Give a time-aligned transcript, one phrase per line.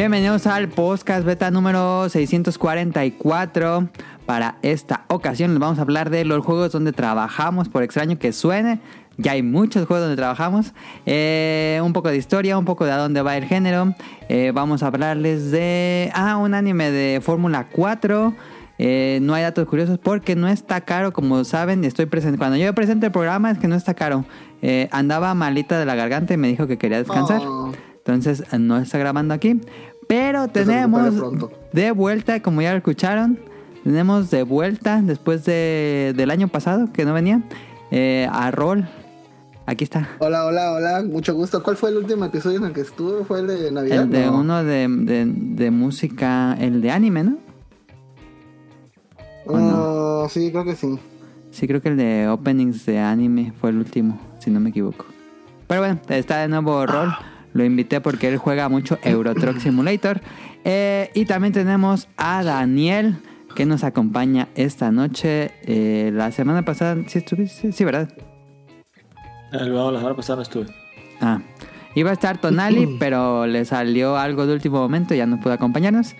[0.00, 3.90] Bienvenidos al podcast beta número 644.
[4.24, 8.32] Para esta ocasión les vamos a hablar de los juegos donde trabajamos, por extraño que
[8.32, 8.80] suene.
[9.18, 10.72] Ya hay muchos juegos donde trabajamos.
[11.04, 13.94] Eh, un poco de historia, un poco de a dónde va el género.
[14.30, 16.10] Eh, vamos a hablarles de...
[16.14, 18.32] Ah, un anime de Fórmula 4.
[18.78, 21.84] Eh, no hay datos curiosos porque no está caro, como saben.
[21.84, 22.38] Estoy presente.
[22.38, 24.24] Cuando yo presento el programa es que no está caro.
[24.62, 27.42] Eh, andaba malita de la garganta y me dijo que quería descansar.
[27.44, 27.70] Oh.
[28.04, 29.60] Entonces no está grabando aquí.
[30.10, 31.14] Pero tenemos
[31.72, 33.38] de vuelta, como ya lo escucharon,
[33.84, 37.42] tenemos de vuelta después de, del año pasado que no venía
[37.92, 38.88] eh, a Rol.
[39.66, 40.08] Aquí está.
[40.18, 41.62] Hola, hola, hola, mucho gusto.
[41.62, 43.24] ¿Cuál fue el último episodio en el que estuve?
[43.24, 44.02] ¿Fue el de Navidad?
[44.02, 44.38] El de No.
[44.40, 47.38] uno de, de- de música, el de anime, ¿no?
[49.46, 50.24] ¿o no?
[50.24, 50.98] Ah, sí, creo que sí.
[51.52, 55.04] Sí, creo que el de openings de anime fue el último, si no me equivoco.
[55.68, 57.12] Pero bueno, está de nuevo Rol.
[57.52, 60.20] Lo invité porque él juega mucho Euro Truck Simulator.
[60.64, 63.16] Eh, y también tenemos a Daniel,
[63.56, 65.50] que nos acompaña esta noche.
[65.62, 67.72] Eh, la semana pasada, ¿sí estuviste?
[67.72, 68.08] Sí, ¿verdad?
[69.52, 70.66] El la semana pasada no estuve.
[71.20, 71.40] Ah,
[71.96, 75.52] iba a estar Tonali, pero le salió algo de último momento y ya no pudo
[75.54, 76.14] acompañarnos.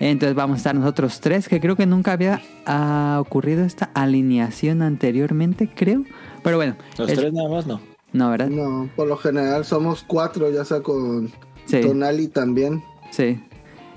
[0.00, 4.82] Entonces vamos a estar nosotros tres, que creo que nunca había ah, ocurrido esta alineación
[4.82, 6.04] anteriormente, creo.
[6.42, 7.80] Pero bueno, Los es- tres nada más no.
[8.14, 8.48] No, ¿verdad?
[8.48, 11.30] No, por lo general somos cuatro, ya sea con
[11.66, 11.80] Sí.
[11.80, 12.82] Tonali también.
[13.10, 13.40] Sí.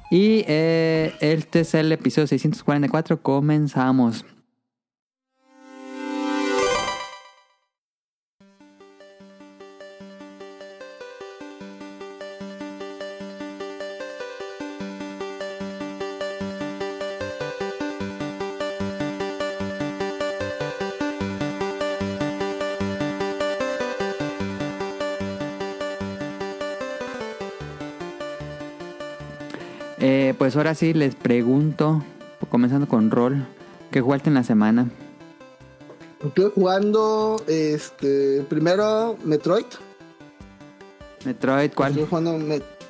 [0.09, 3.21] Y eh, este es el episodio 644.
[3.21, 4.25] Comenzamos.
[30.47, 32.01] Pues ahora sí les pregunto,
[32.49, 33.45] comenzando con rol,
[33.91, 34.89] ¿qué jugaste en la semana?
[36.23, 39.65] Estuve jugando, este, primero Metroid.
[41.25, 41.89] Metroid, ¿cuál?
[41.91, 42.37] Estuve jugando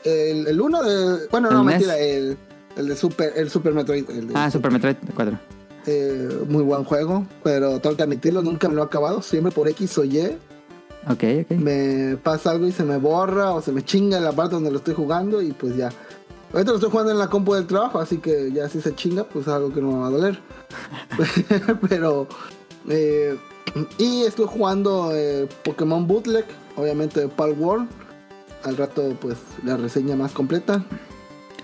[0.03, 1.25] el, el uno de...
[1.31, 2.37] Bueno, no, mentira, el,
[2.75, 4.07] el de Super, el Super Metroid.
[4.07, 5.39] el de Ah, Super Metroid 4.
[5.87, 9.23] Eh, muy buen juego, pero tengo que admitirlo, nunca me lo he acabado.
[9.23, 10.19] Siempre por X o Y
[11.09, 11.51] Ok, ok.
[11.57, 14.77] me pasa algo y se me borra o se me chinga la parte donde lo
[14.77, 15.89] estoy jugando y pues ya.
[16.53, 19.23] Ahorita lo estoy jugando en la compu del trabajo, así que ya si se chinga,
[19.25, 20.39] pues es algo que no me va a doler.
[21.89, 22.27] Pero...
[22.89, 23.37] eh,
[23.97, 26.45] y estoy jugando eh, Pokémon Bootleg,
[26.77, 27.87] obviamente Pal World.
[28.63, 30.83] Al rato pues la reseña más completa.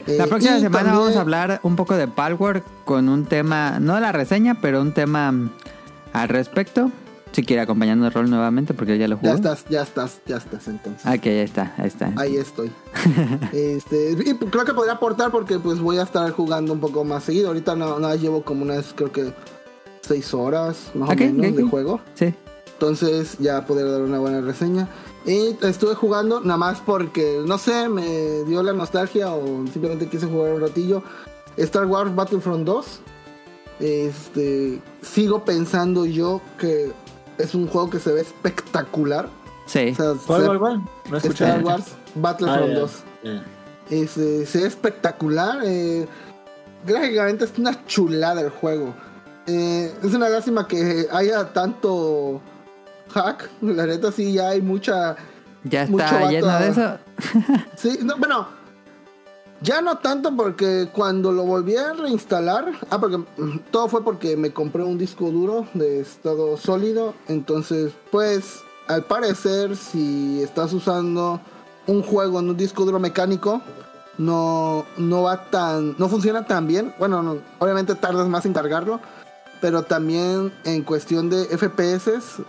[0.05, 3.25] La Eh, próxima y semana también- vamos a hablar un poco de Palworld con un
[3.25, 5.49] tema, no la reseña, pero un tema mm,
[6.11, 6.91] al respecto.
[7.33, 9.29] Si quiere acompañarnos de rol nuevamente, porque él ya lo jugó.
[9.29, 11.05] Ya estás, ya estás, ya estás entonces.
[11.05, 12.13] Ok, ya está, ahí está.
[12.15, 12.71] Ahí estoy.
[13.51, 17.23] este, y creo que podría aportar porque pues voy a estar jugando un poco más
[17.23, 17.47] seguido.
[17.47, 19.33] Ahorita no, no llevo como unas, creo que
[20.01, 22.01] seis horas más Ok, o menos de juego.
[22.13, 22.33] Sí.
[22.73, 24.87] Entonces ya poder dar una buena reseña.
[25.25, 30.27] Y estuve jugando nada más porque, no sé, me dio la nostalgia o simplemente quise
[30.27, 31.01] jugar un ratillo.
[31.57, 32.99] Star Wars Battlefront 2.
[33.79, 36.91] Este, sigo pensando yo que
[37.37, 39.27] es un juego que se ve espectacular.
[39.65, 39.89] Sí.
[39.91, 40.81] O sea, ¿Cuál, se- cuál, cuál?
[41.09, 41.45] No escuché.
[41.45, 41.85] Star Wars
[42.15, 43.03] Battlefront ya, 2.
[43.23, 43.43] ya.
[43.89, 45.59] Es, eh, se ve espectacular.
[45.63, 46.07] eh,
[46.85, 48.93] gráficamente es una chulada el juego.
[49.47, 52.41] Eh, es una lástima que haya tanto
[53.13, 53.49] hack.
[53.61, 55.15] La neta sí ya hay mucha...
[55.63, 56.97] ya está lleno de eso.
[57.77, 58.47] Sí, no, bueno,
[59.63, 62.71] ya no tanto porque cuando lo volví a reinstalar...
[62.89, 63.23] Ah, porque
[63.71, 67.13] todo fue porque me compré un disco duro de estado sólido.
[67.27, 71.39] Entonces, pues, al parecer, si estás usando
[71.87, 73.61] un juego en un disco duro mecánico,
[74.17, 76.93] no, no va tan, no funciona tan bien.
[76.99, 78.99] Bueno, no, obviamente tardas más en cargarlo,
[79.61, 82.41] pero también en cuestión de FPS,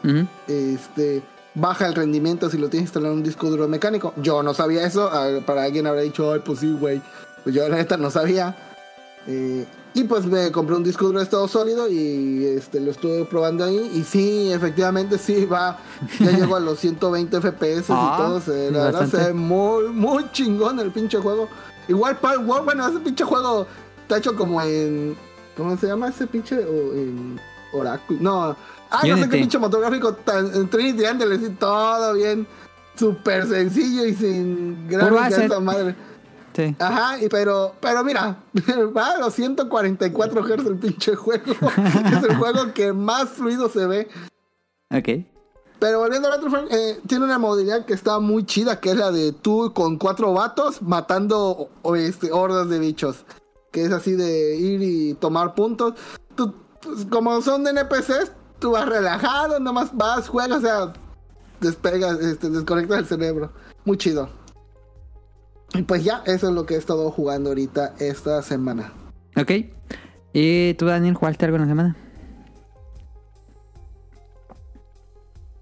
[0.48, 1.22] este,
[1.54, 4.12] baja el rendimiento si lo tienes instalado en un disco duro mecánico.
[4.16, 7.00] Yo no sabía eso, ah, para alguien habrá dicho, ay, pues sí, güey.
[7.42, 8.56] Pues yo la neta no sabía.
[9.26, 9.66] Eh,
[9.96, 13.64] y pues me compré un disco duro de estado sólido y este lo estuve probando
[13.64, 13.92] ahí.
[13.94, 15.78] Y sí, efectivamente sí va.
[16.18, 18.40] Ya llego a los 120 FPS Ah, y todo.
[18.40, 21.48] Se, la verdad se ve muy, muy chingón el pinche juego.
[21.86, 22.18] Igual
[22.64, 23.66] bueno, ese pinche juego
[24.02, 25.16] está hecho como en.
[25.56, 26.58] ¿Cómo se llama ese pinche?
[26.58, 27.40] O, en
[27.72, 28.16] Oracle.
[28.20, 28.56] No.
[28.94, 29.28] Ah, no sé Unity.
[29.30, 32.46] qué pinche motográfico tan, en Trinity Angle, sí, todo bien.
[32.96, 34.88] Súper sencillo y sin
[35.20, 35.44] asset.
[35.46, 35.96] esa madre.
[36.54, 36.76] Sí.
[36.78, 38.36] Ajá, y pero, pero mira,
[38.96, 41.52] va a los 144 Hz el pinche juego.
[42.16, 44.08] es el juego que más fluido se ve.
[44.90, 45.26] Ok.
[45.80, 49.10] Pero volviendo a Battlefront, eh, tiene una modalidad que está muy chida, que es la
[49.10, 53.24] de tú con cuatro vatos matando o- este, hordas de bichos.
[53.72, 55.94] Que es así de ir y tomar puntos.
[56.36, 58.30] Tú, pues, como son de NPCs,
[58.64, 60.92] tú vas relajado, nomás vas, juegas, o sea,
[61.60, 63.52] despegas, este, desconectas el cerebro.
[63.84, 64.30] Muy chido.
[65.74, 68.90] Y pues ya, eso es lo que he estado jugando ahorita esta semana.
[69.36, 69.50] Ok.
[70.32, 71.96] ¿Y tú, Daniel, jugaste algo en la semana?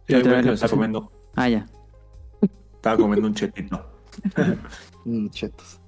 [0.07, 0.69] Sí, Otra vez lo puse.
[0.69, 1.11] comiendo.
[1.35, 1.67] Ah, ya.
[2.77, 3.85] Estaba comiendo un chetito.
[5.05, 5.81] Mm, chetos.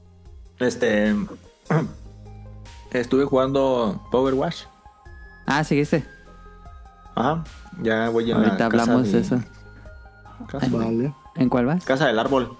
[0.59, 1.15] Este.
[2.91, 4.65] Estuve jugando Power Wash.
[5.47, 6.14] Ah, seguiste.
[7.15, 7.45] Ajá.
[7.83, 9.41] Ya voy en Ahorita la hablamos de eso.
[10.49, 11.13] Casa, Vale.
[11.37, 11.85] ¿En cuál vas?
[11.85, 12.57] casa del árbol.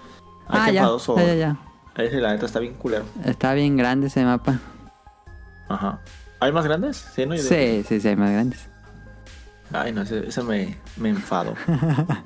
[0.47, 0.79] Ay, Ah, qué ya.
[0.81, 1.15] enfadoso.
[1.17, 1.57] Ya, ya, ya.
[2.03, 3.05] Ese, la neta está bien culero.
[3.23, 4.59] Está bien grande ese mapa.
[5.69, 5.99] Ajá.
[6.39, 6.97] ¿Hay más grandes?
[7.15, 7.37] Sí, ¿no?
[7.37, 8.69] Sí, sí, sí, hay más grandes.
[9.71, 11.53] Ay, no, ese, ese me, me enfado.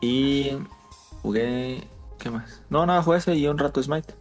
[0.00, 0.50] y
[1.22, 1.86] jugué.
[2.18, 2.60] ¿Qué más?
[2.68, 4.14] No, nada, jugué ese y un rato Smite.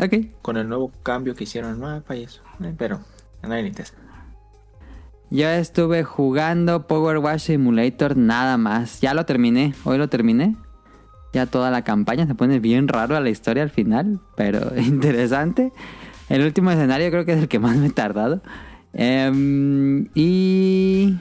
[0.00, 0.42] Ok.
[0.42, 2.42] Con el nuevo cambio que hicieron el mapa y eso.
[2.62, 3.00] Eh, pero
[3.42, 3.94] a nadie le interesa.
[5.32, 9.00] Yo estuve jugando Power Wash Simulator nada más.
[9.00, 9.72] Ya lo terminé.
[9.84, 10.56] Hoy lo terminé.
[11.32, 15.72] Ya toda la campaña se pone bien raro a la historia al final, pero interesante.
[16.28, 18.42] El último escenario creo que es el que más me he tardado.
[18.92, 21.16] Em, y.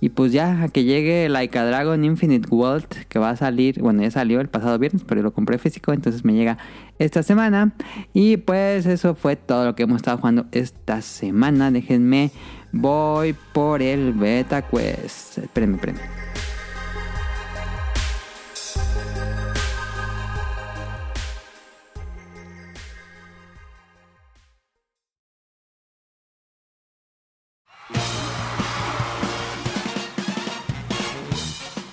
[0.00, 3.80] Y pues ya, a que llegue Like a Dragon Infinite World, que va a salir,
[3.80, 6.58] bueno, ya salió el pasado viernes, pero lo compré físico, entonces me llega
[6.98, 7.72] esta semana.
[8.12, 11.70] Y pues eso fue todo lo que hemos estado jugando esta semana.
[11.70, 12.32] Déjenme,
[12.74, 15.38] voy por el Beta Quest.
[15.38, 16.00] Espérenme, espérenme.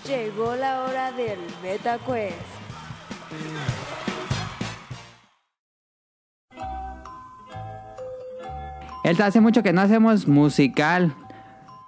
[0.07, 2.61] Llegó la hora del Beta Quest.
[9.03, 11.13] El, hace mucho que no hacemos musical.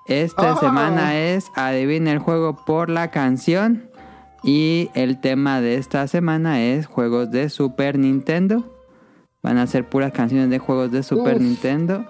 [0.07, 0.59] Esta Oh.
[0.59, 3.89] semana es Adivina el juego por la canción.
[4.43, 8.69] Y el tema de esta semana es juegos de Super Nintendo.
[9.41, 11.41] Van a ser puras canciones de juegos de Super Uf.
[11.41, 12.05] Nintendo.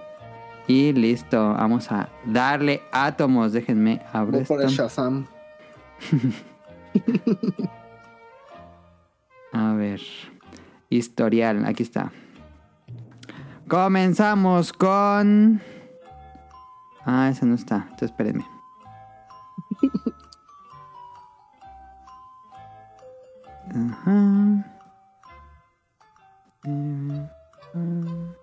[0.68, 3.52] Y listo, vamos a darle átomos.
[3.52, 4.70] Déjenme abrir por el.
[4.70, 5.28] Shazam.
[9.52, 10.02] A ver.
[10.90, 12.12] Historial, aquí está.
[13.68, 15.62] Comenzamos con.
[17.06, 17.78] Ah, ese no está.
[17.90, 18.46] Entonces espérenme.
[23.70, 24.66] Ajá.
[26.66, 27.30] Eh,
[27.76, 28.34] ah.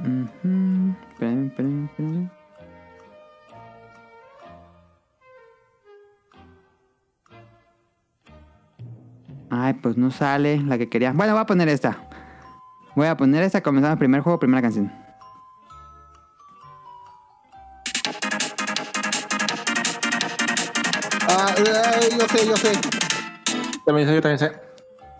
[0.00, 0.94] Ujú.
[1.12, 2.43] Espérenme, espérenme, espérenme.
[9.56, 11.12] Ay, pues no sale la que quería.
[11.12, 11.96] Bueno, voy a poner esta.
[12.96, 14.92] Voy a poner esta comenzando el primer juego, primera canción.
[21.28, 22.72] Ah, eh, yo sé, yo sé.
[23.86, 24.52] También sé, yo también sé.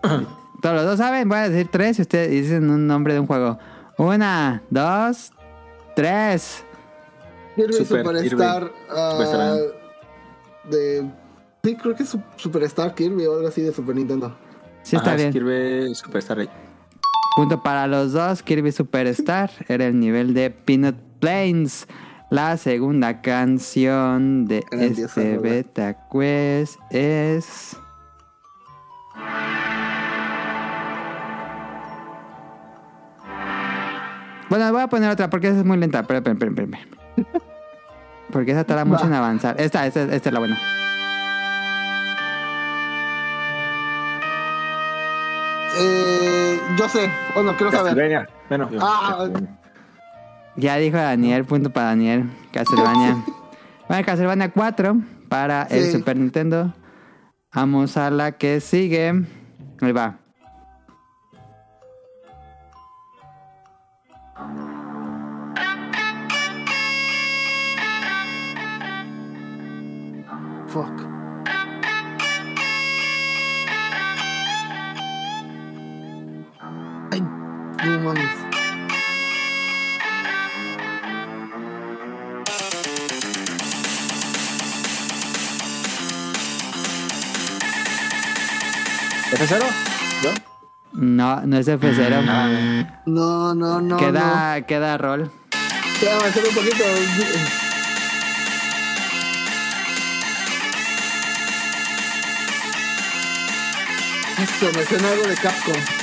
[0.61, 3.27] Todos los dos saben, voy a decir tres y ustedes dicen un nombre de un
[3.27, 3.57] juego.
[3.97, 5.31] Una, dos,
[5.95, 6.65] tres.
[7.55, 8.63] Kirby Super Superstar.
[8.63, 8.75] Kirby.
[8.89, 9.57] ah, Superstar.
[10.69, 11.24] de.
[11.65, 14.37] Sí, creo que es Su- Superstar Kirby o algo así de Super Nintendo.
[14.83, 15.33] Sí, está Ajá, bien.
[15.33, 16.49] Kirby Superstar Rey.
[17.35, 18.43] Punto para los dos.
[18.43, 21.87] Kirby Superstar era el nivel de Peanut Plains.
[22.29, 25.49] La segunda canción de Grandiosa este rola.
[25.49, 27.75] Beta Quest es.
[34.49, 36.01] Bueno, voy a poner otra porque esa es muy lenta.
[36.01, 36.79] Espera, espera, espera.
[38.31, 39.59] Porque esa tarda mucho en avanzar.
[39.59, 40.59] Esta, esta, esta es la buena.
[45.77, 47.09] Eh, yo sé.
[47.33, 47.87] Bueno, quiero saber.
[47.95, 48.29] Castlevania.
[48.49, 49.15] Bueno, yo- Ah.
[49.17, 49.57] Castlevania.
[50.57, 52.29] Ya dijo Daniel, punto para Daniel.
[52.53, 53.17] Castlevania.
[53.89, 54.97] bueno, Castlevania 4
[55.29, 55.91] para el.
[55.91, 56.73] Super Nintendo.
[57.53, 59.09] Vamos a la que sigue.
[59.81, 60.17] Ahí va.
[77.85, 78.29] No mames.
[89.31, 89.65] ¿F0?
[90.23, 90.31] ¿Yo?
[90.93, 92.23] No, no es F0.
[93.05, 93.97] No, no, no.
[93.97, 95.23] queda, queda rol.
[95.23, 95.45] No.
[96.01, 96.83] Ya, avanzar un poquito.
[104.43, 105.94] Eso, me suena algo de Capcom.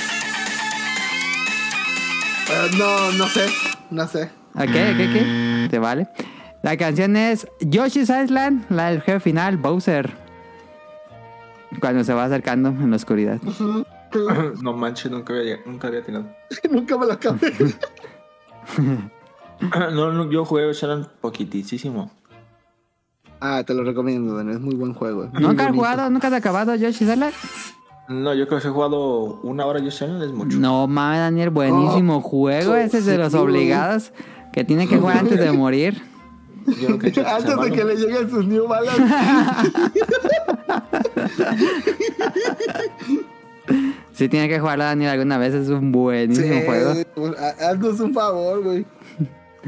[2.52, 3.46] Eh, no, no sé.
[3.90, 4.24] No sé.
[4.54, 5.70] Ok, ok, ok.
[5.70, 6.08] Te vale.
[6.62, 10.12] La canción es Yoshi's Island, la del jefe final, Bowser.
[11.80, 13.40] Cuando se va acercando en la oscuridad.
[14.62, 16.26] no manches, nunca había, nunca había tenido.
[16.70, 17.54] Nunca me lo acabé.
[19.92, 22.10] No, no, yo jugué Shadow poquitísimo.
[23.40, 24.38] ah, te lo recomiendo.
[24.40, 25.28] Es muy buen juego.
[25.32, 26.10] muy ¿Nunca has jugado?
[26.10, 27.32] ¿Nunca has acabado Yoshi's Island?
[28.12, 30.58] No, yo creo que he jugado una hora yo Shadow es mucho.
[30.58, 32.74] No mames, Daniel, buenísimo juego.
[32.76, 34.12] Ese es de los obligados
[34.52, 36.02] que tiene que jugar antes de morir.
[36.80, 39.02] Yo nunca he hecho esa Antes de que le lleguen sus New Balance.
[44.12, 45.54] Sí, tiene que jugarlo Daniel alguna vez.
[45.54, 46.94] Es un buenísimo juego.
[47.14, 48.84] pues, ha- haznos un favor, güey.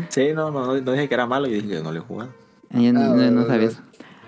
[0.08, 2.30] Sí, no, no, no, dije que era malo, yo dije que no lo he jugado.
[2.70, 3.80] Yo no, Ah, no- no sabía eso.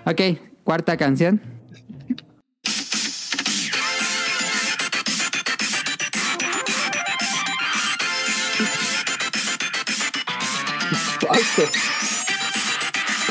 [0.05, 0.21] Ok,
[0.63, 1.41] cuarta canción.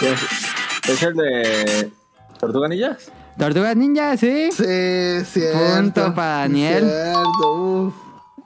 [0.02, 1.90] ¿Es, es el de
[2.38, 3.10] Tortuga Ninjas?
[3.38, 4.48] Tortugas Ninja, sí.
[4.52, 5.58] Sí, cierto.
[5.76, 6.84] Punto para Daniel.
[6.90, 7.94] Cierto, uf.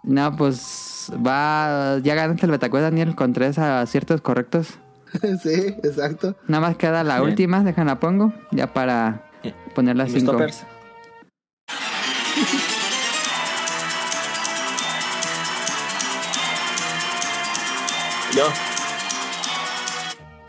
[0.02, 1.98] No, pues va.
[2.02, 4.68] Ya ganaste el Betacuest, Daniel, con tres aciertos correctos.
[5.42, 6.36] Sí, exacto.
[6.46, 7.30] Nada más queda la Bien.
[7.30, 8.32] última, déjala pongo.
[8.52, 10.32] Ya para Eh, poner las ¿Y mis cinco.
[10.32, 10.62] toppers?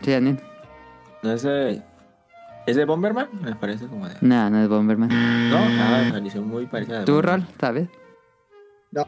[0.02, 0.40] Sí, Daniel.
[1.22, 1.82] ¿no es de,
[2.66, 3.28] ¿es de Bomberman?
[3.40, 4.14] Me parece como de...
[4.20, 5.08] No, no es Bomberman.
[5.50, 7.42] No, ah, me pareció muy parecida a ¿Tu Bomberman.
[7.42, 7.88] rol, sabes?
[8.90, 9.06] No.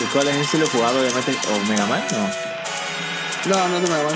[0.00, 0.58] ¿Y cuál es ese?
[0.58, 1.32] ¿Lo jugado obviamente?
[1.52, 2.02] ¿O Mega Man?
[2.12, 3.54] No.
[3.54, 4.14] No, no se me van.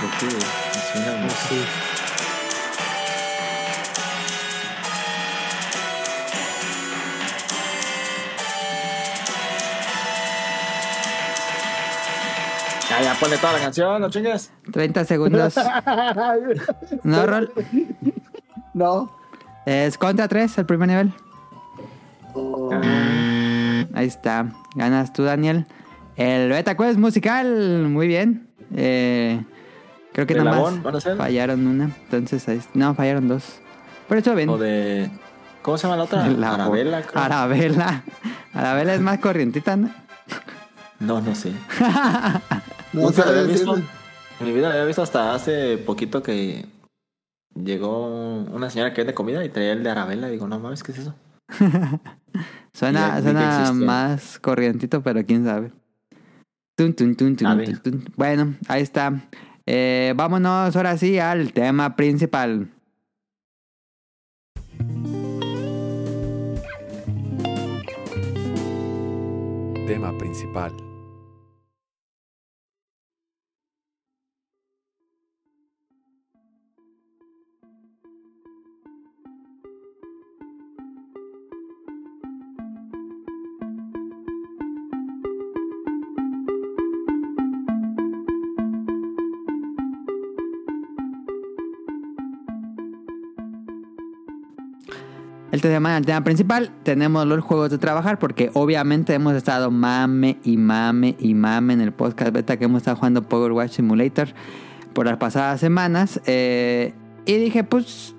[0.00, 0.26] ¿Por qué?
[0.26, 1.89] Me suena.
[13.00, 14.52] Ya, ya, ponle toda la canción, no chingues.
[14.72, 15.54] 30 segundos.
[17.02, 17.50] No, rol.
[18.74, 19.10] no.
[19.64, 21.12] Es contra 3, el primer nivel.
[22.34, 22.70] Oh,
[23.94, 24.46] Ahí está.
[24.74, 25.66] Ganas tú, Daniel.
[26.16, 27.88] El Beta Quest musical.
[27.88, 28.48] Muy bien.
[28.76, 29.42] Eh,
[30.12, 31.84] creo que ¿De nada más fallaron una.
[32.04, 33.60] Entonces, ahí, no, fallaron dos.
[34.08, 34.48] Pero estuvo bien.
[34.50, 35.10] O de...
[35.62, 36.26] ¿Cómo se llama la otra?
[36.28, 37.02] La- Arabella.
[37.02, 37.22] creo.
[37.22, 38.02] Arabella.
[38.52, 39.90] Arabella es más corrientita, ¿no?
[40.98, 41.52] No, no sé.
[42.92, 43.76] no Nunca la había visto.
[43.76, 46.66] En mi vida la había visto hasta hace poquito que
[47.54, 48.06] llegó
[48.44, 50.28] una señora que vende comida y traía el de Arabella.
[50.28, 51.14] Y digo, no mames, ¿qué es eso?
[52.72, 55.72] Suena, Ya suena más corrientito, pero quién sabe.
[56.76, 57.78] Tun, tun, tun, tun, A tun, ver.
[57.80, 58.04] tun.
[58.16, 59.28] Bueno, ahí está.
[59.66, 62.70] Eh, vámonos ahora sí al tema principal.
[69.86, 70.72] Tema principal.
[95.60, 100.38] El tema, el tema principal, tenemos los juegos de trabajar porque obviamente hemos estado mame
[100.42, 104.28] y mame y mame en el podcast beta que hemos estado jugando Power Watch Simulator
[104.94, 106.18] por las pasadas semanas.
[106.24, 106.94] eh,
[107.26, 108.14] y dije, pues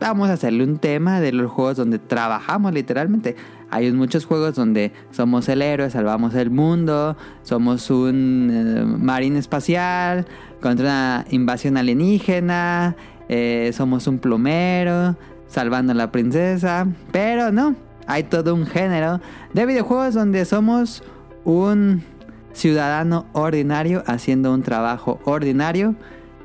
[0.00, 3.36] vamos a hacerle un tema de los juegos donde trabajamos literalmente.
[3.70, 10.26] Hay muchos juegos donde somos el héroe, salvamos el mundo, somos un eh, marín espacial
[10.60, 12.96] contra una invasión alienígena,
[13.30, 15.16] eh, somos un plomero,
[15.52, 16.86] salvando a la princesa.
[17.12, 19.20] Pero no, hay todo un género
[19.52, 21.02] de videojuegos donde somos
[21.44, 22.02] un
[22.52, 25.94] ciudadano ordinario haciendo un trabajo ordinario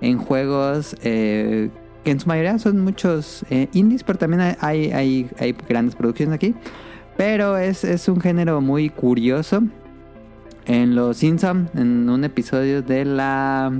[0.02, 1.70] en juegos eh,
[2.04, 5.30] que en su mayoría son muchos eh, indies, pero también hay,
[5.68, 6.56] grandes producciones aquí.
[7.18, 9.64] Pero es, es un género muy curioso.
[10.66, 13.74] En Los Simpsons, en un episodio de la...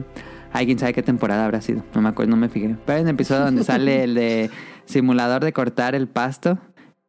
[0.52, 1.84] Ay, quién sabe qué temporada habrá sido.
[1.94, 2.76] No me acuerdo, no me fijé.
[2.86, 4.50] Pero hay un episodio donde sale el de
[4.88, 6.58] simulador de cortar el pasto.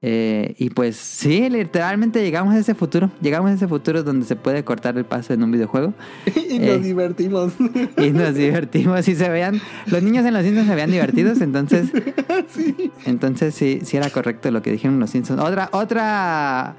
[0.00, 3.10] Eh, y pues sí, literalmente llegamos a ese futuro.
[3.20, 5.92] Llegamos a ese futuro donde se puede cortar el paso en un videojuego.
[6.48, 6.78] y nos Eh.
[6.78, 7.52] divertimos.
[7.98, 9.60] Y nos divertimos y se vean.
[9.86, 11.90] Los niños en los Simpsons se vean divertidos, entonces.
[12.50, 12.92] sí.
[13.06, 15.40] Entonces sí, sí era correcto lo que dijeron los Simpsons.
[15.42, 16.76] Otra, otra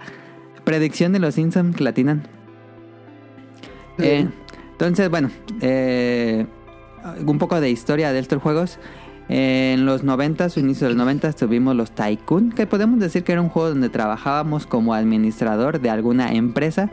[0.64, 2.24] predicción de los Simpsons que latinan.
[3.98, 4.06] Sí.
[4.06, 4.28] Eh,
[4.72, 5.30] entonces, bueno,
[7.26, 8.80] un poco de historia de estos juegos.
[9.30, 13.32] En los 90, o inicio de los 90 tuvimos los Tycoon, que podemos decir que
[13.32, 16.90] era un juego donde trabajábamos como administrador de alguna empresa.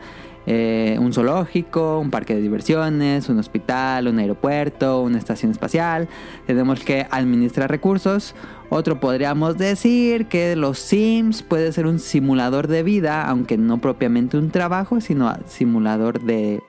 [0.48, 6.08] Eh, un zoológico, un parque de diversiones, un hospital, un aeropuerto, una estación espacial.
[6.46, 8.34] Tenemos que administrar recursos.
[8.68, 14.36] Otro podríamos decir que los Sims puede ser un simulador de vida, aunque no propiamente
[14.36, 16.62] un trabajo, sino simulador de,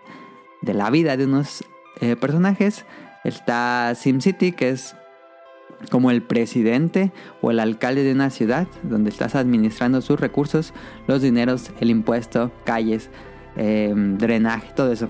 [0.61, 1.63] de la vida de unos
[1.99, 2.85] eh, personajes.
[3.23, 4.95] Está SimCity, que es
[5.91, 10.73] como el presidente o el alcalde de una ciudad, donde estás administrando sus recursos,
[11.07, 13.09] los dineros, el impuesto, calles,
[13.55, 15.09] eh, drenaje, todo eso.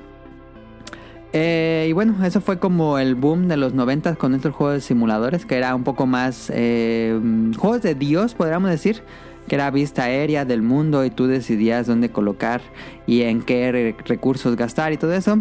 [1.34, 4.82] Eh, y bueno, eso fue como el boom de los 90 con estos juegos de
[4.82, 7.20] simuladores, que era un poco más eh,
[7.58, 9.04] juegos de Dios, podríamos decir,
[9.48, 12.62] que era vista aérea del mundo y tú decidías dónde colocar
[13.06, 15.40] y en qué re- recursos gastar y todo eso.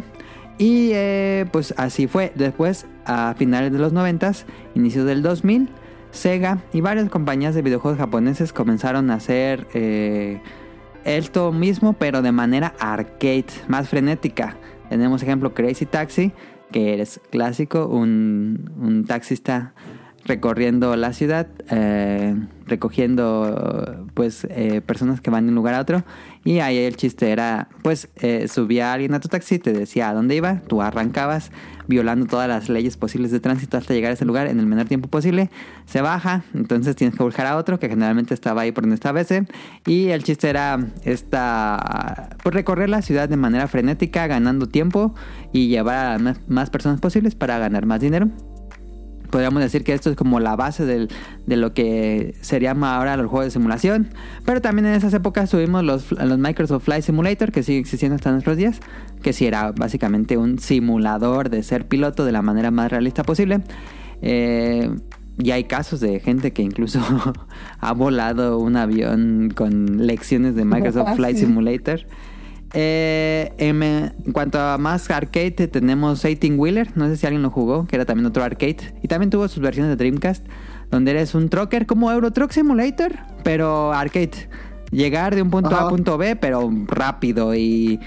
[0.59, 2.33] Y eh, pues así fue.
[2.35, 4.33] Después, a finales de los 90,
[4.75, 5.69] inicios del 2000,
[6.11, 10.41] Sega y varias compañías de videojuegos japoneses comenzaron a hacer eh,
[11.05, 14.57] esto mismo, pero de manera arcade, más frenética.
[14.89, 16.33] Tenemos ejemplo Crazy Taxi,
[16.73, 19.75] que es clásico, un, un taxista
[20.27, 22.35] recorriendo la ciudad, eh,
[22.67, 26.05] recogiendo pues eh, personas que van de un lugar a otro
[26.47, 30.15] y ahí el chiste era pues eh, subía alguien a tu taxi, te decía a
[30.15, 31.51] dónde iba, tú arrancabas
[31.89, 34.87] violando todas las leyes posibles de tránsito hasta llegar a ese lugar en el menor
[34.87, 35.51] tiempo posible,
[35.87, 39.21] se baja, entonces tienes que buscar a otro que generalmente estaba ahí por donde estaba
[39.21, 39.47] ese
[39.87, 45.17] y el chiste era esta pues recorrer la ciudad de manera frenética, ganando tiempo
[45.53, 48.31] y llevar a más personas posibles para ganar más dinero
[49.31, 51.09] podríamos decir que esto es como la base del-
[51.47, 54.09] de lo que se llama ahora los juegos de simulación.
[54.45, 58.31] Pero también en esas épocas tuvimos los, los Microsoft Flight Simulator, que sigue existiendo hasta
[58.33, 58.81] nuestros días,
[59.23, 63.61] que sí era básicamente un simulador de ser piloto de la manera más realista posible.
[64.23, 64.91] Eh,
[65.39, 67.01] y hay casos de gente que incluso
[67.81, 71.37] ha volado un avión con lecciones de Microsoft Flight.
[71.37, 72.01] Simulator.
[72.75, 76.97] Eh, en, en cuanto a más arcade, tenemos 18 Wheeler.
[76.97, 78.95] No sé si alguien lo jugó, que era también otro arcade.
[79.03, 80.45] Y también tuvo sus versiones de Dreamcast,
[80.91, 84.49] donde eres un trucker como Euro Truck Simulator, pero arcade.
[84.93, 87.99] Llegar de un punto A a punto B, pero rápido y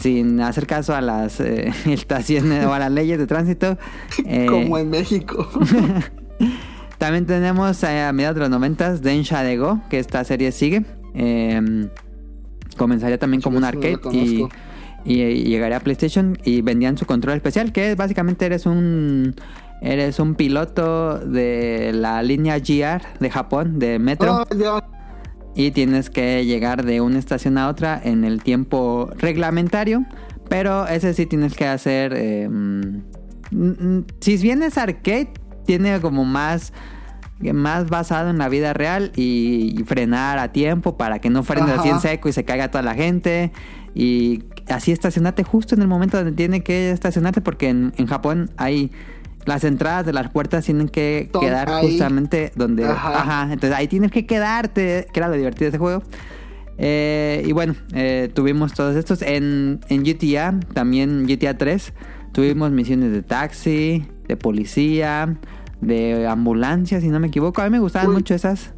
[0.00, 3.78] sin hacer caso a las eh, estaciones o a las leyes de tránsito.
[4.26, 5.48] Eh, Como en México.
[6.98, 10.84] también tenemos eh, a mediados de los 90 Densha de Go, que esta serie sigue.
[11.14, 11.88] Eh,
[12.76, 14.48] comenzaría también como un no arcade y, conozco.
[15.04, 19.34] y, y llegaría a PlayStation y vendían su control especial, que es básicamente eres un
[19.80, 24.46] eres un piloto de la línea GR de Japón, de Metro.
[24.50, 24.88] Ah,
[25.54, 30.04] y tienes que llegar de una estación a otra en el tiempo reglamentario.
[30.48, 32.12] Pero ese sí tienes que hacer.
[32.16, 35.32] eh, mm, si bien es arcade,
[35.64, 36.72] tiene como más.
[37.52, 41.70] Más basado en la vida real y, y frenar a tiempo para que no frenes
[41.70, 42.00] así en Ajá.
[42.08, 43.52] seco y se caiga toda la gente.
[43.94, 48.50] Y así estacionarte justo en el momento donde tiene que estacionarte, porque en, en Japón
[48.56, 48.90] hay.
[49.46, 51.86] Las entradas de las puertas tienen que quedar ahí.
[51.88, 52.86] justamente donde.
[52.86, 53.20] Ajá.
[53.20, 56.02] Ajá, entonces ahí tienes que quedarte, que era lo divertido de ese juego.
[56.78, 59.20] Eh, y bueno, eh, tuvimos todos estos.
[59.22, 61.92] En, en GTA, también GTA 3,
[62.32, 65.36] tuvimos misiones de taxi, de policía,
[65.84, 67.60] de ambulancia, si no me equivoco.
[67.62, 68.14] A mí me gustaban Uy.
[68.14, 68.72] mucho esas.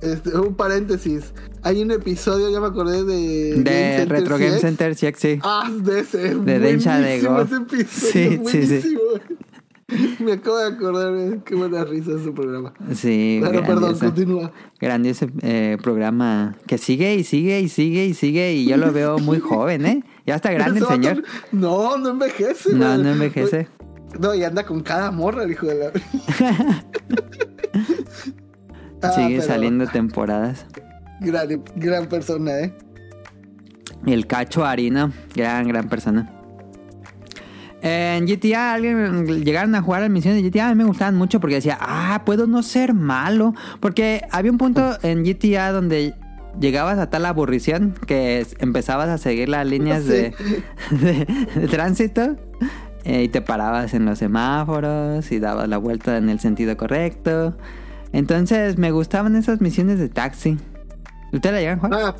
[0.00, 1.32] Este, un paréntesis.
[1.62, 3.54] Hay un episodio, ya me acordé de.
[3.62, 4.60] De Game Retro Game CX.
[4.60, 5.38] Center, sí, sí.
[5.42, 6.34] Ah, de ese.
[6.36, 7.40] De Densha de Go.
[7.42, 8.98] ese episodio, Sí, sí, sí.
[10.22, 12.74] Me acabo de acordar, eh, qué buena risa ese programa.
[12.94, 14.52] Sí, Pero perdón, continúa.
[14.78, 18.52] grandioso eh, programa que sigue y sigue y sigue y sigue.
[18.52, 20.04] Y yo lo veo muy joven, ¿eh?
[20.26, 21.24] Ya está grande el señor.
[21.52, 22.74] No, no envejece.
[22.74, 23.66] No, no envejece.
[24.18, 25.90] No, y anda con cada morra, el hijo de la.
[29.00, 30.66] Ah, Sigue pero saliendo temporadas.
[31.20, 32.74] Gran, gran persona, ¿eh?
[34.06, 36.32] El Cacho Harina, gran, gran persona.
[37.80, 40.66] En GTA, alguien llegaron a jugar a misiones de GTA.
[40.66, 43.54] A mí me gustaban mucho porque decía, ah, puedo no ser malo.
[43.78, 46.14] Porque había un punto en GTA donde
[46.58, 50.34] llegabas a tal aburrición que empezabas a seguir las líneas de-
[50.90, 52.36] de tránsito
[53.08, 57.56] eh, y te parabas en los semáforos y dabas la vuelta en el sentido correcto.
[58.12, 60.58] Entonces me gustaban esas misiones de taxi.
[61.32, 62.00] ¿Usted la llegan a jugar?
[62.04, 62.16] Ah,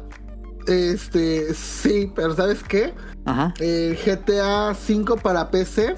[0.67, 2.95] este, sí, pero ¿sabes qué?
[3.27, 3.53] Ajá.
[3.61, 5.97] El GTA 5 para PC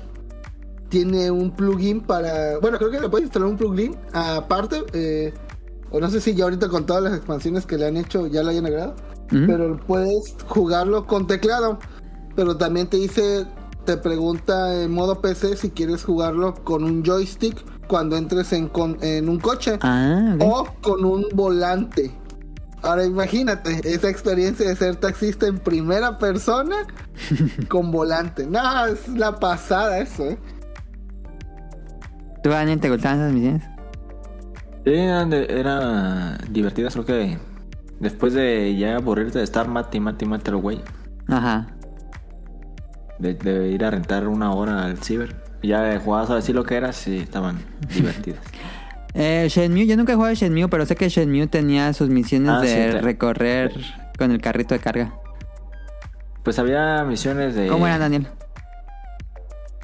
[0.89, 2.59] tiene un plugin para.
[2.59, 4.83] Bueno, creo que le puedes instalar un plugin aparte.
[4.93, 5.33] eh,
[5.93, 8.43] o no sé si ya ahorita con todas las expansiones que le han hecho ya
[8.43, 8.97] lo hayan agregado.
[9.29, 11.79] Pero puedes jugarlo con teclado.
[12.35, 13.47] Pero también te dice,
[13.91, 17.57] te pregunta en modo PC si quieres jugarlo con un joystick
[17.89, 22.13] cuando entres en, con- en un coche Ah, o con un volante.
[22.83, 26.87] Ahora imagínate esa experiencia de ser taxista en primera persona
[27.69, 28.47] con volante.
[28.47, 30.39] No, es la pasada eso, ¿eh?
[32.45, 33.63] ¿Tú, Daniel, te gustaban esas misiones?
[34.85, 37.39] Sí, eran, era divertidas, creo que
[37.99, 40.81] después de ya aburrirte de estar mate mate mate güey,
[41.27, 41.67] Ajá.
[43.21, 46.75] De, de ir a rentar una hora al ciber, ya jugabas a decir lo que
[46.77, 47.59] era, sí, estaban
[47.95, 48.41] divertidas.
[49.15, 52.61] Eh, Shenmue, yo nunca he jugado Shenmue, pero sé que Shenmue tenía sus misiones Ah,
[52.61, 53.73] de sí, recorrer
[54.19, 55.15] con el carrito de carga.
[56.43, 57.67] Pues había misiones de...
[57.69, 58.27] ¿Cómo era, Daniel?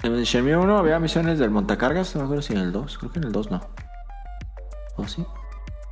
[0.02, 3.12] En Shenmue 1 había misiones del montacargas, no me acuerdo si en el 2, creo
[3.12, 3.60] que en el 2 no.
[4.96, 5.24] ¿O sí?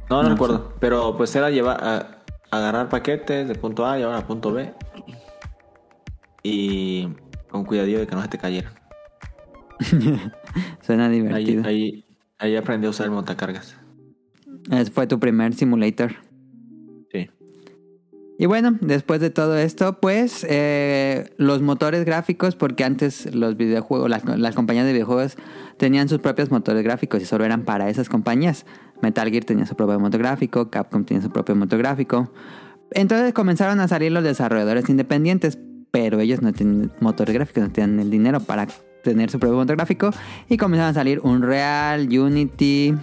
[0.09, 0.73] No, no, No recuerdo.
[0.79, 2.07] Pero pues era llevar a-
[2.51, 4.73] agarrar paquetes de punto A y llevar a punto B.
[6.43, 7.09] Y
[7.55, 8.73] con cuidadillo de que no se te cayeran.
[10.83, 11.65] Suena Ahí, divertido.
[11.65, 12.05] ahí,
[12.39, 13.77] ahí aprendí a usar el montacargas.
[14.73, 16.17] Ese fue tu primer simulator.
[17.13, 17.31] Sí.
[18.41, 24.11] Y bueno, después de todo esto, pues eh, los motores gráficos, porque antes los videojuegos,
[24.11, 25.37] las, las compañías de videojuegos
[25.77, 28.67] tenían sus propios motores gráficos y solo eran para esas compañías.
[29.01, 32.33] Metal Gear tenía su propio motor gráfico, Capcom tenía su propio motor gráfico.
[32.91, 35.57] Entonces comenzaron a salir los desarrolladores independientes,
[35.95, 38.67] pero ellos no tienen motores gráficos, no tenían el dinero para
[39.05, 40.11] tener su propio motor gráfico.
[40.49, 42.97] Y comenzaron a salir Unreal, Unity,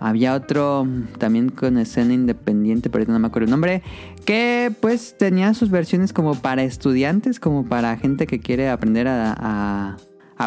[0.00, 0.84] había otro
[1.18, 3.84] también con escena independiente, pero no me acuerdo el nombre,
[4.24, 9.96] que pues tenía sus versiones como para estudiantes, como para gente que quiere aprender a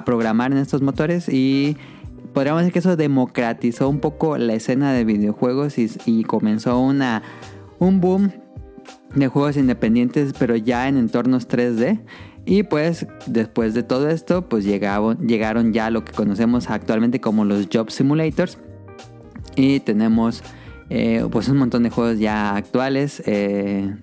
[0.03, 1.29] programar en estos motores.
[1.29, 1.77] Y
[2.33, 7.23] podríamos decir que eso democratizó un poco la escena de videojuegos y, y comenzó una,
[7.79, 8.40] un boom
[9.15, 12.01] de juegos independientes, pero ya en entornos 3D.
[12.45, 17.67] Y pues después de todo esto, pues llegaron ya lo que conocemos actualmente como los
[17.71, 18.57] Job Simulators.
[19.55, 20.43] Y tenemos
[20.89, 23.21] eh, pues un montón de juegos ya actuales.
[23.25, 23.95] Eh,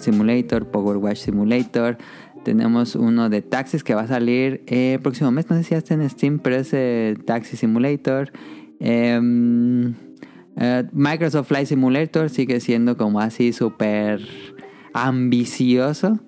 [0.00, 1.98] Simulator, Power Wash Simulator.
[2.44, 5.50] Tenemos uno de taxis que va a salir eh, el próximo mes.
[5.50, 8.30] No sé si ya está en Steam, pero es eh, Taxi Simulator.
[8.78, 9.94] Em,
[10.56, 14.20] eh, Microsoft Flight Simulator sigue siendo como así súper
[14.92, 16.18] ambicioso.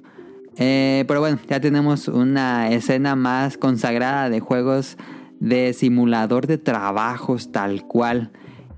[0.56, 4.98] Eh, pero bueno, ya tenemos una escena más consagrada de juegos
[5.40, 8.32] de simulador de trabajos tal cual.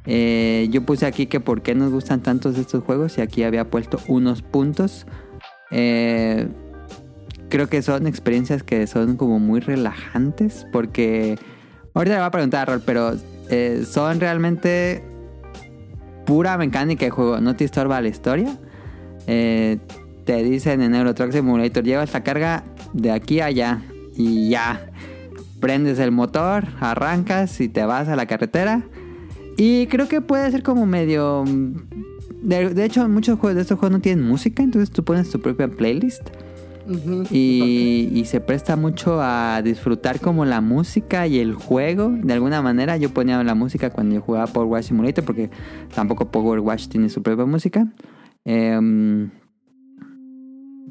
[0.07, 3.71] Eh, yo puse aquí que por qué nos gustan tantos estos juegos y aquí había
[3.71, 5.07] puesto unos puntos.
[5.71, 11.39] Creo que son experiencias que son como muy relajantes porque
[11.95, 13.15] ahorita le voy a preguntar a Rol, pero
[13.85, 15.10] son realmente
[16.31, 18.57] pura mecánica de juego, no te estorba la historia.
[19.27, 19.79] Eh,
[20.25, 22.63] te dicen en Euro Truck Simulator, llevas la carga
[22.93, 23.83] de aquí a allá
[24.15, 24.93] y ya.
[25.59, 28.83] Prendes el motor, arrancas y te vas a la carretera.
[29.57, 31.45] Y creo que puede ser como medio...
[32.43, 35.41] De, de hecho, muchos juegos de estos juegos no tienen música, entonces tú pones tu
[35.41, 36.23] propia playlist.
[37.31, 42.11] Y, y se presta mucho a disfrutar como la música y el juego.
[42.11, 45.51] De alguna manera yo ponía la música cuando yo jugaba Power Wash Simulator porque
[45.95, 47.87] tampoco Power Wash tiene su propia música.
[48.45, 49.29] Eh,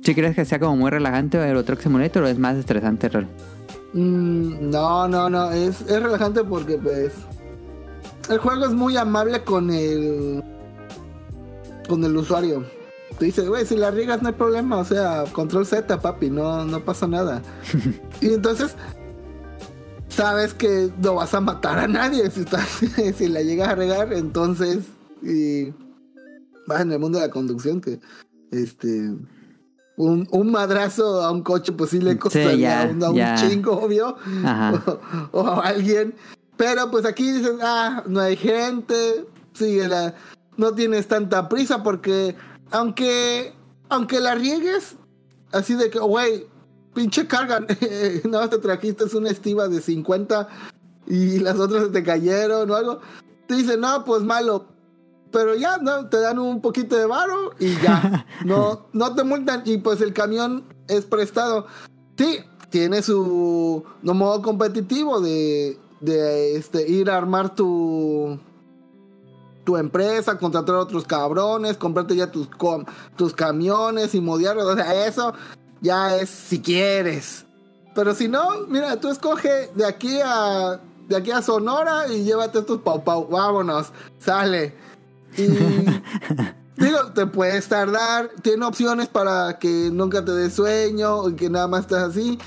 [0.01, 3.27] ¿Sí crees que sea como muy relajante Euro Truck Simulator o es más estresante, Rol?
[3.93, 7.13] Mm, no, no, no, es, es relajante porque pues
[8.29, 10.43] el juego es muy amable con el
[11.87, 12.63] con el usuario.
[13.19, 16.63] Te dice, güey, si la riegas no hay problema, o sea, control Z, papi, no,
[16.63, 17.41] no pasa nada.
[18.21, 18.75] y entonces
[20.07, 22.79] sabes que no vas a matar a nadie si estás,
[23.15, 24.85] si la llegas a regar, entonces
[25.21, 25.73] y
[26.65, 27.99] vas en el mundo de la conducción que
[28.51, 29.13] este
[29.97, 34.15] un, un madrazo a un coche pues sí le costaría un, a un chingo, obvio.
[35.33, 36.15] O, o a alguien.
[36.55, 39.25] Pero pues aquí dices, ah, no hay gente.
[39.53, 40.15] Sigue la.
[40.55, 42.35] No tienes tanta prisa porque
[42.71, 43.53] aunque
[43.89, 44.95] aunque la riegues,
[45.51, 46.45] así de que, güey,
[46.93, 47.59] pinche carga,
[48.29, 50.47] no te trajiste una estiva de 50
[51.07, 52.99] y las otras se te cayeron o algo.
[53.47, 54.67] Te dicen, no, pues malo.
[55.31, 56.07] Pero ya, ¿no?
[56.07, 58.25] Te dan un poquito de varo y ya.
[58.45, 59.63] No, no te multan.
[59.65, 61.65] Y pues el camión es prestado.
[62.17, 68.39] Sí, tiene su no modo competitivo de, de este, ir a armar tu
[69.69, 74.65] tu empresa, contratar a otros cabrones, comprarte ya tus, com- tus camiones y modiarlos.
[74.65, 75.31] O sea, eso
[75.79, 77.45] ya es si quieres.
[77.93, 82.57] Pero si no, mira, tú escoge de aquí a de aquí a Sonora y llévate
[82.57, 83.27] estos pau pau.
[83.29, 84.73] Vámonos, sale.
[85.37, 85.43] Y
[86.77, 91.67] digo, te puedes tardar, tiene opciones para que nunca te dé sueño y que nada
[91.67, 92.39] más estés así.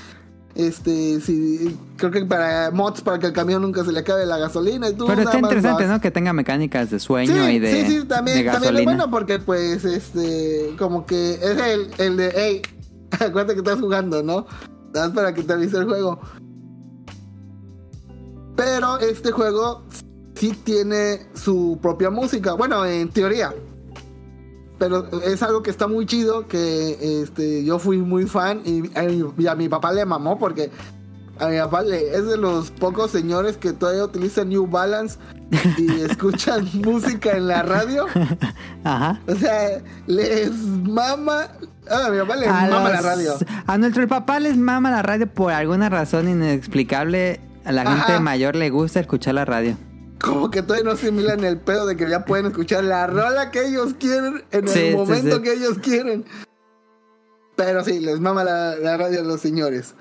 [0.55, 4.37] Este, sí, creo que para mods para que el camión nunca se le acabe la
[4.37, 5.93] gasolina y tú Pero está interesante, vas.
[5.93, 6.01] ¿no?
[6.01, 9.39] Que tenga mecánicas de sueño Sí, y de, sí, sí, de también, es bueno porque
[9.39, 12.61] pues este como que es el, el de hey,
[13.11, 14.45] acuérdate que estás jugando, ¿no?
[14.93, 16.19] Nada más para que te avise el juego.
[18.55, 19.83] Pero este juego
[20.35, 22.53] sí tiene su propia música.
[22.53, 23.53] Bueno, en teoría.
[24.83, 26.47] Pero es algo que está muy chido.
[26.47, 28.61] Que este, yo fui muy fan.
[28.65, 28.83] Y,
[29.41, 30.37] y a mi papá le mamó.
[30.37, 30.69] Porque
[31.39, 35.17] a mi papá le, es de los pocos señores que todavía utilizan New Balance.
[35.77, 38.05] Y escuchan música en la radio.
[38.83, 39.21] Ajá.
[39.27, 41.47] O sea, les mama.
[41.89, 43.33] A mi papá le A, mama la radio.
[43.67, 47.39] a nuestro papá les mama la radio por alguna razón inexplicable.
[47.65, 47.95] A la Ajá.
[48.05, 49.77] gente mayor le gusta escuchar la radio.
[50.23, 53.65] Como que todavía no asimilan el pedo de que ya pueden escuchar la rola que
[53.67, 55.41] ellos quieren en Sí, el momento sí.
[55.41, 56.23] que ellos quieren.
[57.57, 59.95] Pero sí, les mama la, la radio a los señores.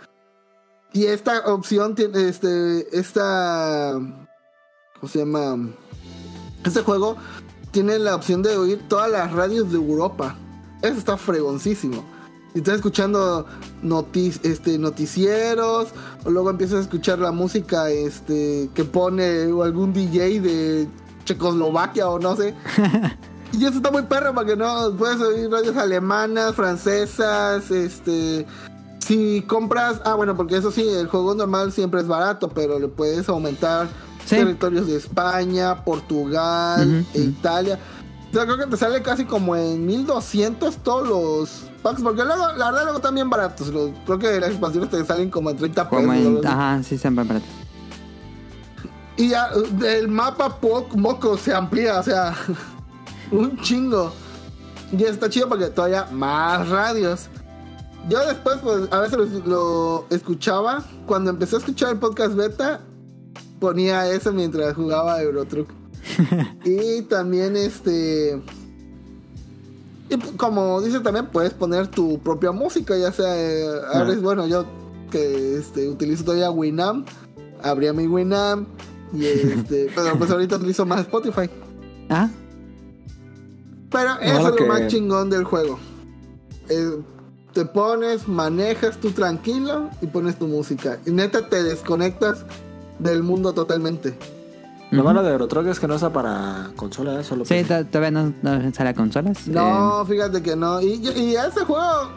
[0.92, 2.86] Y esta opción tiene este.
[2.96, 3.94] Esta.
[3.94, 5.70] ¿Cómo se llama?
[6.64, 7.16] Este juego
[7.72, 10.36] tiene la opción de oír todas las radios de Europa.
[10.82, 12.04] Eso está fregoncísimo.
[12.54, 13.46] Y estás escuchando
[13.82, 15.88] notic- este, noticieros,
[16.24, 20.88] o luego empiezas a escuchar la música este, que pone o algún DJ de
[21.24, 22.54] Checoslovaquia o no sé.
[23.52, 28.46] y eso está muy perro para que no puedes oír radios alemanas, francesas, este.
[28.98, 32.88] Si compras, ah bueno, porque eso sí, el juego normal siempre es barato, pero le
[32.88, 33.88] puedes aumentar
[34.24, 34.36] Sí.
[34.36, 37.18] territorios de España, Portugal, e.
[37.18, 37.80] Italia.
[38.32, 42.46] O sea, creo que te sale casi como en 1200 todos los packs, porque luego,
[42.56, 43.68] la verdad, luego están bien baratos.
[43.68, 46.04] Los- creo que las expansiones te salen como en 30 pesos.
[46.06, 47.44] Como en, ajá, sí, siempre barato.
[49.18, 49.50] Y ya,
[49.86, 52.34] el mapa po- moco se amplía, o sea,
[53.30, 54.12] un chingo.
[54.96, 57.28] Y está chido porque todavía más radios.
[58.08, 60.82] Yo después, pues, a veces lo, lo escuchaba.
[61.06, 62.80] Cuando empecé a escuchar el podcast beta,
[63.60, 65.68] ponía eso mientras jugaba Eurotruck.
[66.64, 68.40] y también, este.
[70.10, 73.34] Y como dice también, puedes poner tu propia música, ya sea.
[73.34, 74.66] eh, bueno, yo
[75.12, 77.06] que este, utilizo todavía Winamp,
[77.62, 78.66] abría mi Winamp.
[79.12, 81.48] Y este, pero pues ahorita utilizo más Spotify.
[82.08, 82.28] Ah,
[83.90, 85.78] Pero eso es lo más chingón del juego.
[86.68, 86.98] Eh,
[87.52, 90.98] te pones, manejas tú tranquilo y pones tu música.
[91.06, 92.44] Y neta te desconectas
[92.98, 94.16] del mundo totalmente.
[94.92, 97.24] Lo malo de Eurotruck es que no usa para consola, ¿eh?
[97.24, 97.84] solo sí, PC.
[97.86, 99.48] todavía no, no sale a consolas.
[99.48, 100.80] No, Eh, fíjate que no.
[100.80, 102.10] Y, y ese juego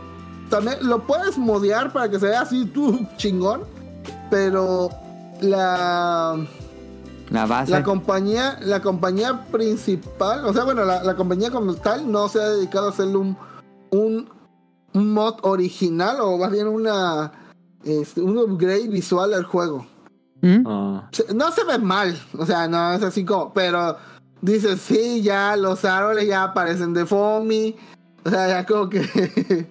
[0.50, 3.62] también lo puedes modear para que se vea así tú chingón.
[4.30, 4.90] Pero
[5.42, 6.36] la,
[7.30, 7.72] la base.
[7.72, 12.42] la compañía, la compañía principal, o sea, bueno, la, la compañía como tal no se
[12.42, 13.38] ha dedicado a hacerle un,
[13.92, 14.30] un,
[14.94, 17.32] un mod original o más bien una
[17.84, 19.86] este, un upgrade visual al juego.
[20.46, 20.64] ¿Mm?
[20.68, 23.98] Ah, No se ve mal, o sea, no es así como, pero
[24.42, 27.76] dices, sí, ya los árboles ya parecen de foamy,
[28.24, 29.02] o sea, ya como que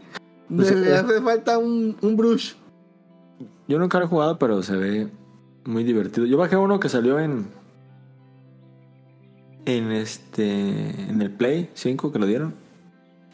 [0.49, 0.97] Pues, le eh.
[0.97, 2.55] hace falta un, un brush.
[3.69, 5.09] yo nunca lo he jugado, pero se ve
[5.65, 6.27] muy divertido.
[6.27, 7.47] Yo bajé uno que salió en.
[9.65, 11.09] En este.
[11.09, 12.55] En el Play 5 que lo dieron.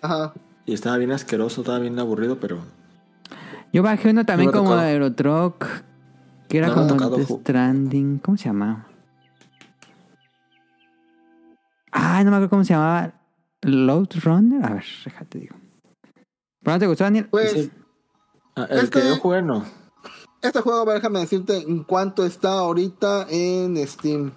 [0.02, 0.32] Ajá.
[0.64, 2.58] Y estaba bien asqueroso, estaba bien aburrido, pero.
[3.72, 4.88] Yo bajé uno también como tocado.
[4.88, 5.66] Eurotruck.
[6.50, 8.18] Que era No como tocado, Stranding.
[8.18, 8.86] ¿Cómo se llamaba?
[11.92, 13.12] Ay, no me acuerdo cómo se llamaba.
[13.62, 14.64] Load Runner.
[14.64, 15.56] A ver, déjate digo.
[16.62, 17.28] ¿Pero no te gustó, Daniel?
[17.30, 17.70] Pues.
[18.56, 19.64] Ah, el Es que que- yo jugué no.
[20.42, 24.32] este juego, déjame decirte en cuánto está ahorita en Steam.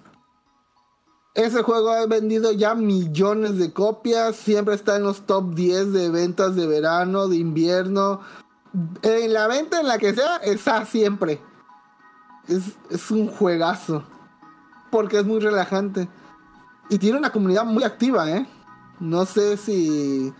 [1.34, 6.08] Ese juego ha vendido ya millones de copias, siempre está en los top 10 de
[6.10, 8.20] ventas de verano, de invierno.
[9.02, 11.40] En la venta, en la que sea, está siempre.
[12.48, 14.02] Es, es un juegazo.
[14.90, 16.08] Porque es muy relajante.
[16.88, 18.46] Y tiene una comunidad muy activa, ¿eh?
[19.00, 20.32] No sé si,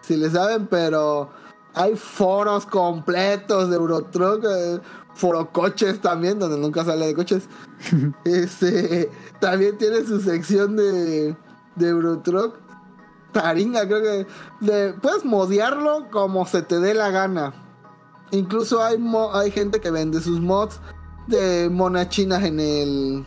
[0.00, 1.30] si le saben, pero
[1.74, 4.80] hay foros completos de Eurotruck, eh,
[5.14, 7.48] forocoches también, donde nunca sale de coches.
[8.24, 11.36] este, también tiene su sección de,
[11.76, 12.56] de Eurotruck.
[13.32, 14.26] Taringa, creo que
[14.60, 17.52] de- puedes modearlo como se te dé la gana.
[18.30, 20.80] Incluso hay, mo- hay gente que vende sus mods
[21.28, 23.26] de monachinas en el.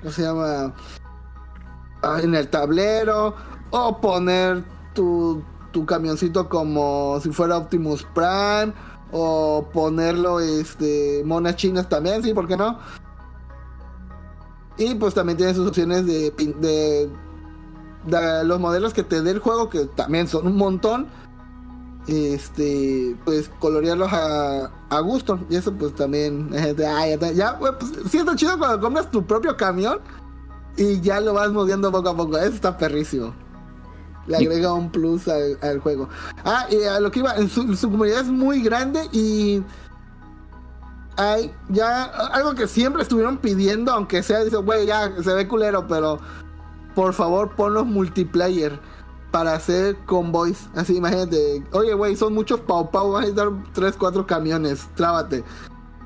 [0.00, 0.74] ¿Cómo se llama?
[2.02, 3.34] ah, en el tablero
[3.70, 8.72] o poner tu, tu camioncito como si fuera Optimus Prime
[9.12, 12.78] o ponerlo este monas chinas también, sí, ¿por qué no?
[14.76, 17.10] Y pues también tiene sus opciones de, de,
[18.06, 21.08] de los modelos que te dé el juego, que también son un montón.
[22.10, 25.38] Este, pues colorearlos a, a gusto.
[25.48, 27.72] Y eso pues también, ah, ya, pues
[28.10, 30.00] sí está chido cuando compras tu propio camión
[30.76, 32.36] y ya lo vas moviendo poco a poco.
[32.36, 33.32] Eso está perrísimo.
[34.26, 36.08] Le agrega un plus al, al juego.
[36.44, 39.62] Ah, y a lo que iba, en su, su comunidad es muy grande y
[41.16, 45.86] hay ya algo que siempre estuvieron pidiendo, aunque sea, dice, güey, ya se ve culero,
[45.86, 46.18] pero
[46.96, 48.80] por favor ponlos multiplayer
[49.30, 50.68] para hacer convoys.
[50.74, 55.44] Así, imagínate, oye, güey, son muchos pau pau, vas a necesitar 3, 4 camiones, trábate.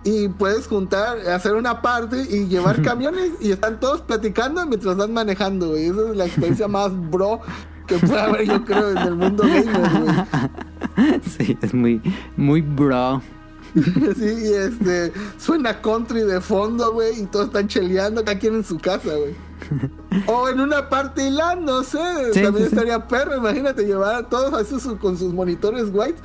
[0.05, 5.13] Y puedes juntar, hacer una parte y llevar camiones y están todos platicando mientras van
[5.13, 5.87] manejando, güey.
[5.87, 7.41] Esa es la experiencia más bro
[7.87, 10.51] que puede haber, yo creo, en el mundo gamer, güey.
[11.37, 12.01] Sí, es muy,
[12.37, 13.21] muy bro.
[13.75, 18.65] Sí, y este, suena country de fondo, güey, y todos están cheleando, cada quien en
[18.65, 19.35] su casa, güey.
[20.27, 21.99] O en una parte no sé,
[22.33, 22.77] Sí, también sí, sí.
[22.77, 26.17] estaría perro, imagínate llevar a todos así su- con sus monitores white,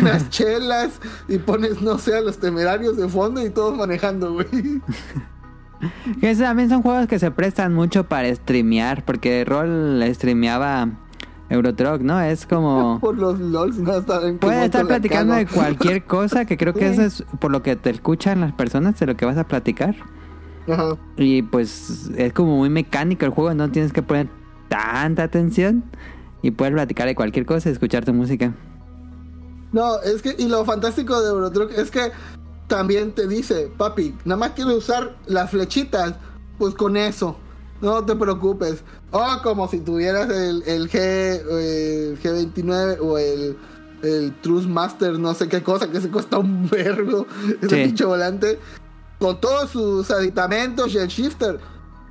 [0.00, 0.92] unas chelas,
[1.28, 4.46] y pones, no sé, a los temerarios de fondo y todos manejando, güey.
[6.20, 10.88] Que esos también son juegos que se prestan mucho para streamear, porque Roll streameaba
[11.50, 12.18] Eurotruck, ¿no?
[12.22, 13.00] Es como...
[13.00, 16.88] Por los LOLs, no saben Puedes estar la platicando de cualquier cosa, que creo que
[16.88, 19.94] eso es por lo que te escuchan las personas, de lo que vas a platicar.
[20.68, 20.96] Ajá.
[21.16, 24.28] Y pues es como muy mecánico el juego, no tienes que poner
[24.68, 25.84] tanta atención
[26.42, 28.54] y puedes platicar de cualquier cosa y escuchar tu música.
[29.72, 32.12] No, es que, y lo fantástico de Eurotruck es que
[32.68, 36.14] también te dice, papi, nada más quiero usar las flechitas,
[36.58, 37.36] pues con eso,
[37.80, 38.84] no te preocupes.
[39.10, 43.56] O como si tuvieras el, el G, el G29 o el,
[44.02, 47.26] el Truth Master, no sé qué cosa, que se cuesta un vergo,
[47.62, 47.84] ese Sí.
[47.88, 48.58] pinche volante,
[49.18, 51.58] con todos sus aditamentos y el shifter.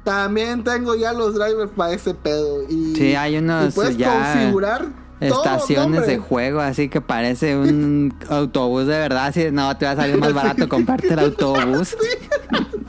[0.04, 2.64] También tengo ya los drivers para ese pedo.
[2.70, 8.14] Y, Sí, hay unos y puedes ya configurar Estaciones de juego, así que parece un
[8.30, 9.28] autobús de verdad.
[9.28, 11.96] Así, no, te va a salir más barato comprarte el autobús.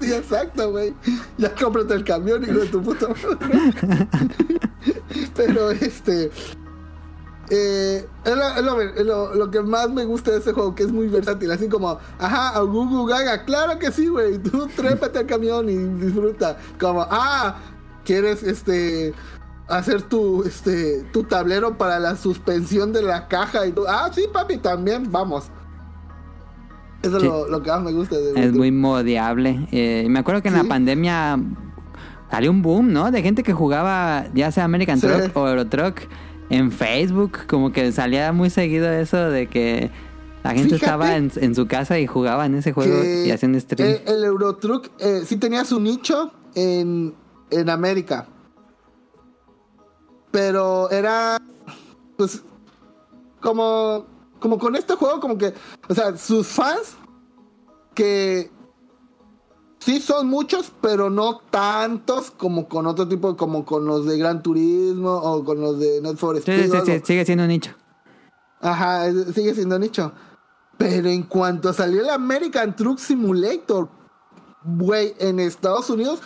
[0.00, 0.92] Sí, exacto, güey.
[1.38, 4.06] Ya cómprate el camión, hijo de tu puta madre.
[5.34, 6.30] Pero este.
[7.50, 10.74] Eh, es, lo, es lo- es lo- lo que más me gusta de ese juego,
[10.74, 11.50] que es muy versátil.
[11.50, 14.38] Así como, ajá, a Gugu Gaga, claro que sí, güey.
[14.42, 16.56] Tú trépate al camión y disfruta.
[16.80, 17.56] Como, ah,
[18.04, 19.12] quieres este.
[19.66, 24.26] Hacer tu, este, tu tablero para la suspensión de la caja y tú, ah, sí,
[24.30, 25.46] papi, también, vamos.
[27.02, 27.26] Eso Sí.
[27.26, 29.66] es lo, que más me gusta de Es muy modeable.
[29.72, 31.38] Eh, me acuerdo que en la pandemia
[32.30, 33.10] salió un boom, ¿no?
[33.10, 35.06] De gente que jugaba ya sea American Sí.
[35.06, 36.00] Truck o Eurotruck
[36.50, 37.46] en Facebook.
[37.46, 39.90] Como que salía muy seguido eso de que
[40.42, 43.58] la gente Fíjate estaba en, en su casa y jugaba en ese juego y hacían
[43.60, 43.88] stream.
[43.88, 47.14] El, el Eurotruck eh, sí tenía su nicho en,
[47.50, 48.26] en América.
[50.30, 51.40] Pero era.
[52.16, 52.42] Pues.
[53.40, 54.06] Como.
[54.40, 55.54] Como con este juego, como que.
[55.88, 56.96] O sea, sus fans.
[57.94, 58.50] Que.
[59.84, 64.42] Sí son muchos, pero no tantos como con otro tipo, como con los de Gran
[64.42, 66.70] Turismo o con los de Net for Sí, Speed.
[66.70, 67.72] sí, sí, sigue siendo nicho.
[68.60, 70.12] Ajá, sigue siendo nicho.
[70.78, 73.88] Pero en cuanto salió el American Truck Simulator,
[74.64, 76.20] güey, en Estados Unidos,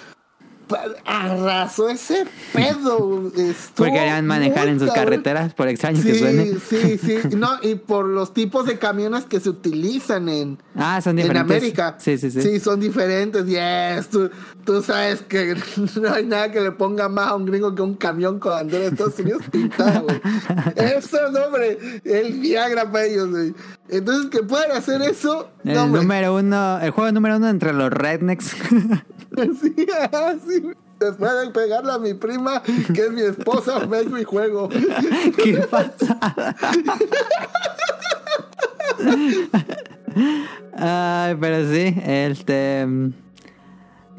[1.04, 3.28] arrasó ese pedo.
[3.36, 6.46] Estuvo Porque querían manejar en sus carreteras, por extraño que suene.
[6.68, 7.18] Sí, sí, sí.
[7.36, 11.56] No, y por los tipos de camiones que se utilizan en, Ah, son en diferentes.
[11.56, 11.96] América.
[11.98, 12.42] Sí, sí, sí.
[12.42, 13.46] Sí, son diferentes.
[13.46, 14.30] Yes, tú,
[14.64, 15.54] tú sabes que
[16.00, 18.84] no hay nada que le ponga más a un gringo que un camión con bandera
[18.84, 20.20] de Estados Unidos pintada, güey.
[20.76, 23.54] Eso es, hombre, el Viagra para ellos, güey.
[23.88, 26.02] Entonces, que puedan hacer eso, El no, hombre.
[26.02, 28.54] número uno, el juego número uno entre los rednecks.
[29.60, 30.57] Sí, ajá, sí.
[31.00, 34.68] Después de pegarle a mi prima, que es mi esposa, vengo y juego.
[35.42, 36.18] ¿Qué pasa?
[40.76, 42.86] Ay, pero sí, este.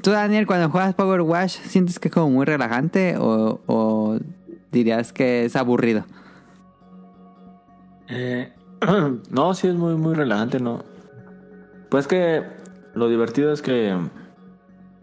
[0.01, 4.17] Tú, Daniel, cuando juegas Power Wash, ¿sientes que es como muy relajante o, o
[4.71, 6.05] dirías que es aburrido?
[8.07, 8.53] Eh,
[9.29, 10.83] no, sí es muy, muy relajante, ¿no?
[11.89, 12.43] Pues que
[12.93, 13.97] lo divertido es que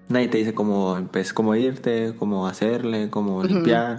[0.09, 3.99] nadie te dice cómo, empe- cómo irte, cómo hacerle, cómo limpiar,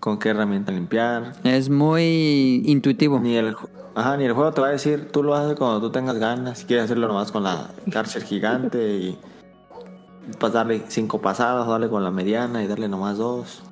[0.00, 1.32] con qué herramienta limpiar.
[1.44, 3.18] Es muy intuitivo.
[3.20, 3.54] Ni el,
[3.94, 6.58] ajá, ni el juego te va a decir, tú lo haces cuando tú tengas ganas,
[6.58, 9.18] si quieres hacerlo nomás con la Karcher gigante y
[10.38, 13.62] pues darle cinco pasadas, darle con la mediana y darle nomás dos.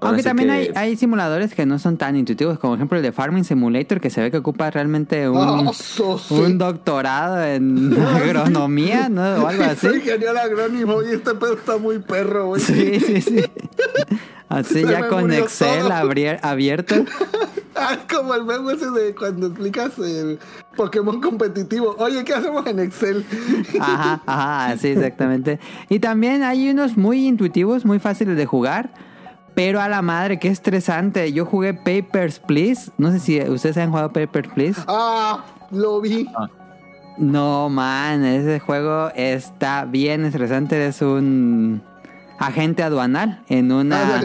[0.00, 3.02] Aunque también que- hay, hay simuladores que no son tan intuitivos, como por ejemplo el
[3.02, 5.36] de Farming Simulator, que se ve que ocupa realmente un,
[5.68, 6.34] Ah, so sí.
[6.34, 9.22] un doctorado en agronomía, ¿no?
[9.42, 9.88] O algo así.
[9.88, 12.60] Soy genial agrónimo y este pedo está muy perro, güey.
[12.60, 13.44] Sí, sí, sí.
[14.50, 16.94] Así Se ya con Excel abrier- abierto.
[17.76, 20.38] Ah, es como el meme ese de cuando explicas el
[20.74, 21.94] Pokémon competitivo.
[21.98, 23.26] Oye, ¿qué hacemos en Excel?
[23.78, 25.60] Ajá, ajá, sí, exactamente.
[25.90, 28.94] Y también hay unos muy intuitivos, muy fáciles de jugar.
[29.58, 31.32] Pero a la madre, qué estresante.
[31.32, 32.92] Yo jugué Papers, Please.
[32.96, 34.80] No sé si ustedes han jugado Papers, Please.
[34.86, 36.28] Ah, lo vi.
[37.16, 40.86] No, man, ese juego está bien estresante.
[40.86, 41.82] Es un
[42.38, 44.22] agente aduanal en una,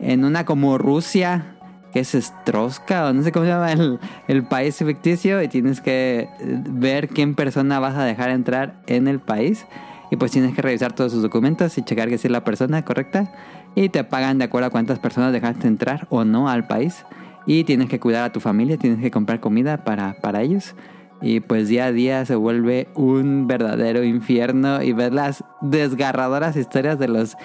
[0.00, 1.54] en una como Rusia,
[1.92, 5.80] que es Stroska, o no sé cómo se llama el, el país ficticio, y tienes
[5.80, 9.66] que eh, ver quién persona vas a dejar entrar en el país.
[10.10, 13.32] Y pues tienes que revisar todos sus documentos y checar que es la persona correcta.
[13.74, 17.04] Y te pagan de acuerdo a cuántas personas dejaste entrar o no al país.
[17.46, 20.74] Y tienes que cuidar a tu familia, tienes que comprar comida para, para ellos.
[21.20, 26.98] Y pues día a día se vuelve un verdadero infierno y ver las desgarradoras historias
[26.98, 27.36] de los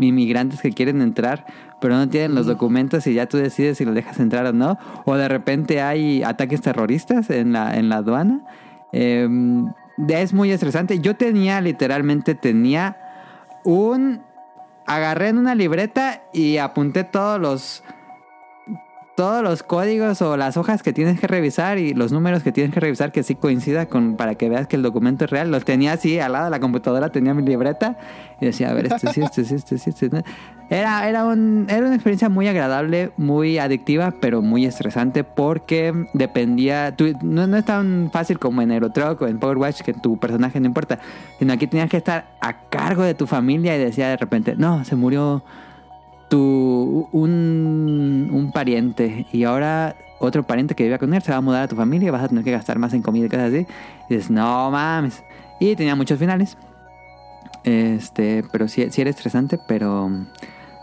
[0.00, 1.46] inmigrantes que quieren entrar,
[1.80, 4.78] pero no tienen los documentos y ya tú decides si los dejas entrar o no.
[5.04, 8.42] O de repente hay ataques terroristas en la, en la aduana.
[8.92, 9.28] Eh,
[10.08, 11.00] es muy estresante.
[11.00, 12.96] Yo tenía, literalmente, tenía
[13.64, 14.22] un...
[14.88, 17.84] Agarré en una libreta y apunté todos los
[19.18, 22.72] todos los códigos o las hojas que tienes que revisar y los números que tienes
[22.72, 25.50] que revisar que sí coincida con para que veas que el documento es real.
[25.50, 27.98] Los tenía así al lado de la computadora, tenía mi libreta
[28.40, 30.22] y decía, a ver, este sí, este sí, este sí, este no.
[30.70, 36.94] Era, era, un, era una experiencia muy agradable, muy adictiva, pero muy estresante porque dependía,
[36.94, 40.16] tú- no, no es tan fácil como en Aerotruck o en Power Watch que tu
[40.18, 41.00] personaje no importa,
[41.40, 44.84] sino aquí tenías que estar a cargo de tu familia y decía de repente, no,
[44.84, 45.42] se murió
[46.28, 51.40] tu un, un pariente y ahora otro pariente que vivía con él se va a
[51.40, 53.66] mudar a tu familia vas a tener que gastar más en comida y cosas así.
[54.08, 55.22] Y dices, no mames.
[55.60, 56.56] Y tenía muchos finales.
[57.64, 60.10] Este, pero sí, sí era estresante, pero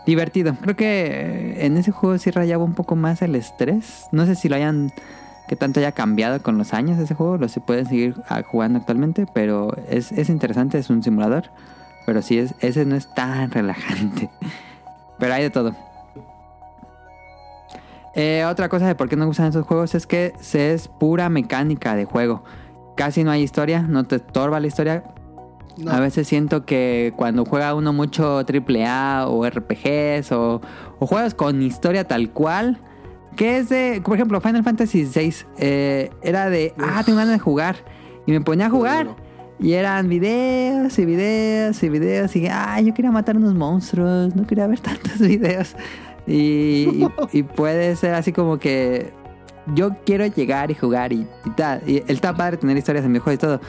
[0.06, 0.54] divertido.
[0.60, 4.06] Creo que en ese juego sí rayaba un poco más el estrés.
[4.12, 4.92] No sé si lo hayan,
[5.48, 8.78] que tanto haya cambiado con los años ese juego, lo se pueden seguir ah, jugando
[8.78, 11.50] actualmente, pero es, es interesante, es un simulador.
[12.06, 14.30] Pero sí, es, ese no es tan relajante.
[15.18, 15.74] Pero hay de todo.
[18.14, 21.28] Eh, otra cosa de por qué no gustan esos juegos es que se es pura
[21.28, 22.44] mecánica de juego.
[22.96, 25.04] Casi no hay historia, no te estorba la historia.
[25.76, 25.92] No.
[25.92, 30.62] A veces siento que cuando juega uno mucho AAA o RPGs o,
[30.98, 32.80] o juegos con historia tal cual,
[33.36, 37.38] que es de, por ejemplo, Final Fantasy VI, eh, era de, ah, tengo ganas de
[37.38, 37.76] jugar.
[38.26, 39.08] Y me ponía a jugar.
[39.58, 42.36] Y eran videos y videos y videos.
[42.36, 45.74] Y, ay, yo quería matar unos monstruos, no quería ver tantos videos.
[46.26, 49.12] Y, y- y puede ser así como que
[49.74, 51.82] yo quiero llegar y jugar y, y tal.
[51.86, 53.60] Y está padre tener historias en videojuegos y todo.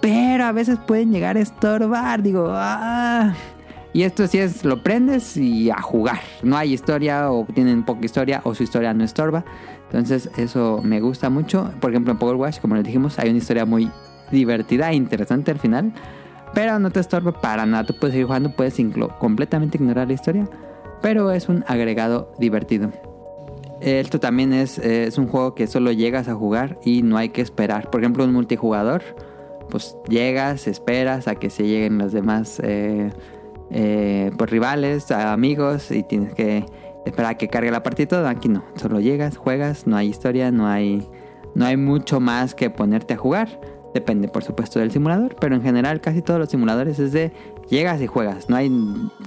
[0.00, 2.22] Pero a veces pueden llegar a estorbar.
[2.22, 3.32] Digo, ah.
[3.94, 6.20] Y esto sí es, lo prendes y a jugar.
[6.42, 9.44] No hay historia o tienen poca historia o su historia no estorba.
[9.86, 11.70] Entonces eso me gusta mucho.
[11.80, 13.90] Por ejemplo en Power Wash, como les dijimos, hay una historia muy
[14.32, 15.92] divertida e interesante al final.
[16.54, 17.84] Pero no te estorba para nada.
[17.84, 18.76] Tú puedes seguir jugando, puedes
[19.18, 20.48] completamente ignorar la historia.
[21.00, 22.90] Pero es un agregado divertido.
[23.80, 27.40] Esto también es, es un juego que solo llegas a jugar y no hay que
[27.40, 27.90] esperar.
[27.90, 29.02] Por ejemplo, un multijugador,
[29.70, 33.10] pues llegas, esperas a que se lleguen los demás eh,
[33.70, 36.64] eh, pues, rivales, amigos y tienes que
[37.04, 38.04] esperar a que cargue la partida.
[38.04, 38.28] y todo.
[38.28, 41.08] Aquí no, solo llegas, juegas, no hay historia, no hay,
[41.56, 43.60] no hay mucho más que ponerte a jugar.
[43.94, 47.32] Depende, por supuesto, del simulador, pero en general casi todos los simuladores es de
[47.68, 48.48] llegas y juegas.
[48.48, 48.70] No hay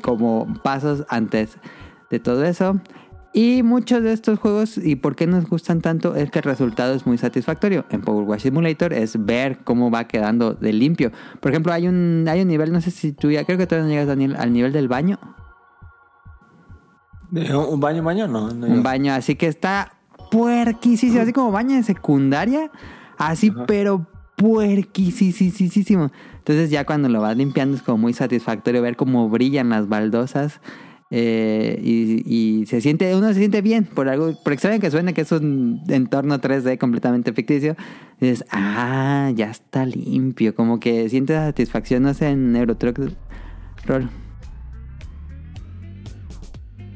[0.02, 1.58] como pasos antes
[2.10, 2.80] de todo eso.
[3.32, 6.94] Y muchos de estos juegos, y por qué nos gustan tanto, es que el resultado
[6.94, 7.84] es muy satisfactorio.
[7.90, 11.12] En Power Wash Simulator es ver cómo va quedando de limpio.
[11.42, 13.88] Por ejemplo, hay un, hay un nivel, no sé si tú ya, creo que todavía
[13.88, 15.20] no llegas Daniel, al nivel del baño.
[17.32, 18.28] ¿Un baño, baño?
[18.30, 19.98] No, no Un baño así que está
[20.32, 22.72] puerquísimo, así como baño de secundaria,
[23.18, 26.12] así pero puerquísimo.
[26.38, 30.60] Entonces ya cuando lo vas limpiando es como muy satisfactorio ver cómo brillan las baldosas
[31.12, 35.14] eh, y, y se siente, uno se siente bien por algo, por extraño que suene
[35.14, 37.76] que es un entorno 3D completamente ficticio.
[38.20, 43.00] Dices, ah, ya está limpio, como que sientes satisfacción, no sé, en Eurotruck
[43.86, 44.10] Roll.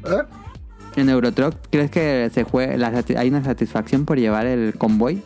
[0.05, 0.23] ¿Eh?
[0.95, 5.21] En Eurotruck, ¿crees que se jue- la sati- hay una satisfacción por llevar el convoy?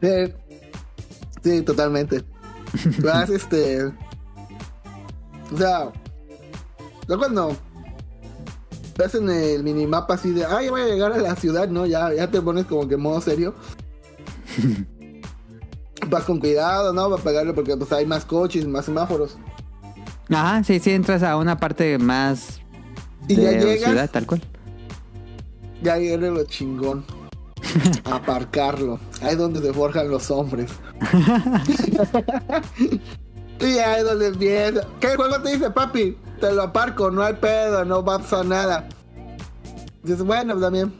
[0.00, 0.32] Eh,
[1.42, 2.24] sí, totalmente.
[3.02, 3.84] Vas, este.
[5.52, 5.90] O sea,
[7.08, 7.56] yo cuando
[8.96, 11.86] ves en el minimapa así de, ah, ya voy a llegar a la ciudad, ¿no?
[11.86, 13.54] Ya, ya te pones como que en modo serio.
[16.08, 17.10] Vas con cuidado, ¿no?
[17.10, 19.36] Para pegarle porque pues hay más coches, más semáforos.
[20.28, 22.60] Ajá, sí, sí, entras a una parte más
[23.28, 24.40] Y de ya llegas, ciudad, tal cual.
[25.82, 27.04] ya viene lo chingón.
[28.04, 28.98] Aparcarlo.
[29.22, 30.70] Ahí donde se forjan los hombres.
[33.60, 34.86] y ahí donde empieza.
[35.00, 36.16] ¿Qué juego te dice, papi?
[36.40, 38.88] Te lo aparco, no hay pedo, no va a pasar nada.
[40.02, 40.92] Dices, bueno, también.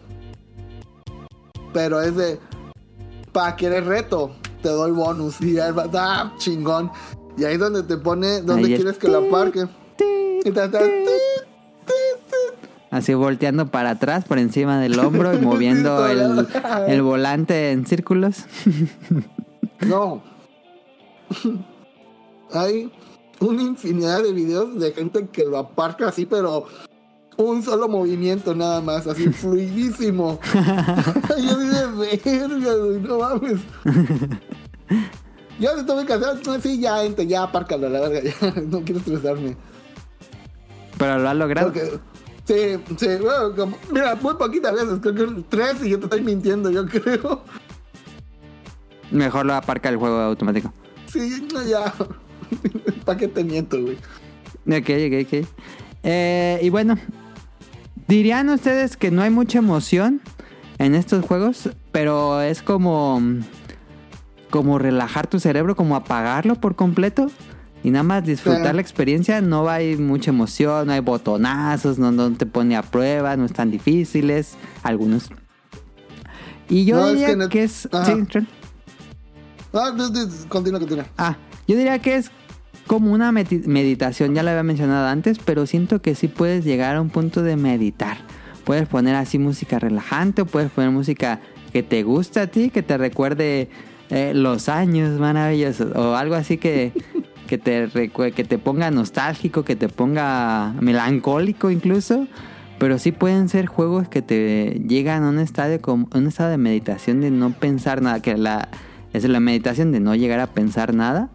[1.73, 2.39] Pero es de.
[3.33, 5.41] Para querer reto, te doy bonus.
[5.41, 6.91] Y ahí va, ah, chingón.
[7.37, 9.67] Y ahí es donde te pone, donde Ahí quieres que lo aparque.
[10.45, 11.05] Y te- te-
[12.91, 16.47] Así volteando para atrás, por encima del hombro y moviendo el,
[16.89, 18.45] el volante en círculos.
[19.87, 20.23] No.
[22.53, 22.93] Hay
[23.41, 26.67] una infinidad de videos de gente que lo aparca así, pero
[27.37, 30.39] un solo movimiento nada más, así fluidísimo.
[31.43, 31.59] Yo
[32.03, 33.61] dije, verga, no mames.
[35.59, 38.99] Yo estoy cansado, no, sí, ya, ente, ya, apárcalo, a la verga, ya, no quiero
[38.99, 39.57] estresarme.
[40.99, 41.73] Pero lo ha logrado.
[41.73, 41.99] Porque,
[42.55, 46.23] sí, sí, bueno, como- mira, muy poquitas veces, creo que tres y yo te estoy
[46.23, 47.43] mintiendo, yo creo.
[49.11, 50.73] Mejor lo aparca el juego automático.
[51.07, 51.93] Sí, no, ya.
[53.05, 53.97] ¿Para qué te miento, güey?
[54.67, 55.49] Ok, ok, ok.
[56.03, 56.97] Eh, y bueno,
[58.07, 60.21] dirían ustedes que no hay mucha emoción
[60.79, 63.21] en estos juegos, pero es como
[64.51, 67.31] como relajar tu cerebro, como apagarlo por completo
[67.83, 69.41] y nada más disfrutar la experiencia.
[69.41, 73.71] No hay mucha emoción, no hay botonazos, no, no te pone a prueba, no están
[73.71, 75.31] difíciles, algunos.
[76.69, 77.73] Y yo No, es diría que no- que es...
[78.05, 78.13] Sí.
[79.73, 79.93] Ah,
[80.49, 81.07] continúa, continúa.
[81.17, 81.37] Ah,
[81.69, 82.31] yo diría que es
[82.87, 87.01] como una meditación, ya lo había mencionado antes, pero siento que sí puedes llegar a
[87.01, 88.19] un punto de meditar.
[88.65, 91.41] Puedes poner así música relajante o puedes poner música
[91.73, 93.71] que te gusta a ti, que te recuerde
[94.11, 96.93] eh, los años maravillosos o algo así que,
[97.51, 97.89] que, te
[98.33, 102.29] que te ponga nostálgico, que te ponga melancólico incluso.
[102.79, 106.59] Pero sí pueden ser juegos que te llegan a un estado, como, un estado de
[106.59, 108.69] meditación de no pensar nada, que la,
[109.13, 111.29] es la meditación de no llegar a pensar nada.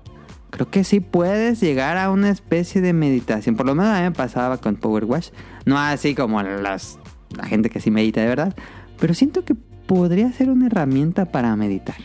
[0.51, 3.57] Creo que sí puedes llegar a una especie de meditación.
[3.57, 5.31] Por lo menos a mí me pasaba con Power Wash.
[5.65, 6.97] No así como las,
[7.37, 8.55] la gente que sí medita de verdad.
[8.97, 11.97] Pero siento que podría ser una herramienta para meditar.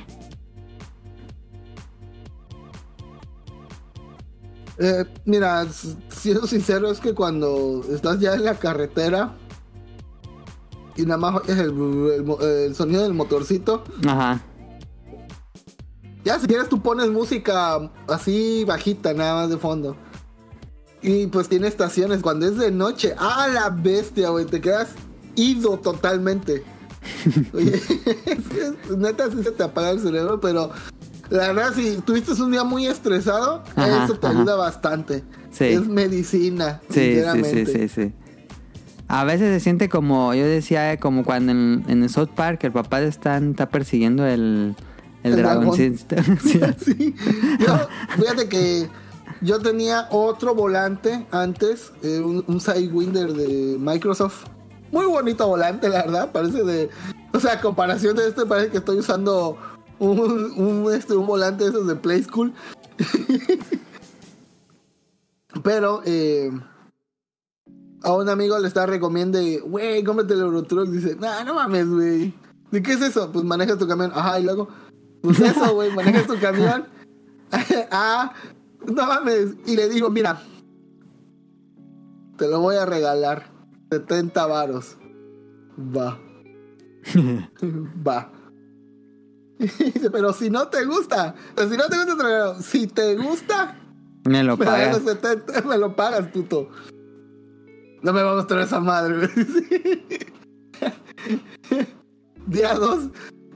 [4.83, 5.66] Eh, mira,
[6.09, 9.35] siendo sincero, es que cuando estás ya en la carretera
[10.97, 14.41] y nada más oyes el, el mo- el sonido del motorcito, Ajá.
[16.24, 19.97] ya si quieres tú pones música así bajita, nada más de fondo.
[21.03, 22.20] Y pues tiene estaciones.
[22.22, 24.45] Cuando es de noche, ¡ah, la bestia, güey!
[24.47, 24.91] Te quedas
[25.35, 26.62] ido totalmente.
[27.55, 27.74] Oye,
[28.26, 30.70] es que, neta, sí se te apaga el cerebro, pero
[31.31, 34.37] la verdad, si tuviste un día muy estresado, Ajá, eso te ajá.
[34.39, 35.24] ayuda bastante.
[35.51, 35.64] Sí.
[35.64, 37.66] Es medicina, Sí, sí, sinceramente.
[37.66, 38.12] sí, sí, sí.
[39.09, 42.72] A veces se siente como, yo decía, como cuando en, en el South Park el
[42.72, 44.76] papá está, está persiguiendo el,
[45.24, 45.76] el, El dragón.
[45.76, 45.76] dragón.
[45.76, 45.97] Sí,
[46.41, 46.61] sí.
[46.85, 47.14] Sí.
[47.59, 48.89] Yo, fíjate que
[49.41, 54.45] yo tenía otro volante antes, eh, un, un Sidewinder de Microsoft.
[54.93, 56.31] Muy bonito volante, la verdad.
[56.33, 56.91] Parece de.
[57.33, 59.57] O sea, a comparación de este, parece que estoy usando
[60.01, 62.53] un, un, este, un volante de esos de Play School.
[65.62, 66.51] Pero eh,
[68.03, 70.88] a un amigo le está recomiendo, güey, cómprate el Eurotruck.
[70.88, 72.34] Dice, nah, no mames, güey.
[72.70, 73.30] ¿De qué es eso?
[73.30, 74.11] Pues manejas tu camión.
[74.14, 74.68] Ajá, y luego,
[75.22, 76.86] pues eso, güey, manejas tu camión.
[77.90, 78.32] ah,
[78.86, 79.55] no mames.
[79.66, 80.42] Y le digo, mira,
[82.36, 83.51] te lo voy a regalar.
[83.90, 84.96] 70 varos.
[85.78, 86.18] Va.
[88.07, 88.39] Va.
[89.61, 92.54] Dice, pero si no te gusta, pero si no te gusta, regalo.
[92.62, 93.76] si te gusta,
[94.24, 95.02] Me lo me, pagas.
[95.02, 96.68] los 70, me lo pagas, puto.
[98.02, 99.28] No me va a mostrar esa madre.
[102.46, 103.08] Día 2,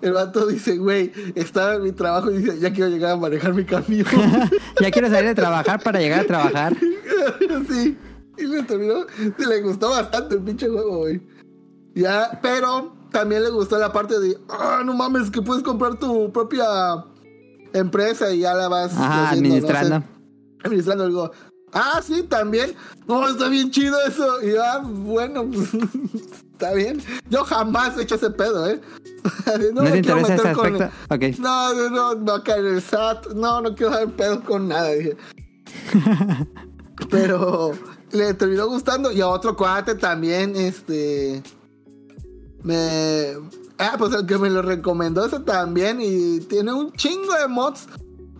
[0.03, 3.55] el vato dice, güey, estaba en mi trabajo y dice, ya quiero llegar a manejar
[3.55, 4.05] mi camión.
[4.81, 6.77] ya quiero salir de trabajar para llegar a trabajar.
[7.69, 7.97] sí.
[8.37, 9.07] Y le terminó,
[9.39, 11.23] le gustó bastante el pinche juego, güey.
[11.95, 16.33] Ya, pero también le gustó la parte de, ah, no mames, que puedes comprar tu
[16.33, 17.05] propia
[17.73, 20.07] empresa y ya la vas Ajá, haciendo, no sé, administrando.
[20.65, 21.07] administrando.
[21.07, 21.31] Digo,
[21.73, 22.75] ah, sí, también.
[23.07, 24.43] No, está bien chido eso.
[24.43, 25.69] Y ah, bueno, pues
[26.53, 27.01] está bien.
[27.31, 28.81] Yo jamás he hecho ese pedo, ¿eh?
[29.73, 30.79] ¿No, me te quiero interesa ese meter con-.
[31.39, 33.29] No, no, no, me va a caer el SAT.
[33.35, 34.91] No, no quiero dar pedo con nada.
[34.91, 35.17] Dije.
[37.11, 37.73] Pero
[38.11, 41.43] le terminó gustando y a otro cuate también, este,
[42.65, 43.35] me,
[43.79, 47.87] ah, pues el que me lo recomendó ese también y tiene un chingo de mods.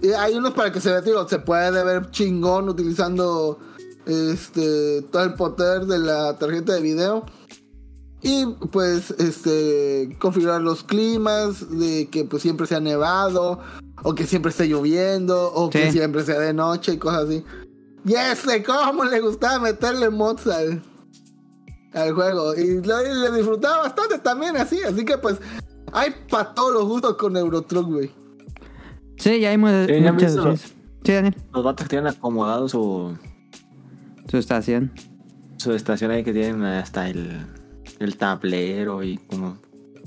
[0.03, 3.59] Y hay unos para que se vea, digo, se puede ver chingón utilizando
[4.07, 7.25] este todo el poder de la tarjeta de video.
[8.23, 13.61] Y pues este configurar los climas de que pues siempre sea nevado
[14.03, 17.45] o que siempre esté lloviendo o que siempre sea de noche y cosas así.
[18.07, 20.83] Y ese cómo le gustaba meterle mods al,
[21.95, 25.37] al juego y lo- le disfrutaba bastante también así, así que pues
[25.93, 28.11] hay para todos los gustos con Eurotruck, güey.
[29.17, 29.57] Sí, ya hay
[30.03, 30.75] ya muchas opciones.
[31.05, 31.35] Sí, Daniel.
[31.53, 33.17] Los vatos que tienen acomodado su,
[34.29, 34.91] Su estación.
[35.59, 37.47] su estación ahí que tienen hasta el,
[38.01, 39.59] el tablero y como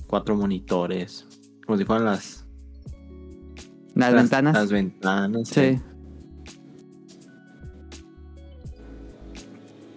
[0.07, 1.25] cuatro monitores.
[1.65, 2.45] Como si fueran las,
[3.95, 4.53] Las, ventanas.
[4.55, 5.47] Las ventanas.
[5.47, 5.79] sí.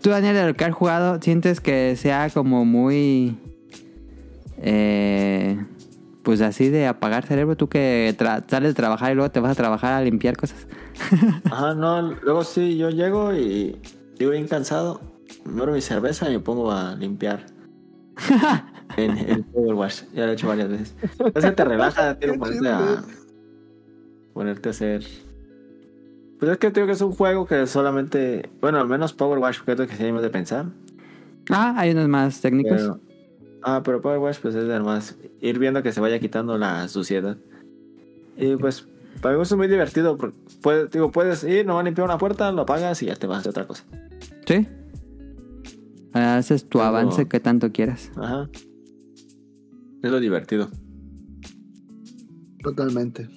[0.03, 3.36] Tú, Daniel, de lo que has jugado, ¿sientes que sea como muy...
[4.59, 5.62] Eh,
[6.22, 7.57] pues así de apagar cerebro?
[7.57, 8.14] Tú que
[8.48, 10.66] sales de trabajar y luego te vas a trabajar a limpiar cosas.
[11.51, 13.76] Ajá, no, luego sí, yo llego y
[14.18, 15.01] llego bien cansado,
[15.44, 17.46] me abro mi cerveza y me pongo a limpiar.
[18.96, 20.94] en el Overwatch, ya lo he hecho varias veces.
[21.34, 23.05] Es que te relaja, tío, ponerte a.
[24.34, 25.05] Ponerte a hacer.
[26.41, 28.49] Pues es que tengo que es un juego que solamente.
[28.61, 30.66] Bueno, al menos Power Wash, porque es lo que se llama de pensar.
[31.51, 32.80] Ah, hay unos más técnicos.
[32.80, 33.01] Pero,
[33.62, 37.36] ah, pero Power Wash, pues es además ir viendo que se vaya quitando la suciedad.
[38.38, 38.88] Y pues,
[39.20, 40.16] para mí es muy divertido.
[40.16, 43.26] porque Puedes, digo, puedes ir, no a limpiar una puerta, lo apagas y ya te
[43.26, 43.84] vas a hacer otra cosa.
[44.47, 44.66] Sí.
[46.14, 48.11] Haces tu Pero- avance que tanto quieras.
[48.16, 48.49] Ajá.
[50.03, 50.70] Es lo divertido.
[52.62, 53.28] Totalmente.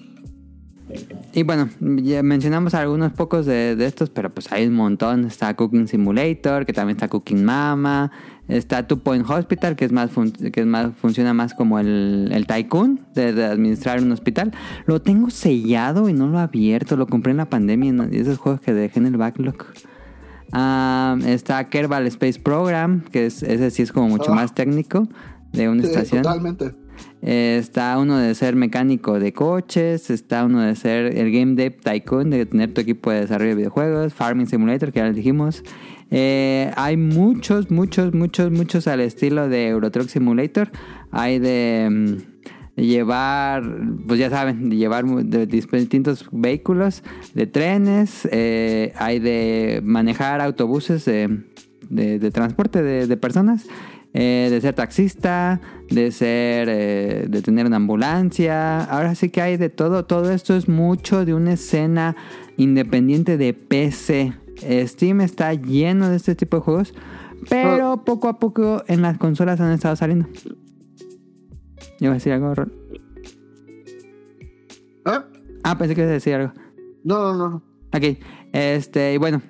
[1.33, 5.25] Y bueno, ya mencionamos algunos pocos de, de estos, pero pues hay un montón.
[5.25, 8.11] Está Cooking Simulator, que también está Cooking Mama.
[8.49, 10.11] Está Two Point Hospital, que es más,
[10.51, 14.51] que es más funciona más como el, el tycoon de, de administrar un hospital.
[14.85, 16.97] Lo tengo sellado y no lo he abierto.
[16.97, 17.93] Lo compré en la pandemia.
[17.93, 18.07] ¿no?
[18.11, 19.55] Y esos juegos que dejé en el backlog.
[20.51, 24.35] Ah, está Kerbal Space Program, que es, ese sí es como mucho Ah.
[24.35, 25.07] más técnico
[25.51, 26.21] de una Sí, estación.
[26.21, 26.75] totalmente.
[27.25, 31.75] Eh, está uno de ser mecánico de coches, está uno de ser el Game Dev
[31.81, 35.63] Tycoon, de tener tu equipo de desarrollo de videojuegos, Farming Simulator, que ya les dijimos.
[36.11, 40.69] Eh, hay muchos, muchos, muchos, muchos al estilo de Euro Truck Simulator.
[41.11, 43.63] Hay de, mm, llevar,
[44.05, 47.03] pues ya saben, de llevar de distintos vehículos,
[47.33, 51.39] de trenes, eh, hay de manejar autobuses de,
[51.89, 53.65] de- transporte de, personas,
[54.13, 55.61] de ser taxista,
[55.93, 58.83] de ser, eh, de tener una ambulancia.
[58.83, 60.05] Ahora sí que hay de todo.
[60.05, 62.15] Todo esto es mucho de una escena
[62.57, 64.33] independiente de PC.
[64.85, 66.93] Steam está lleno de este tipo de juegos,
[67.49, 70.27] pero poco a poco en las consolas han estado saliendo.
[71.99, 72.73] ¿Iba a decir algo, Ron?
[75.05, 75.19] ¿Eh?
[75.63, 76.53] Ah, pensé que ibas a decir algo.
[77.03, 77.63] No, no, no.
[77.93, 78.17] Ok,
[78.53, 79.41] este, y bueno,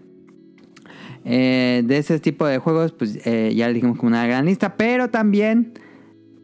[1.25, 4.75] eh, de ese tipo de juegos, pues eh, ya le dijimos como una gran lista,
[4.75, 5.73] pero también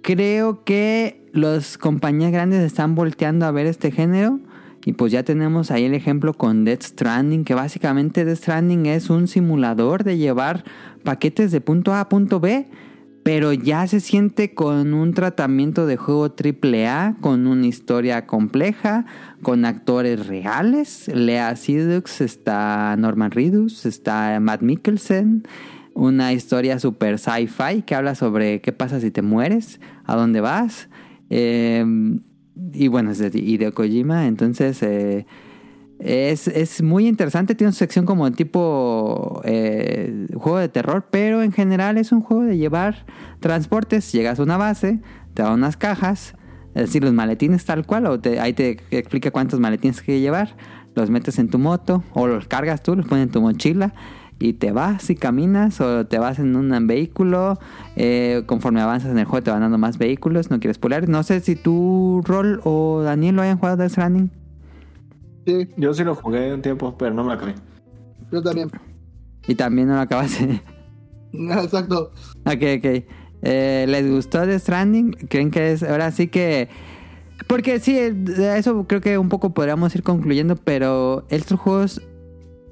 [0.01, 4.39] creo que las compañías grandes están volteando a ver este género.
[4.85, 9.09] Y pues ya tenemos ahí el ejemplo con Death Stranding, que básicamente Death Stranding es
[9.09, 10.63] un simulador de llevar
[11.03, 12.65] paquetes de punto A a punto B,
[13.23, 19.05] pero ya se siente con un tratamiento de juego AAA, con una historia compleja,
[19.41, 21.09] con actores reales.
[21.13, 25.43] Lea Seydoux, está Norman Reedus, está Matt Mikkelsen.
[25.99, 30.87] Una historia super sci-fi que habla sobre qué pasa si te mueres, a dónde vas.
[31.29, 31.85] Eh,
[32.73, 35.25] y bueno, es de Hideo Kojima, entonces eh,
[35.99, 37.53] es, es muy interesante.
[37.53, 42.43] Tiene una sección como tipo eh, juego de terror, pero en general es un juego
[42.43, 43.05] de llevar
[43.41, 44.11] transportes.
[44.13, 45.01] Llegas a una base,
[45.33, 46.33] te da unas cajas,
[46.75, 50.55] es decir, los maletines tal cual, o te- ahí te explica cuántos maletines que llevar.
[50.95, 53.93] Los metes en tu moto, o los cargas tú, los pones en tu mochila.
[54.41, 57.59] Y te vas y caminas o te vas en un vehículo.
[57.97, 60.49] eh, conforme avanzas en el juego te van dando más vehículos.
[60.49, 61.09] No quieres pular.
[61.09, 64.31] No sé si tú, Rol o Daniel lo hayan jugado Death Stranding.
[65.45, 67.55] Sí, Yo sí lo jugué un tiempo, pero no me lo acabé.
[68.31, 68.69] yo también.
[69.47, 70.61] Y también no lo acabaste.
[71.33, 72.11] Exacto.
[72.45, 73.03] ok, ok.
[73.41, 75.11] Eh, ¿Les gustó Death Stranding?
[75.29, 76.69] ¿Creen que es ahora sí que...
[77.47, 82.01] Porque sí, de eso creo que un poco podríamos ir concluyendo, pero estos juegos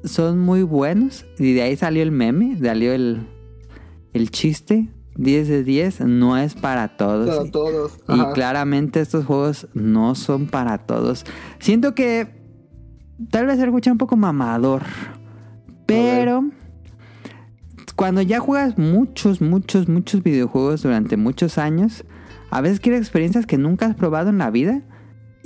[0.08, 3.28] son muy buenos y de ahí salió el meme, salió el,
[4.14, 4.90] el chiste.
[5.18, 7.36] 10 de 10 no es para todos.
[7.36, 7.98] Para todos.
[8.08, 11.26] Y claramente estos juegos no son para todos.
[11.58, 12.38] Siento que
[13.32, 14.84] tal vez se escucha un poco mamador.
[15.88, 16.44] Pero
[17.96, 22.06] cuando ya juegas muchos, muchos, muchos videojuegos durante muchos años,
[22.52, 24.84] a veces quieres experiencias que nunca has probado en la vida.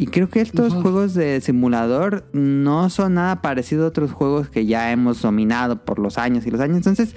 [0.01, 4.65] Y creo que estos juegos de simulador no son nada parecido a otros juegos que
[4.65, 6.77] ya hemos dominado por los años y los años.
[6.77, 7.13] Entonces,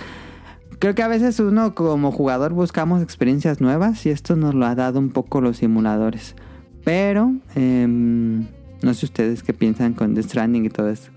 [0.80, 4.74] creo que a veces uno como jugador buscamos experiencias nuevas y esto nos lo ha
[4.74, 6.37] dado un poco los simuladores.
[6.85, 8.49] Pero, em,
[8.82, 11.11] no sé ustedes qué piensan con The Stranding y todo eso.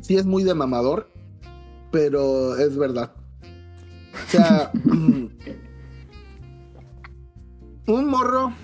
[0.00, 1.10] Sí es muy de mamador,
[1.90, 3.12] pero es verdad.
[4.14, 4.72] O sea,
[7.86, 8.54] un morro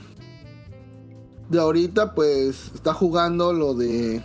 [1.49, 4.23] de ahorita pues está jugando lo de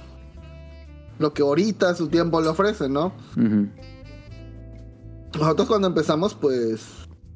[1.20, 3.14] lo que ahorita su tiempo le ofrece, ¿no?
[5.34, 6.82] Nosotros cuando empezamos pues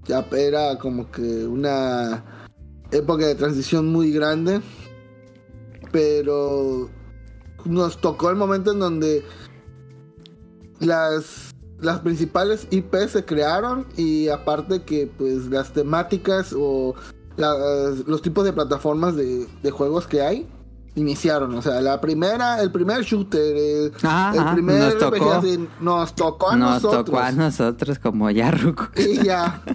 [0.05, 2.23] ya era como que una
[2.91, 4.61] época de transición muy grande,
[5.91, 6.89] pero
[7.65, 9.25] nos tocó el momento en donde
[10.79, 16.95] las las principales IP se crearon y aparte que pues las temáticas o
[17.37, 20.47] las- los tipos de plataformas de, de juegos que hay
[20.95, 25.31] iniciaron, o sea, la primera, el primer shooter, el, Ajá, el primer nos tocó.
[25.33, 27.05] así, nos tocó a Nos nosotros.
[27.05, 28.87] tocó a nosotros como ya ruco.
[28.95, 29.61] Y ya.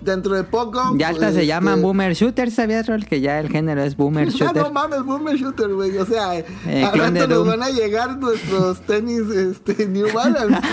[0.00, 0.94] Dentro de poco.
[0.96, 3.04] Ya hasta pues, se llaman este, boomer shooters, ¿sabías, Rol?
[3.04, 4.62] Que ya el género es boomer Ah, shooter.
[4.62, 5.96] no mames, boomer shooter, güey.
[5.98, 10.56] O sea, Eh, de rato nos van a llegar nuestros tenis este, New Balance.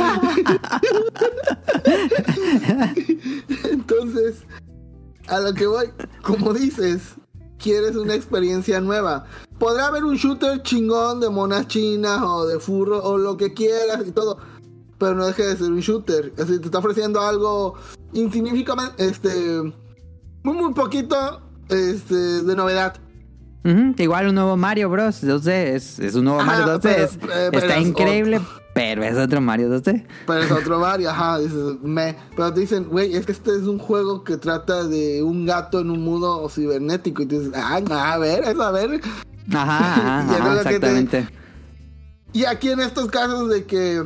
[3.71, 4.43] Entonces,
[5.27, 5.87] a lo que voy,
[6.23, 7.01] como dices,
[7.57, 9.25] quieres una experiencia nueva.
[9.59, 14.03] Podrá haber un shooter chingón de monas chinas o de furro o lo que quieras
[14.05, 14.37] y todo.
[14.97, 16.33] Pero no deje de ser un shooter.
[16.35, 17.75] Decir, te está ofreciendo algo
[18.13, 19.61] insignificante, este,
[20.43, 22.95] muy, muy poquito, este, de novedad.
[23.97, 25.23] Igual un nuevo Mario Bros.
[25.23, 26.81] 2D es, es un nuevo Ajá, Mario 2D.
[26.81, 27.17] pero- es- eh,
[27.51, 28.41] pero está es increíble,
[28.75, 30.05] pero es otro Mario 2D.
[30.27, 32.15] Pero es otro Mario, ajá, dices, me.
[32.35, 35.79] Pero te dicen, güey, es que este es un juego que trata de un gato
[35.79, 37.23] en un mundo cibernético.
[37.23, 38.99] Y te dices, ah, a ver, es a ver.
[39.53, 41.29] Ajá, ajá, ajá, te- exactamente.
[42.33, 44.03] Y aquí en estos casos de que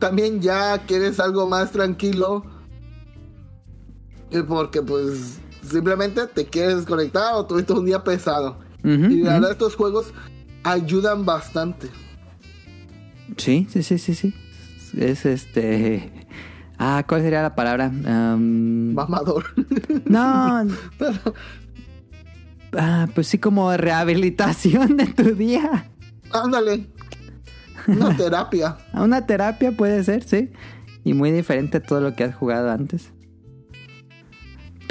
[0.00, 2.44] también ya quieres algo más tranquilo.
[4.48, 5.38] Porque pues
[5.68, 8.58] simplemente te quieres desconectar o tuviste un día pesado.
[8.82, 10.06] Y la verdad estos juegos
[10.64, 11.88] ayudan bastante.
[13.36, 14.34] Sí, sí, sí, sí, sí.
[14.96, 16.10] Es este.
[16.84, 17.90] Ah, ¿cuál sería la palabra?
[17.90, 19.44] Mamador.
[20.04, 20.66] no.
[22.74, 25.90] Ah, pues sí, como rehabilitación de tu día.
[26.32, 26.86] Ándale.
[27.86, 28.78] Una terapia.
[28.94, 30.50] Una terapia puede ser, sí.
[31.04, 33.12] Y muy diferente a todo lo que has jugado antes.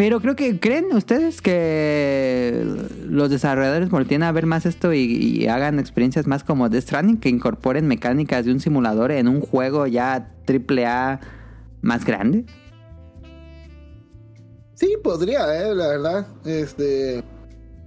[0.01, 2.65] Pero creo que, ¿creen ustedes que
[3.07, 7.17] los desarrolladores volteen a ver más esto y, y hagan experiencias más como Death Stranding,
[7.17, 11.19] que incorporen mecánicas de un simulador en un juego ya triple A
[11.83, 12.45] más grande?
[14.73, 16.25] Sí, podría, eh, la verdad.
[16.45, 17.23] Este.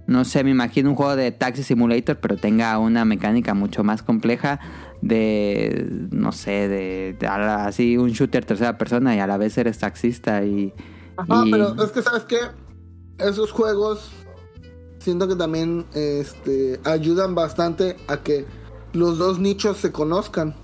[0.07, 4.03] No sé, me imagino un juego de Taxi Simulator, pero tenga una mecánica mucho más
[4.03, 4.61] compleja
[5.01, 9.79] de, no sé, de, de así un shooter tercera persona y a la vez eres
[9.79, 10.71] taxista y...
[11.17, 12.37] Ajá, y- pero es que, ¿sabes qué?
[13.17, 14.09] Esos juegos
[14.99, 18.45] siento que también este, ayudan bastante a que
[18.93, 20.55] los dos nichos se conozcan.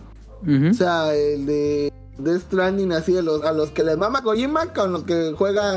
[0.43, 0.69] Ujú.
[0.71, 4.73] O sea, el de Death Stranding, así, a los, a los que les mama Kojima,
[4.73, 5.75] con los que juega,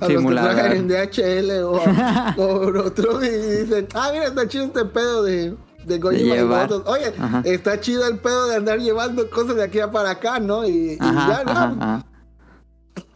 [0.00, 1.72] a los que en DHL o,
[2.38, 5.54] o otro, y dicen, ah, mira, está chido este pedo de,
[5.86, 6.20] de Kojima.
[6.34, 6.64] y llevar.
[6.72, 7.42] otros, Oye, Ajá.
[7.44, 10.66] está chido el pedo de andar llevando cosas de aquí para acá, ¿no?
[10.66, 12.06] Y, y Ajá, ya, ajá.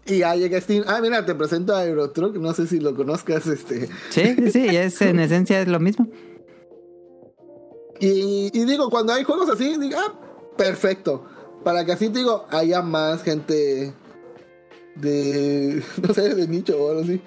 [0.06, 0.84] Y ya llega Steam.
[0.86, 2.36] Ah, mira, te presento a Eurotruck.
[2.36, 3.88] No sé si lo conozcas, este.
[4.10, 6.08] Sí, sí, sí, es, en esencia es lo mismo.
[7.98, 10.14] Y, y digo, cuando hay juegos así, digo, ah,
[10.56, 11.24] perfecto.
[11.64, 13.92] Para que así te digo, haya más gente
[14.94, 15.82] de.
[16.02, 17.20] No sé, de nicho o algo así.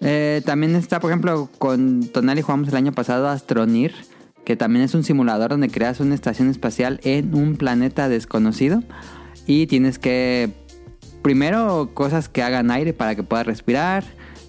[0.00, 3.94] Eh, también está, por ejemplo, con Tonali jugamos el año pasado Astronir,
[4.44, 8.82] que también es un simulador donde creas una estación espacial en un planeta desconocido
[9.46, 10.52] y tienes que
[11.24, 14.04] primero cosas que hagan aire para que puedas respirar,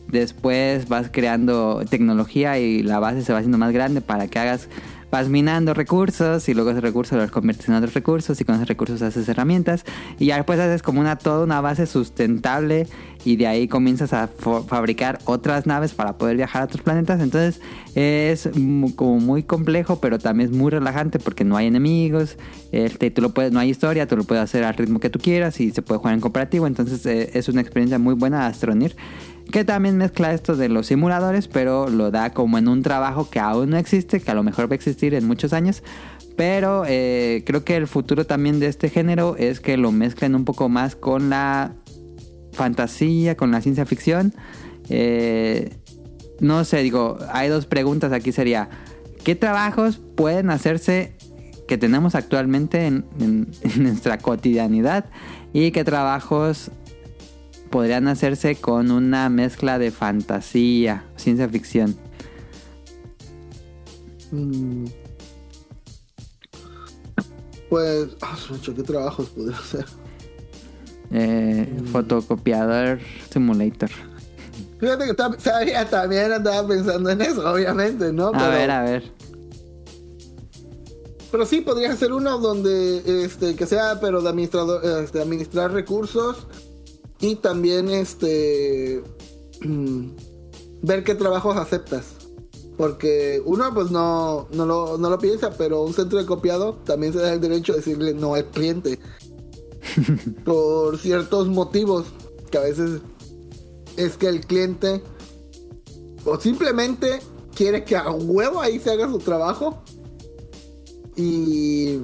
[0.09, 4.67] después vas creando tecnología y la base se va haciendo más grande para que hagas
[5.11, 8.67] vas minando recursos y luego esos recursos los conviertes en otros recursos y con esos
[8.67, 9.85] recursos haces herramientas.
[10.19, 12.87] Y ya después haces como una toda una base sustentable
[13.23, 17.21] y de ahí comienzas a fabricar otras naves para poder viajar a otros planetas.
[17.21, 17.61] Entonces
[17.95, 18.49] es
[18.95, 22.37] como muy complejo pero también es muy relajante porque no hay enemigos
[22.71, 25.59] este, tú lo no hay historia tú lo puedes hacer al ritmo que tú quieras
[25.61, 26.67] y se puede jugar en cooperativo.
[26.67, 28.95] Entonces eh, es una experiencia muy buena de Astronir
[29.51, 33.39] que también mezcla esto de los simuladores, pero lo da como en un trabajo que
[33.39, 35.83] aún no existe, que a lo mejor va a existir en muchos años,
[36.35, 40.43] Pero eh, creo que el futuro también de este género es que lo mezclen un
[40.43, 41.71] poco más con la
[42.51, 44.33] fantasía, con la ciencia ficción.
[44.89, 45.69] Eh,
[46.41, 48.69] no sé, digo, hay dos preguntas aquí sería,
[49.23, 51.13] ¿qué trabajos pueden hacerse
[51.67, 55.05] que tenemos actualmente en, en- en nuestra cotidianidad?
[55.53, 56.69] ¿Y qué trabajos
[57.69, 61.95] podrían hacerse con una mezcla de fantasía, ciencia ficción?
[64.31, 64.85] Mm.
[67.69, 68.07] Pues,
[68.51, 69.85] mecha, ¿qué trabajos podría hacer?
[71.11, 72.99] Eh, Fotocopiador
[73.29, 73.89] Simulator.
[74.79, 78.27] Fíjate que sabía, también andaba pensando en eso, obviamente, ¿no?
[78.33, 79.11] A ver, a ver.
[81.31, 86.47] Pero sí, podría ser uno donde, este, que sea, pero de administrador, este, administrar recursos
[87.25, 89.01] y también, este,
[89.61, 90.09] mm,
[90.83, 92.05] ver qué trabajos aceptas.
[92.77, 97.13] Porque uno, pues no, no, lo, no lo piensa, pero un centro de copiado también
[97.13, 98.99] se da el derecho de decirle no al cliente.
[100.45, 102.05] Por ciertos motivos,
[102.51, 103.01] que a veces
[103.97, 105.01] es que el cliente
[106.25, 107.19] o simplemente
[107.55, 109.81] quiere que a huevo ahí se haga su trabajo
[111.15, 112.01] y,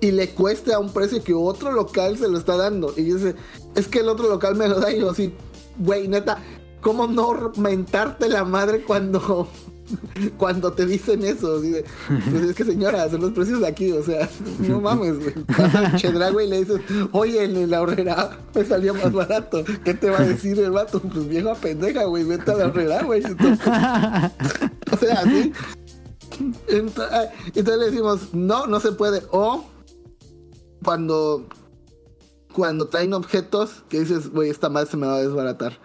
[0.00, 2.94] y le cueste a un precio que otro local se lo está dando.
[2.96, 3.34] Y dice,
[3.76, 5.32] es que el otro local me lo da y yo así,
[5.78, 6.38] güey, neta,
[6.80, 9.48] ¿cómo no mentarte la madre cuando,
[10.38, 11.58] cuando te dicen eso?
[11.58, 11.84] Así de,
[12.30, 14.28] pues es que señora, son los precios de aquí, o sea,
[14.60, 15.34] no mames, güey.
[16.24, 16.80] Al y le dices,
[17.12, 19.62] oye, en la horrera me salió más barato.
[19.84, 21.00] ¿Qué te va a decir el vato?
[21.00, 23.22] Pues vieja pendeja, güey, vete a la horrera, güey.
[23.24, 23.66] Entonces,
[24.92, 25.52] o sea, así.
[26.68, 29.22] Ent- ah, Entonces le decimos, no, no se puede.
[29.30, 29.64] O
[30.84, 31.46] cuando,
[32.56, 35.78] cuando traen objetos que dices, güey, esta madre se me va a desbaratar.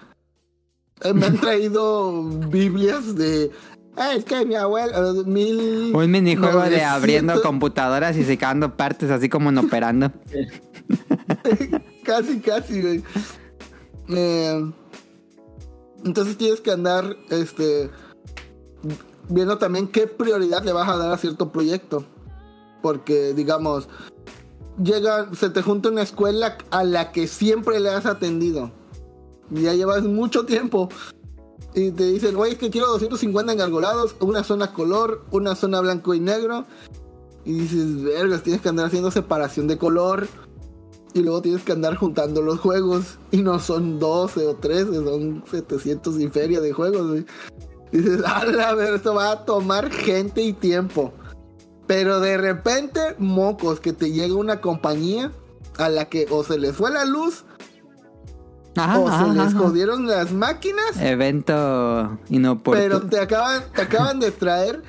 [1.01, 3.51] Eh, me han traído Biblias de.
[3.97, 4.97] "Ah, es que mi abuela.
[4.97, 5.91] eh, mil.
[5.93, 6.87] Un minijuego de 900".
[6.93, 10.13] abriendo computadoras y sacando partes así como en operando.
[12.05, 13.03] casi, casi, güey.
[14.07, 14.71] Eh,
[16.05, 17.89] entonces tienes que andar, este,
[19.27, 22.05] viendo también qué prioridad le vas a dar a cierto proyecto.
[22.81, 23.89] Porque, digamos,
[24.83, 28.71] llega, se te junta una escuela a la que siempre le has atendido.
[29.49, 30.89] Ya llevas mucho tiempo.
[31.73, 36.13] Y te dicen, oye, es que quiero 250 engargolados, una zona color, una zona blanco
[36.13, 36.65] y negro.
[37.45, 40.27] Y dices, vergas, tienes que andar haciendo separación de color.
[41.13, 43.17] Y luego tienes que andar juntando los juegos.
[43.31, 47.07] Y no son 12 o 13, son 700 y feria de juegos.
[47.07, 47.25] güey.
[47.91, 51.13] Dices, a ver, esto va a tomar gente y tiempo.
[51.91, 55.29] Pero de repente, mocos, que te llega una compañía
[55.77, 57.43] a la que o se les fue la luz
[58.77, 59.57] Ajá, o ajá, se les ajá.
[59.57, 60.97] jodieron las máquinas.
[61.01, 62.81] Evento inoportuno.
[62.81, 64.81] Pero te acaban, te acaban de traer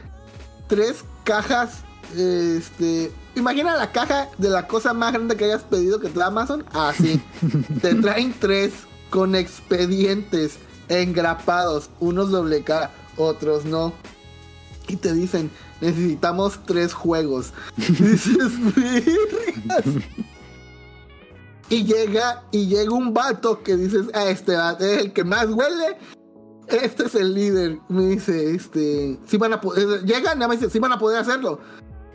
[0.68, 1.80] tres cajas.
[2.16, 3.10] Este.
[3.34, 6.64] Imagina la caja de la cosa más grande que hayas pedido que te da Amazon.
[6.72, 7.20] Así.
[7.82, 8.72] te traen tres
[9.10, 10.56] con expedientes
[10.88, 11.90] engrapados.
[11.98, 13.92] Unos doble cara, otros no.
[14.88, 17.52] Y te dicen, necesitamos tres juegos.
[17.76, 20.04] Y dices, "Vergas".
[21.68, 25.46] Y llega, y llega un vato que dices, ah, este vato es el que más
[25.46, 25.96] huele.
[26.68, 27.78] Este es el líder.
[27.88, 31.20] Me dice, este, si van a poder, llegan, nada más dice, si van a poder
[31.20, 31.60] hacerlo.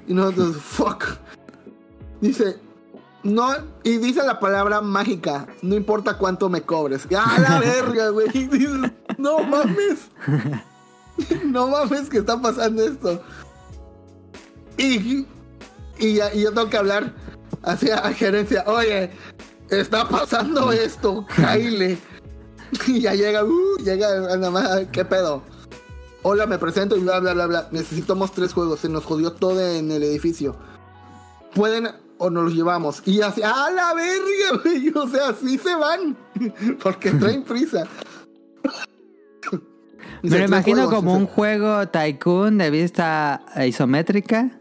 [0.07, 1.05] Y nosotros, fuck.
[2.22, 2.59] Dice,
[3.24, 3.49] no,
[3.84, 7.07] y dice la palabra mágica, no importa cuánto me cobres.
[7.18, 8.28] ¡Ah, la verga, güey!
[8.32, 10.09] Dices, no mames.
[11.45, 13.22] No mames que está pasando esto.
[14.78, 15.26] Y,
[15.99, 17.13] y, y yo tengo que hablar
[17.63, 18.63] hacia la gerencia.
[18.68, 19.09] Oye,
[19.70, 21.97] está pasando esto, Kyle.
[22.86, 25.41] Y ya llega, uh, llega nada más, ¿qué pedo?
[26.24, 27.68] Hola, me presento y bla, bla, bla, bla.
[27.72, 30.55] Necesitamos tres juegos, se nos jodió todo en el edificio.
[31.55, 33.01] ¿Pueden o nos los llevamos?
[33.05, 34.89] Y así, ¡a la verga, güey!
[34.95, 36.18] O sea, sí se van.
[36.84, 37.88] Porque traen prisa.
[40.23, 44.51] Me lo "Tres imagino juegos", como un juego tycoon de vista isométrica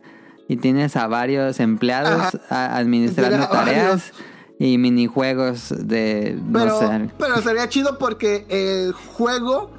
[0.48, 4.12] y tienes a varios empleados a- administrando tareas varios.
[4.58, 7.10] y minijuegos de Pero, no sé.
[7.18, 9.70] pero sería chido porque el juego,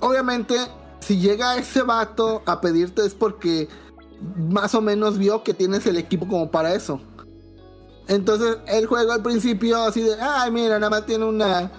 [0.00, 0.54] obviamente,
[1.00, 3.68] si llega ese vato a pedirte es porque
[4.50, 7.00] más o menos vio que tienes el equipo como para eso.
[8.08, 11.70] Entonces, el juego al principio así de, ay, mira, nada más tiene una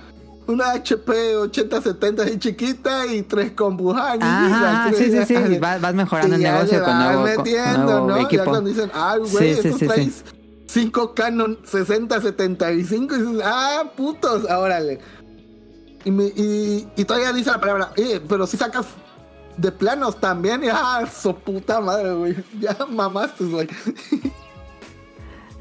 [0.48, 3.52] una HP 8070 así chiquita y tres
[4.22, 7.86] Ajá, tres- sí, sí, sí, vas, vas mejorando el ya negocio con nuevo, con metiendo,
[7.86, 8.18] nuevo ¿no?
[8.18, 8.43] Ya equipo.
[8.46, 10.36] cuando dicen, ah, güey, Sí, sí, esto sí, traes sí.
[10.68, 15.00] 5 Canon 6075 y dices, ah, putos, órale.
[16.04, 18.86] Y, me- y, y todavía dice la palabra, eh, pero si sacas
[19.58, 20.64] de planos también.
[20.64, 22.36] Y ah, su puta madre, güey.
[22.60, 23.68] Ya mamaste, güey.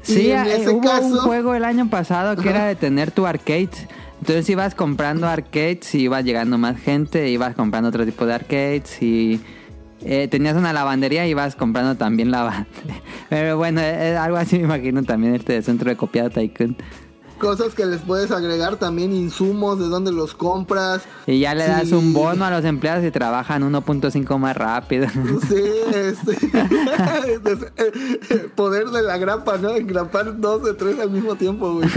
[0.01, 3.25] Sí, en eh, ese hubo un juego el año pasado que era de tener tu
[3.25, 3.71] arcade.
[4.19, 9.01] Entonces ibas comprando arcades y iba llegando más gente, ibas comprando otro tipo de arcades
[9.01, 9.39] y
[10.01, 13.01] eh, tenías una lavandería y ibas comprando también lavandería.
[13.29, 16.75] Pero bueno, es algo así me imagino también este de centro de copiado Tycoon.
[17.37, 21.01] Cosas que les puedes agregar también, insumos, de dónde los compras.
[21.27, 21.93] Y ya le das Sí.
[21.93, 25.07] un bono a los empleados y trabajan 1.5 más rápido.
[25.49, 25.61] Sí,
[25.93, 26.37] este.
[28.55, 29.75] Poder de la grapa, ¿no?
[29.75, 31.89] Engrapar dos de tres al mismo tiempo, güey.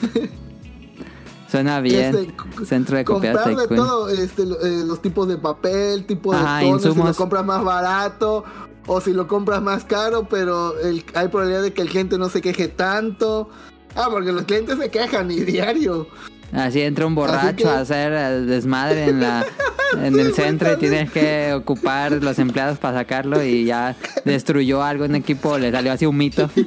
[1.50, 2.14] Suena bien.
[2.16, 3.76] Este, centro de copiado comprar de Tycoon.
[3.88, 7.08] todo, este, eh, los tipos de papel, tipo de Ajá, tonos, si insumos.
[7.10, 8.44] lo compras más barato
[8.86, 12.28] o si lo compras más caro, pero el- hay probabilidad de que el cliente no
[12.28, 13.48] se queje tanto.
[13.94, 16.08] Ah, porque los clientes se quejan y diario.
[16.52, 19.46] Así entra un borracho que- a hacer desmadre en la
[20.02, 25.04] en el centro y tienes que ocupar los empleados para sacarlo y ya destruyó algo
[25.04, 26.50] en equipo, le salió así un mito.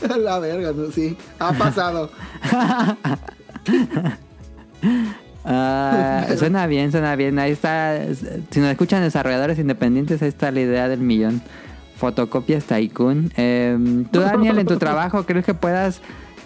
[0.18, 0.90] La verga, ¿no?
[0.90, 2.10] Sí, ha pasado.
[5.48, 7.38] Ah, suena bien, suena bien.
[7.38, 8.00] Ahí está.
[8.50, 11.40] Si nos escuchan desarrolladores independientes, ahí está la idea del millón.
[11.96, 13.32] Fotocopias Tycoon.
[13.36, 16.00] Eh, Tú, Daniel, en tu trabajo, ¿crees que puedas...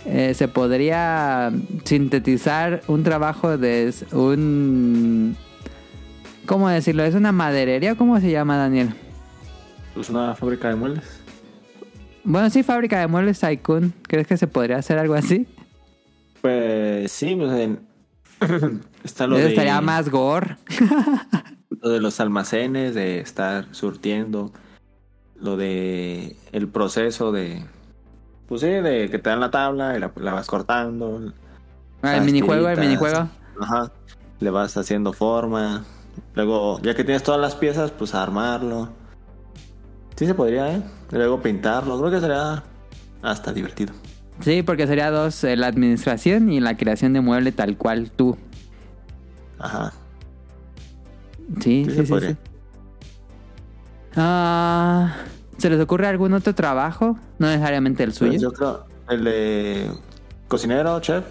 [0.05, 1.51] eh, se podría
[1.84, 5.34] sintetizar un trabajo de un...
[6.44, 7.03] ¿Cómo decirlo?
[7.03, 7.94] ¿Es una maderería?
[7.94, 8.94] ¿Cómo se llama, Daniel?
[9.94, 11.05] Pues una fábrica de muebles.
[12.25, 13.93] Bueno, sí, fábrica de muebles Tycoon.
[14.03, 15.47] ¿Crees que se podría hacer algo así?
[16.41, 17.81] Pues sí, pues en-
[19.05, 20.57] está lo Eso de, estaría más gore.
[21.83, 24.53] lo de los almacenes, de estar surtiendo,
[25.37, 27.64] lo de el proceso de,
[28.49, 31.33] pues sí, de que te dan la tabla y la, la vas cortando.
[32.03, 33.29] Ah, el minijuego, el minijuego.
[33.61, 33.93] Ajá,
[34.41, 35.85] le vas haciendo forma.
[36.35, 38.89] Luego, ya que tienes todas las piezas, pues a armarlo.
[40.21, 40.83] Sí se podría, ¿eh?
[41.12, 41.99] Luego pintarlo.
[41.99, 42.62] Creo que sería
[43.23, 43.95] hasta divertido.
[44.41, 48.37] Sí, porque sería dos, eh, la administración y la creación de mueble tal cual tú.
[49.59, 49.95] Ajá.
[51.62, 52.37] Sí, Sí sí, se sí.
[54.14, 55.16] Ah,
[55.57, 57.18] ¿Se les ocurre algún otro trabajo?
[57.39, 58.33] No necesariamente el suyo.
[58.33, 59.91] Pues yo creo el de
[60.49, 61.25] cocinero, chef,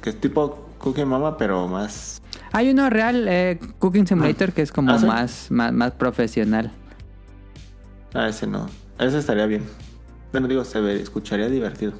[0.00, 2.22] que es tipo Cooking Mama, pero más...
[2.52, 5.04] Hay uno real, eh, Cooking Simulator, que es como ¿Ah, sí?
[5.04, 6.72] más, más, más profesional.
[8.14, 8.68] Ah, ese no.
[8.98, 9.64] Ese estaría bien.
[10.32, 11.92] Bueno, digo, se ve, escucharía divertido.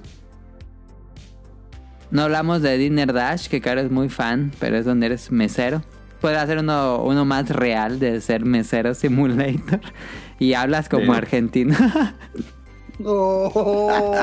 [2.11, 5.83] No hablamos de Dinner Dash, que Caro es muy fan, pero es donde eres mesero.
[6.21, 9.81] Puede hacer uno, uno más real de ser mesero simulator.
[10.39, 11.19] Y hablas como Sí.
[11.19, 11.77] argentino.
[13.05, 14.15] Oh.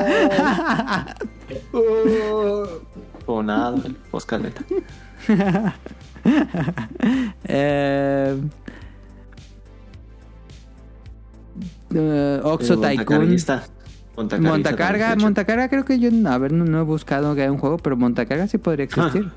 [1.72, 2.66] Oh.
[3.26, 4.62] O nada, el Oscarleta.
[7.44, 8.40] eh,
[11.94, 13.36] eh, Oxo El Tycoon.
[14.16, 17.78] Montacarga, Montacarga creo que yo, a ver, no, no he buscado que haya un juego,
[17.78, 19.30] pero Montacarga sí podría existir.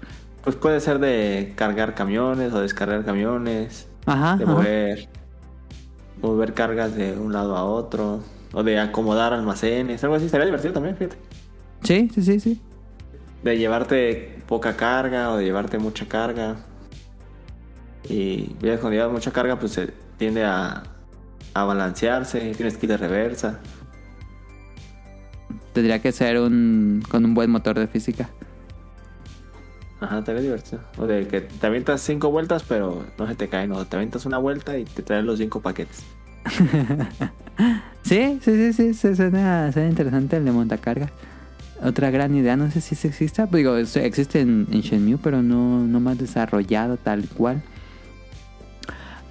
[0.44, 4.36] Pues puede ser de cargar camiones o descargar camiones, Ajá.
[4.36, 4.54] de ajá.
[4.54, 5.08] mover,
[6.22, 10.26] mover cargas de un lado a otro, o de acomodar almacenes, algo así.
[10.26, 11.18] Estaría divertido también, fíjate.
[11.84, 12.62] Sí, sí, sí, sí.
[13.42, 16.58] De llevarte poca carga o de llevarte mucha carga.
[18.10, 20.84] Y cuando llevas mucha carga, pues se tiende a,
[21.54, 23.60] a balancearse, tienes que ir de reversa.
[25.74, 28.30] Tendría que ser un con un buen motor de física.
[30.00, 30.82] Ajá, estaría divertido.
[30.98, 33.72] O de que te avientas cinco vueltas, pero no se te caen.
[33.72, 36.04] O te avientas una vuelta y te traen los cinco paquetes.
[38.04, 41.10] Sí, sí, sí, sí, se suena, suena interesante el de montacarga.
[41.82, 45.80] Otra gran idea, no sé si se exista, digo, existe en, en Shenmue, pero no,
[45.80, 47.62] no más desarrollado tal cual.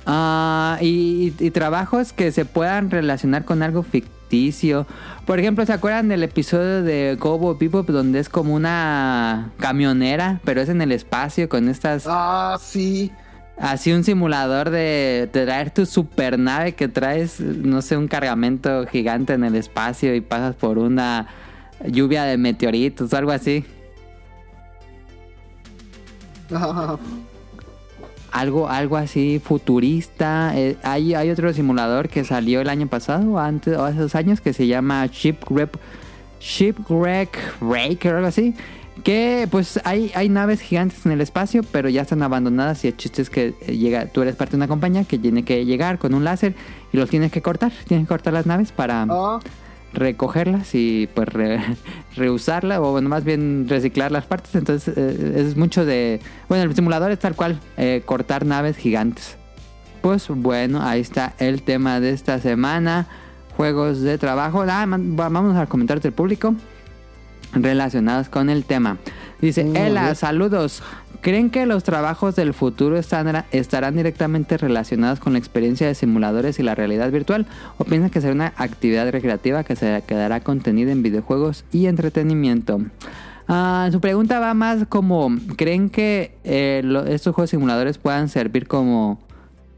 [0.06, 4.86] Ah, y, y trabajos que se puedan relacionar con algo ficticio.
[5.26, 10.60] Por ejemplo, ¿se acuerdan del episodio de Cowboy Bebop donde es como una camionera, pero
[10.60, 13.12] es en el espacio con estas Ah, sí.
[13.58, 19.34] Así un simulador de, de traer tu supernave que traes, no sé, un cargamento gigante
[19.34, 21.28] en el espacio y pasas por una
[21.86, 23.64] lluvia de meteoritos o algo así.
[28.32, 30.52] Algo, algo así futurista.
[30.56, 34.40] Eh, hay, hay otro simulador que salió el año pasado antes o hace dos años
[34.40, 35.78] que se llama Shipwreck
[36.40, 38.54] Shipwreck Breaker algo así.
[39.04, 42.96] Que pues hay, hay naves gigantes en el espacio, pero ya están abandonadas y el
[42.96, 45.98] chiste es que eh, llega, tú eres parte de una compañía que tiene que llegar
[45.98, 46.54] con un láser
[46.92, 47.72] y los tienes que cortar.
[47.88, 49.40] Tienes que cortar las naves para Ah,
[49.92, 51.60] recogerlas y pues re-
[52.16, 54.54] reusarla o bueno, más bien reciclar las partes.
[54.54, 56.20] Entonces eh, es mucho de...
[56.48, 59.36] Bueno, el simulador es tal cual, eh, cortar naves gigantes.
[60.00, 63.06] Pues bueno, ahí está el tema de esta semana.
[63.56, 64.64] Juegos de trabajo.
[64.68, 66.54] Ah, man- vamos a comentarios del público
[67.52, 68.96] relacionados con el tema.
[69.40, 70.16] Dice, Mm, Ela, bien.
[70.16, 70.82] saludos.
[71.22, 76.64] ¿Creen que los trabajos del futuro estarán directamente relacionados con la experiencia de simuladores y
[76.64, 77.46] la realidad virtual?
[77.78, 82.80] ¿O piensan que será una actividad recreativa que se quedará contenida en videojuegos y entretenimiento?
[83.46, 89.20] Ah, su pregunta va más como, ¿creen que eh, estos juegos simuladores puedan servir como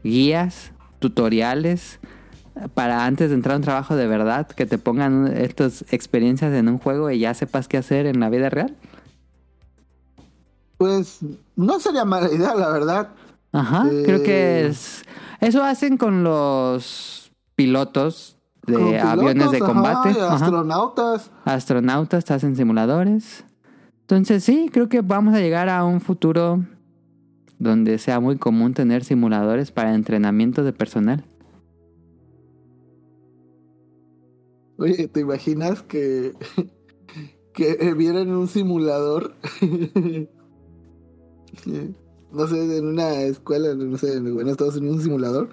[0.03, 1.99] guías, tutoriales,
[2.73, 6.69] para antes de entrar a un trabajo de verdad, que te pongan estas experiencias en
[6.69, 8.75] un juego y ya sepas qué hacer en la vida real?
[10.77, 11.19] Pues
[11.55, 13.09] no sería mala idea, la verdad.
[13.51, 14.03] Ajá, Eh.
[14.05, 15.03] creo que es...
[15.39, 20.09] Eso hacen con los pilotos de pilotos, aviones de combate.
[20.09, 20.33] Ajá.
[20.35, 21.31] astronautas.
[21.45, 23.45] Astronautas, hacen simuladores.
[24.01, 26.63] Entonces sí, creo que vamos a llegar a un futuro
[27.59, 31.23] donde sea muy común tener simuladores para entrenamiento de personal.
[34.77, 36.33] Oye, ¿te imaginas que,
[37.53, 39.35] que vieran un simulador?
[42.31, 45.49] no sé, en una escuela, no sé, en Estados Unidos un simulador.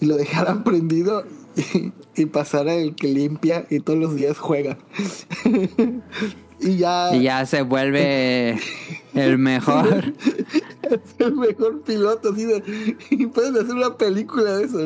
[0.00, 1.24] Y lo dejaran prendido
[1.56, 4.78] y, y pasara el que limpia y todos los días juega.
[6.60, 8.58] y ya, Y ya se vuelve
[9.14, 10.12] el mejor.
[10.82, 12.30] es el mejor piloto.
[12.32, 14.78] Así de, y pueden hacer una película de eso.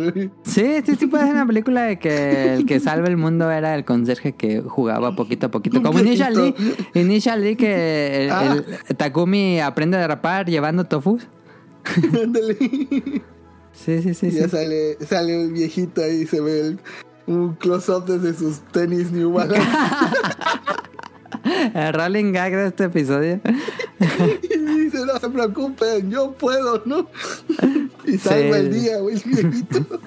[0.45, 3.75] Sí, sí, sí puede ser una película de que el que salva el mundo era
[3.75, 5.83] el conserje que jugaba poquito a poquito.
[5.83, 6.55] Como Initial D.
[6.95, 8.63] Initial D que el, Ah.
[8.89, 11.19] el Takumi aprende a derrapar llevando tofu.
[12.23, 12.57] Ándale.
[13.73, 14.27] Sí, sí, sí.
[14.27, 14.39] Y sí.
[14.39, 16.79] ya sale, sale el viejito ahí y se ve el-
[17.27, 19.63] un close-up desde sus tenis New Balance.
[21.75, 23.41] El rolling gag de este episodio.
[24.01, 27.09] y dice, no se preocupen, yo puedo, ¿no?
[28.07, 28.61] y salva Sí.
[28.61, 30.01] el día, güey, viejito.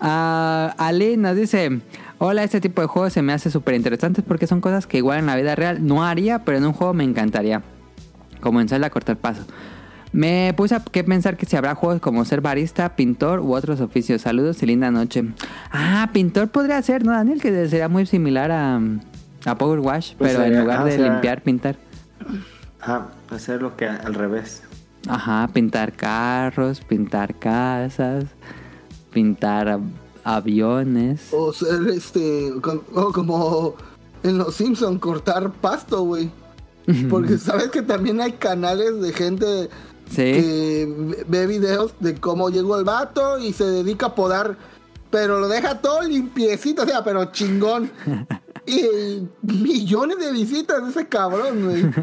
[0.00, 1.80] Ah, Ali nos dice:
[2.18, 5.20] Hola, este tipo de juegos se me hace súper interesantes porque son cosas que igual
[5.20, 7.62] en la vida real no haría, pero en un juego me encantaría.
[8.40, 9.42] Como en Zelda cortar paso.
[10.12, 13.80] Me puse a que pensar que si habrá juegos como ser barista, pintor u otros
[13.80, 14.22] oficios.
[14.22, 15.24] Saludos y linda noche.
[15.72, 17.40] Ah, pintor podría ser, ¿no, Daniel?
[17.40, 18.80] Que sería muy similar a,
[19.44, 21.76] a Power Wash, Pues pero en lugar ah, de o sea- limpiar, pintar.
[22.80, 24.62] Ajá, hacer lo que al revés.
[25.08, 28.24] Ajá, pintar carros, pintar casas,
[29.12, 29.82] pintar av-
[30.24, 31.28] aviones.
[31.32, 33.74] O ser este, o como
[34.22, 36.30] en Los Simpson cortar pasto, güey.
[37.10, 39.68] Porque sabes que también hay canales de gente
[40.10, 40.16] Sí.
[40.16, 44.54] que ve videos de cómo llegó el vato y se dedica a podar,
[45.10, 47.90] pero lo deja todo limpiecito, o sea, pero chingón.
[48.66, 51.82] y millones de visitas de ese cabrón, güey.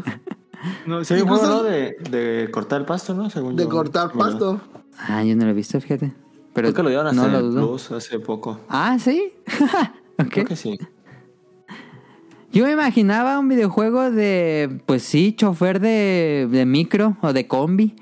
[0.86, 1.68] No, sí, hay un Incluso- juego, ¿no?
[1.68, 3.28] de, de cortar el pasto, ¿no?
[3.30, 3.68] Según De yo.
[3.68, 4.60] cortar Bueno, pasto.
[4.96, 6.12] Ah, yo no lo he visto, fíjate.
[6.54, 7.68] Pero Creo que lo dieron hasta no lo.
[7.70, 8.60] Plus hace poco.
[8.68, 9.32] Ah, sí.
[10.30, 10.78] Creo que sí.
[12.52, 17.96] Yo me imaginaba un videojuego de, pues sí, chofer de, de micro o de combi,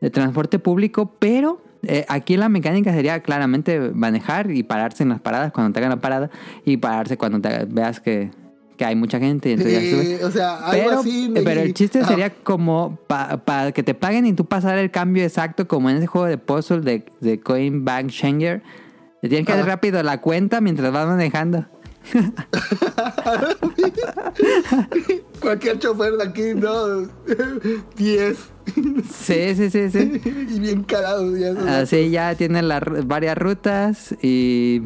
[0.00, 5.20] de transporte público, pero eh, aquí la mecánica sería claramente manejar y pararse en las
[5.20, 6.30] paradas cuando te hagan la parada
[6.64, 8.30] y pararse cuando te, veas que,
[8.76, 9.50] que hay mucha gente.
[9.50, 11.32] y entonces ya Sí, o sea, algo pero, así.
[11.34, 14.90] eh, pero el chiste Ah, sería como para que te paguen y tú pasar el
[14.90, 18.62] cambio exacto, como en ese juego de puzzle de, de Coin Bank Shanger.
[19.22, 19.72] Te tienes que hacer Ajá.
[19.72, 21.66] rápido la cuenta mientras vas manejando.
[25.40, 27.08] Cualquier chofer de aquí, ¿no?
[27.96, 28.36] 10.
[29.10, 30.20] Sí, sí, sí, sí.
[30.24, 31.38] y bien carados.
[31.38, 34.80] Ya Así ya tienen las varias rutas y,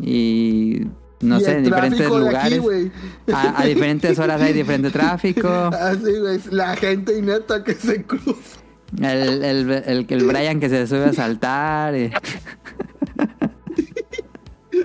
[0.00, 0.86] y
[1.20, 2.60] no Y sé, en diferentes aquí, lugares.
[2.60, 2.90] güey.
[3.32, 5.48] a, a diferentes horas hay diferente tráfico.
[5.48, 6.40] Así, güey.
[6.50, 8.58] La gente inepta que se cruza.
[8.98, 11.94] El, el, el, el Brian que se sube a saltar.
[11.96, 12.10] y-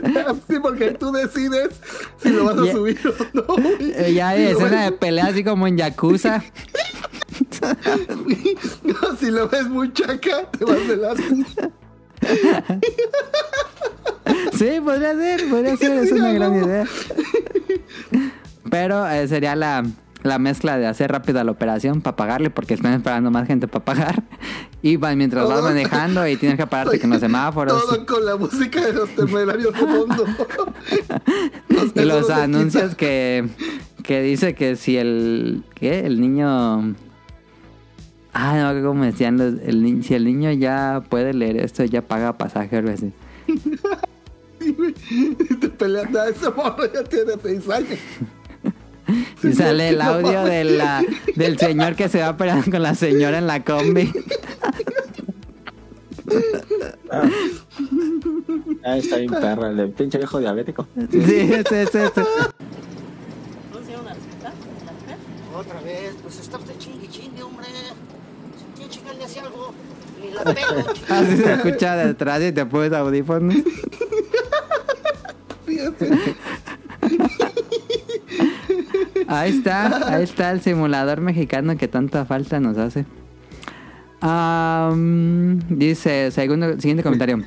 [0.48, 1.80] Sí, porque tú decides
[2.18, 3.44] si lo vas a subir o no.
[3.80, 6.44] eh, ya hay Si escena de pelea así como en Yakuza.
[8.84, 11.16] No, si lo ves muy chaca, te vas de lado.
[14.58, 16.86] Sí, podría ser, podría ser, es una gran idea.
[18.70, 19.84] Pero eh, sería la,
[20.24, 23.86] la mezcla de hacer rápida la operación para pagarle porque están esperando más gente para
[23.86, 24.24] pagar.
[24.88, 27.84] Y va- mientras vas manejando y tienes que pararte con los semáforos.
[27.86, 30.26] Todo con la música de los temerarios de fondo.
[31.96, 33.48] Y los anuncios que,
[34.04, 36.02] que dice que si el ¿qué?
[36.02, 36.94] el niño
[38.34, 42.38] ah no como decían los- el si el niño ya puede leer esto ya paga
[42.38, 43.12] pasaje o algo así.
[45.60, 48.00] Te peleas a ese morro, ya tiene seis años.
[49.44, 51.04] Y sale el audio de la,
[51.36, 54.12] del señor que se va peleando con la señora en la combi.
[58.84, 60.88] Ah, está bien perra, el pinche viejo diabético.
[61.12, 62.22] Sí, ese, ese, ese.
[65.56, 67.68] Otra vez, pues está usted chingue chingue, hombre.
[67.68, 69.74] Si quiere chingarle hacia algo,
[70.22, 70.84] ni la pego.
[71.10, 73.56] Así se escucha detrás y te pones audífonos.
[75.66, 75.80] Así.
[79.28, 83.06] Ahí está, ahí está el simulador mexicano que tanta falta nos hace.
[84.22, 87.44] Am, dice, segundo, siguiente comentario.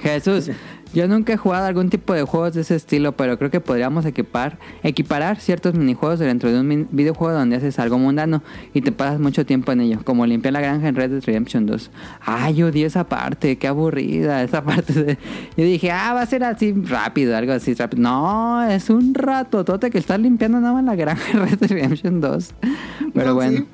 [0.00, 0.50] Jesús,
[0.94, 4.04] yo nunca he jugado algún tipo de juegos de ese estilo, pero creo que podríamos
[4.04, 8.42] equipar, equiparar ciertos minijuegos dentro de un videojuego donde haces algo mundano
[8.74, 11.66] y te pasas mucho tiempo en ello, como limpiar la granja en Red Dead Redemption
[11.66, 11.90] 2.
[12.20, 14.92] Ay, yo odié esa parte, qué aburrida esa parte.
[14.92, 15.18] De...
[15.56, 18.02] Yo dije, ah, va a ser así rápido, algo así rápido.
[18.02, 21.70] No, es un rato, tote que estás limpiando nada más la granja en Red Dead
[21.70, 22.54] Redemption 2.
[23.14, 23.58] Pero No, bueno.
[23.58, 23.66] sí.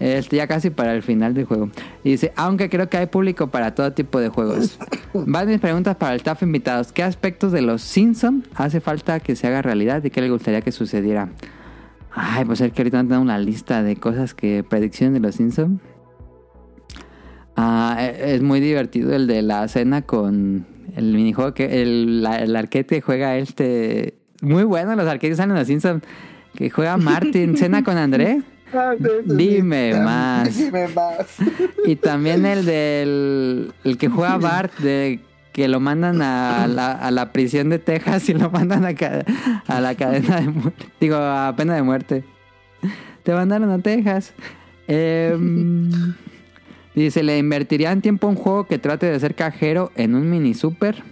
[0.00, 1.70] Este, ya casi para el final del juego.
[2.04, 4.78] Y dice, aunque creo que hay público para todo tipo de juegos.
[5.12, 6.92] Van mis preguntas para el staff invitados.
[6.92, 10.60] ¿Qué aspectos de los Simpson hace falta que se haga realidad y qué le gustaría
[10.60, 11.30] que sucediera?
[12.12, 15.80] Ay, pues es que ahorita tengo una lista de cosas que predicciones de los Simpson.
[17.56, 22.54] Ah, e- es muy divertido el de la cena con el minijuego que el, el
[22.56, 24.14] arquete juega este.
[24.42, 26.02] Muy bueno, los arquetes salen en los Simpson.
[26.54, 28.42] Que juega Martin, cena con André.
[28.72, 28.94] Ah.
[29.24, 30.56] Dime más.
[30.56, 31.36] Dime más.
[31.84, 35.20] Y también el del el que juega Bart de
[35.52, 38.94] que lo mandan a la, a la prisión de Texas y lo mandan a,
[39.66, 40.86] a la cadena de muerte.
[41.00, 42.24] Digo, a pena de muerte.
[43.24, 44.32] Te mandaron a Texas.
[44.86, 46.14] Em,
[46.94, 50.54] dice, ¿le invertirían tiempo a un juego que trate de ser cajero en un mini
[50.54, 51.02] super?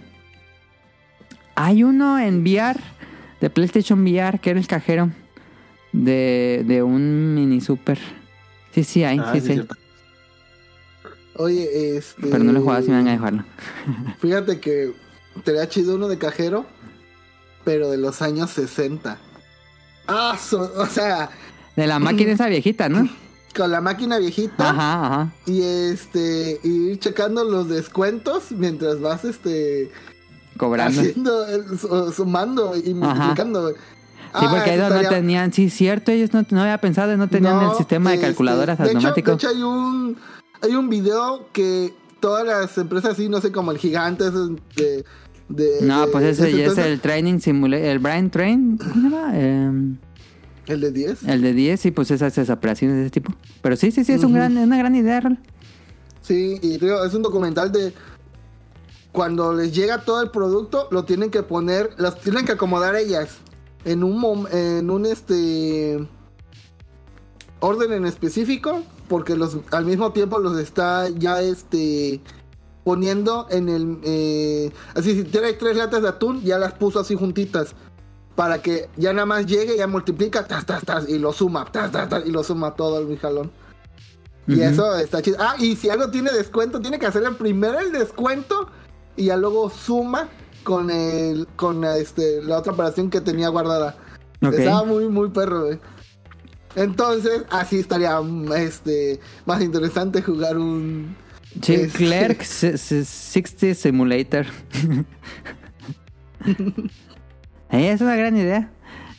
[1.55, 2.79] Hay uno en VR,
[3.41, 5.11] de PlayStation VR, que era el cajero
[6.03, 7.97] de, de un mini super.
[8.73, 9.61] Sí, sí, hay, Ah, sí, sí.
[11.35, 12.27] Oye, este.
[12.27, 13.43] Pero no lo he jugado, si me van a dejarlo.
[14.19, 14.93] Fíjate que
[15.43, 16.65] te chido uno de cajero,
[17.63, 19.17] pero de los años 60.
[20.07, 21.29] Ah, so- o sea,
[21.75, 23.07] De la máquina esa viejita, ¿no?
[23.55, 25.33] con la máquina viejita Ajá, ajá.
[25.47, 29.89] y este y ir checando los descuentos mientras vas este
[30.57, 31.01] Cobrando.
[31.01, 33.73] Haciendo sumando y multiplicando.
[34.45, 37.71] Ah, porque eso no tenían, sí, cierto, ellos no, no había pensado, no tenían No,
[37.71, 39.31] el sistema de este, calculadoras de hecho- automático.
[39.31, 40.17] De hecho, hay un
[40.61, 45.03] hay un video que todas las empresas así, no sé, como el gigante de,
[45.49, 48.99] de- no, de- pues ese ya es el Training Simulator, el Brain Train, ¿cómo se
[49.01, 49.37] llama?
[49.39, 49.97] Em,
[50.67, 51.23] el de 10.
[51.23, 53.33] el de 10, sí, pues esas, esas operaciones de ese tipo.
[53.61, 54.35] Pero sí, sí, sí, es un Ujú.
[54.35, 55.37] gran, una gran idea, Rol.
[56.21, 57.93] Sí, y digo, es un documental de
[59.11, 63.37] cuando les llega todo el producto, lo tienen que poner, las tienen que acomodar ellas
[63.87, 66.05] en un en un este
[67.61, 72.21] orden en específico, porque los al mismo tiempo los está ya este
[72.83, 77.15] poniendo en el eh, así si tiene tres latas de atún, ya las puso así
[77.15, 77.73] juntitas.
[78.35, 81.91] Para que ya nada más llegue, ya multiplica, tas, tas, tas, y lo suma, tas,
[81.91, 83.49] tas, tas, y lo suma todo el jalón.
[84.45, 85.37] Y eso está chido.
[85.39, 88.69] Ah, y si algo tiene descuento, tiene que hacerle primero el descuento
[89.15, 90.29] y ya luego suma
[90.67, 93.95] con el con este la otra operación que tenía guardada.
[94.41, 95.79] Estaba muy muy perro, güey.
[96.75, 98.19] Entonces, así estaría
[98.57, 101.15] este más interesante jugar un
[101.61, 104.45] Sí, Este- Clerk si- si- 60 Simulator.
[107.69, 108.69] Eh, es una gran idea.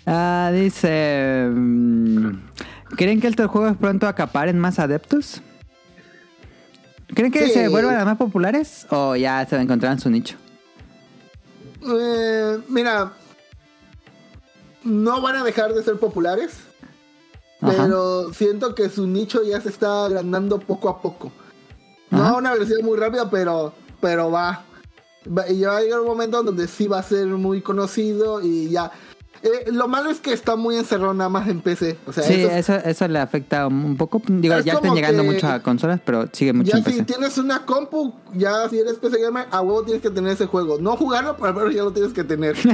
[0.06, 1.48] Ah, dice...
[1.50, 2.28] mm,
[2.96, 5.40] ¿Creen que estos juegos pronto acaparen más adeptos?
[7.14, 7.52] ¿Creen que Sí.
[7.52, 10.36] se vuelvan más populares o ya se encontrarán su nicho?
[11.82, 13.12] Eh, mira,
[14.84, 16.58] no van a dejar de ser populares,
[17.60, 17.72] Ajá.
[17.76, 21.32] pero siento que su nicho ya se está agrandando poco a poco.
[22.10, 22.30] No Ajá.
[22.30, 24.64] a una velocidad muy rápida, pero, pero va.
[25.48, 28.90] Y va a llegar un momento donde sí va a ser muy conocido y ya.
[29.42, 31.96] Eh, lo malo es que está muy encerrado nada más en PC.
[32.06, 34.20] O sea, Sí, eso es- eso, eso le afecta un poco.
[34.26, 37.04] Digo, Es ya están llegando a consolas, pero sigue mucho ya en si PC.
[37.04, 40.78] tienes una compu, ya si eres PC gamer, a huevo tienes que tener ese juego.
[40.80, 42.56] No jugarlo, pero al menos ya lo tienes que tener.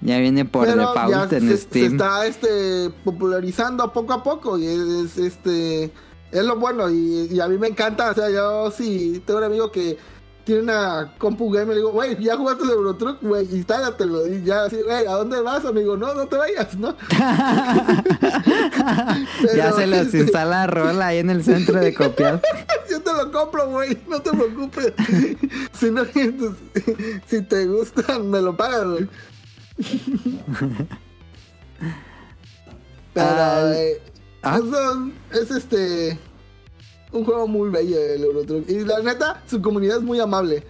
[0.00, 1.92] ya viene por pero default ya en se, se Steam.
[1.92, 5.92] está este popularizando poco a poco y es, este
[6.30, 9.44] es lo bueno y, y a mí me encanta o sea yo sí tengo un
[9.46, 9.98] amigo que
[10.48, 14.64] tiene una compu gamer le digo güey ya jugaste el Eurotruck güey instálatelo y ya
[14.64, 16.96] así güey a dónde vas amigo no no te vayas no
[19.54, 22.40] ya se los este, instala Rola ahí en el centro de copiar.
[22.90, 23.98] yo te lo compro, güey.
[24.08, 24.92] No te preocupes.
[25.72, 26.04] si, no,
[27.26, 29.08] si te gustan, me lo pagas, güey.
[33.14, 34.00] Pero, Ah, eh,
[34.42, 34.60] ah.
[35.32, 36.18] es este.
[37.18, 38.68] Un juego muy bello el Eurotruck.
[38.68, 40.62] Y la neta, su comunidad es muy amable.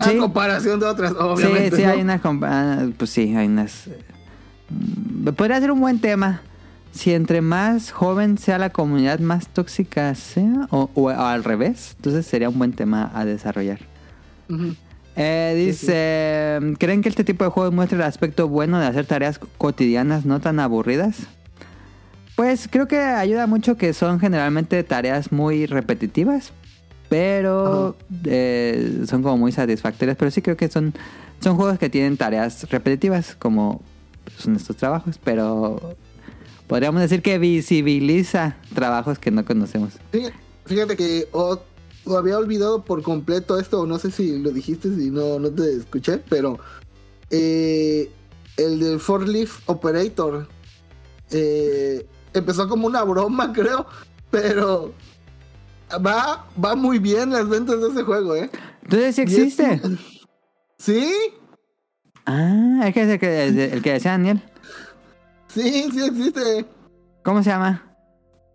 [0.00, 0.16] Sí.
[0.16, 1.76] comparación de otras, Sí, obviamente.
[1.76, 1.90] sí, ¿no?
[1.90, 2.20] hay unas.
[2.96, 3.88] Pues sí, hay unas.
[4.68, 6.42] mm, Podría ser un buen tema.
[6.92, 12.26] Si entre más joven sea la comunidad, más tóxica sea, o, o al revés, entonces
[12.26, 13.78] sería un buen tema a desarrollar.
[15.16, 19.38] Eh, dice, ¿creen que este tipo de juegos muestra el aspecto bueno de hacer tareas
[19.58, 21.26] cotidianas no tan aburridas?
[22.38, 26.52] Pues creo que ayuda mucho que son generalmente tareas muy repetitivas,
[27.08, 27.96] pero
[28.26, 30.16] eh, son como muy satisfactorias.
[30.16, 30.94] Pero sí creo que son,
[31.40, 33.82] son juegos que tienen tareas repetitivas, como
[34.36, 35.96] son estos trabajos, pero
[36.68, 39.94] podríamos decir que visibiliza trabajos que no conocemos.
[40.64, 41.58] Fíjate, que o,
[42.04, 45.72] o había olvidado por completo esto, no sé si lo dijiste, si no, no te
[45.72, 46.60] escuché, pero
[47.30, 48.08] eh,
[48.56, 50.46] el del Four Leaf Operator
[51.32, 53.86] eh, empezó como una broma, creo,
[54.30, 54.92] pero
[56.04, 58.50] va, va muy bien las ventas de ese juego, ¿eh?
[58.82, 59.80] Entonces sí es- existe.
[60.80, 61.12] Sí,
[62.24, 63.44] Ah, es que es el que,
[63.74, 64.40] el que decía Daniel.
[65.48, 66.66] sí, sí existe.
[67.24, 67.82] ¿Cómo se llama?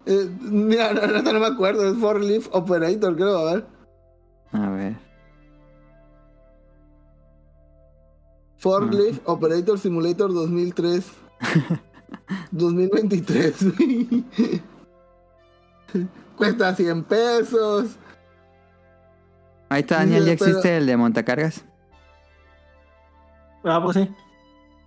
[0.05, 3.65] Eh, mira, no me acuerdo, es Four Leaf Operator, creo, a ver.
[4.53, 4.95] A ver.
[8.63, 8.91] Ajá.
[8.91, 11.05] Leaf Operator Simulator 2003.
[12.51, 13.53] 2023.
[16.37, 17.97] Cuesta 100 pesos.
[19.69, 21.63] Ahí está Daniel, ya existe el de montacargas.
[23.63, 24.09] Ah, pues sí.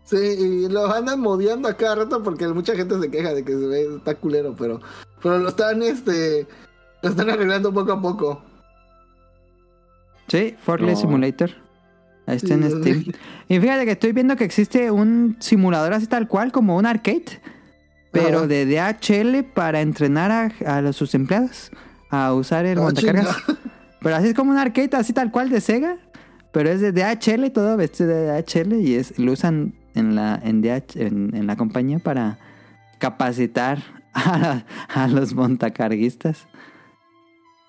[0.04, 3.52] Sí, y lo andan modeando a cada rato porque mucha gente se queja de que
[3.52, 4.80] se ve, está culero, pero,
[5.20, 6.46] pero lo están, este,
[7.02, 8.42] lo están arreglando poco a poco.
[10.28, 11.00] Sí, Forklift No.
[11.00, 11.65] Simulator.
[12.26, 12.70] Ahí está en.
[12.70, 13.04] Steam.
[13.48, 17.40] Y fíjate que estoy viendo que existe un simulador así tal cual, como un arcade,
[18.10, 18.46] pero Ajá.
[18.46, 20.30] de DHL para entrenar
[20.66, 21.70] a, a sus empleados
[22.10, 23.36] a usar el Ah, montacargas.
[23.46, 23.58] chinga.
[24.00, 25.96] Pero así es como un arcade así tal cual de Sega,
[26.52, 30.62] pero es de DHL todo vestido de DHL y es lo usan en la en,
[30.62, 32.38] DH en, en la compañía para
[33.00, 33.82] capacitar
[34.14, 34.62] a,
[34.94, 36.46] a los montacarguistas.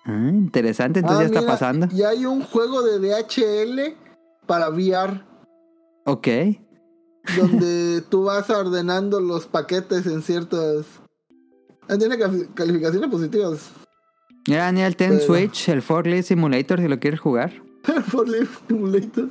[0.06, 1.88] Ah, interesante, entonces Ah, ya está mira, pasando.
[1.92, 3.96] Y hay un juego de DHL
[4.48, 5.22] para VR
[6.06, 6.28] Ok.
[7.38, 10.86] donde tú vas ordenando los paquetes en ciertas...
[12.00, 13.70] Tiene cali- calificaciones positivas.
[14.48, 17.52] Mira, Daniel, ten Pero- Switch, el Forklift Simulator, si lo quieres jugar.
[18.08, 19.30] For Leaf Simulator.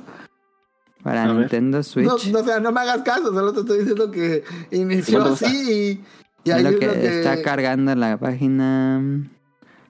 [1.03, 1.33] Para A.
[1.33, 2.31] Nintendo No, Switch.
[2.31, 5.45] no, o sea, no me hagas caso, solo te estoy diciendo que inició ¿Cuánto así
[5.71, 6.03] y,
[6.43, 7.19] y Es hay lo que, que...
[7.19, 9.01] está cargando la página.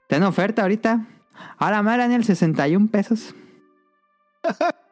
[0.02, 1.06] Está en oferta ahorita.
[1.58, 3.34] Ahora madre, Daniel, 61 pesos.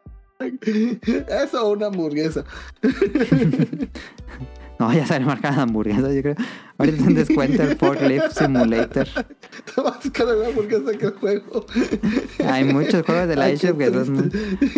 [1.43, 2.43] Eso una hamburguesa.
[4.77, 6.35] No, ya sale marcada hamburguesa, yo creo.
[6.77, 9.07] Ahorita en descuento el Forklift Simulator.
[9.73, 11.65] Te vas a cara la hamburguesa que el juego.
[12.45, 14.31] Hay muchos juegos de la eShop que son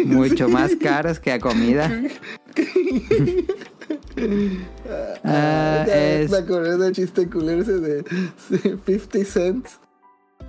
[0.05, 1.89] mucho más caros que a comida.
[5.23, 8.03] Ah, Ya es- Me acordé del chiste culero ese de
[8.85, 9.79] 50 cents.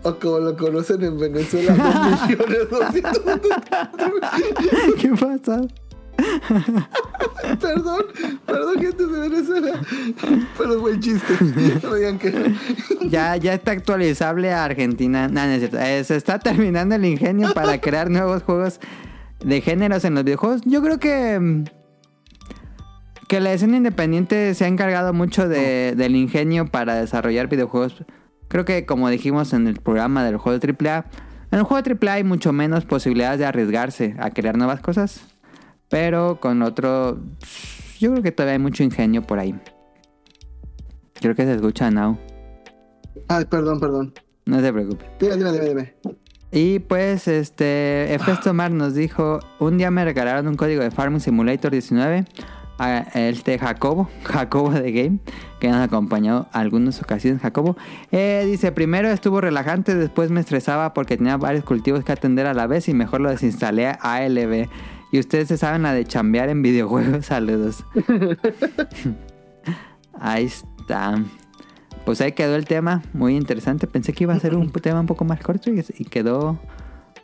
[0.04, 3.20] O como lo conocen en Venezuela, 2 millones 200.
[5.00, 5.60] ¿Qué pasa?
[7.60, 8.02] Perdón,
[8.46, 9.80] perdón, gente de Venezuela.
[10.56, 11.34] Pero buen chiste.
[11.82, 13.08] No me digan que no.
[13.08, 15.28] Ya, ya está actualizable a Argentina.
[15.28, 15.78] No, no es cierto.
[15.78, 18.80] Eh, se está terminando el ingenio para crear nuevos juegos
[19.44, 20.62] de géneros en los videojuegos.
[20.64, 21.38] Yo creo que.
[21.38, 21.64] mm,
[23.28, 28.04] Que la escena independiente se ha encargado mucho de- del ingenio para desarrollar videojuegos.
[28.48, 31.04] Creo que, como dijimos en el programa del juego AAA,
[31.50, 35.20] en el juego AAA hay mucho menos posibilidades de arriesgarse a crear nuevas cosas.
[35.88, 37.18] Pero con otro.
[37.98, 39.58] Yo creo que todavía hay mucho ingenio por ahí.
[41.14, 42.18] Creo que se escucha now.
[43.28, 44.14] Ay, perdón, perdón.
[44.44, 45.04] No se preocupe.
[45.18, 45.94] Dime, dime, dime, dime.
[46.50, 51.20] Y pues, este, Efesto Mar nos dijo, un día me regalaron un código de Farming
[51.20, 52.24] Simulator 19
[52.78, 55.18] a este Jacobo, Jacobo de Game,
[55.60, 57.76] que nos acompañó algunas ocasiones, Jacobo.
[58.12, 62.54] Eh, dice, primero estuvo relajante, después me estresaba porque tenía varios cultivos que atender a
[62.54, 64.68] la vez y mejor lo desinstalé a ALB.
[65.10, 67.84] Y ustedes se saben la de chambear en videojuegos, saludos.
[70.20, 71.22] Ahí está.
[72.04, 73.86] Pues ahí quedó el tema, muy interesante.
[73.86, 76.58] Pensé que iba a ser un tema un poco más corto y, quedó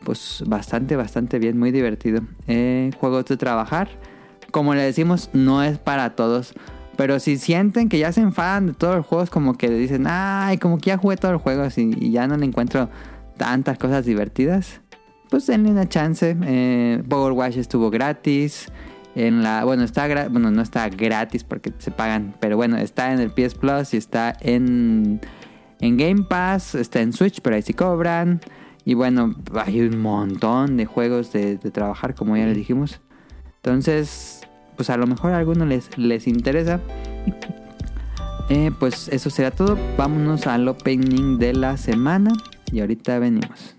[0.05, 2.21] pues bastante, bastante bien, muy divertido.
[2.47, 3.89] Eh, juegos de trabajar,
[4.55, 6.55] como le decimos, no es para todos.
[6.97, 10.59] Pero si sienten que ya se enfadan de todos los juegos, como que dicen, ay,
[10.59, 12.89] como que ya jugué todos los juegos y, y ya no le encuentro
[13.37, 14.81] tantas cosas divertidas,
[15.29, 16.37] pues denle una chance.
[16.41, 18.71] Eh, Power Wash estuvo gratis.
[19.17, 23.19] En la, bueno, está bueno, no está gratis porque se pagan, pero bueno, está en
[23.19, 25.21] el PS Plus y está en,
[25.81, 28.41] en Game Pass, está en Switch, pero ahí sí cobran.
[28.85, 33.01] Y bueno, hay un montón de juegos de, de trabajar, como ya les dijimos.
[33.57, 34.44] Entonces,
[34.77, 36.81] pues a lo mejor a algunos les, les interesa.
[38.51, 39.79] Eh, pues eso será todo.
[39.97, 42.33] Vámonos al opening de la semana.
[42.73, 43.77] Y ahorita venimos.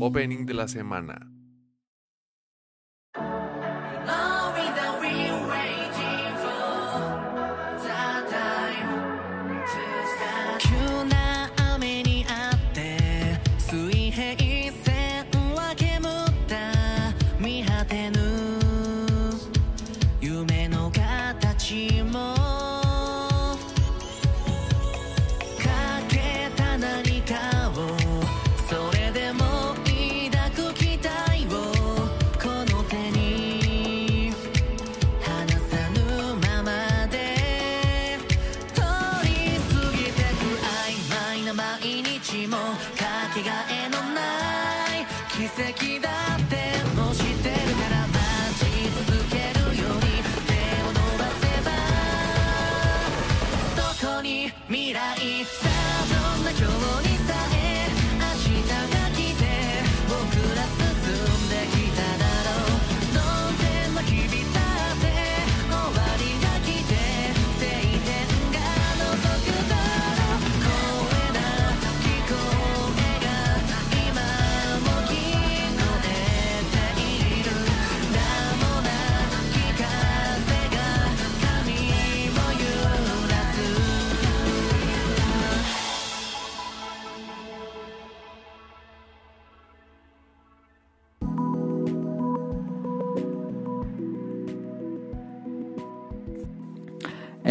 [0.00, 1.41] Opening de la semana.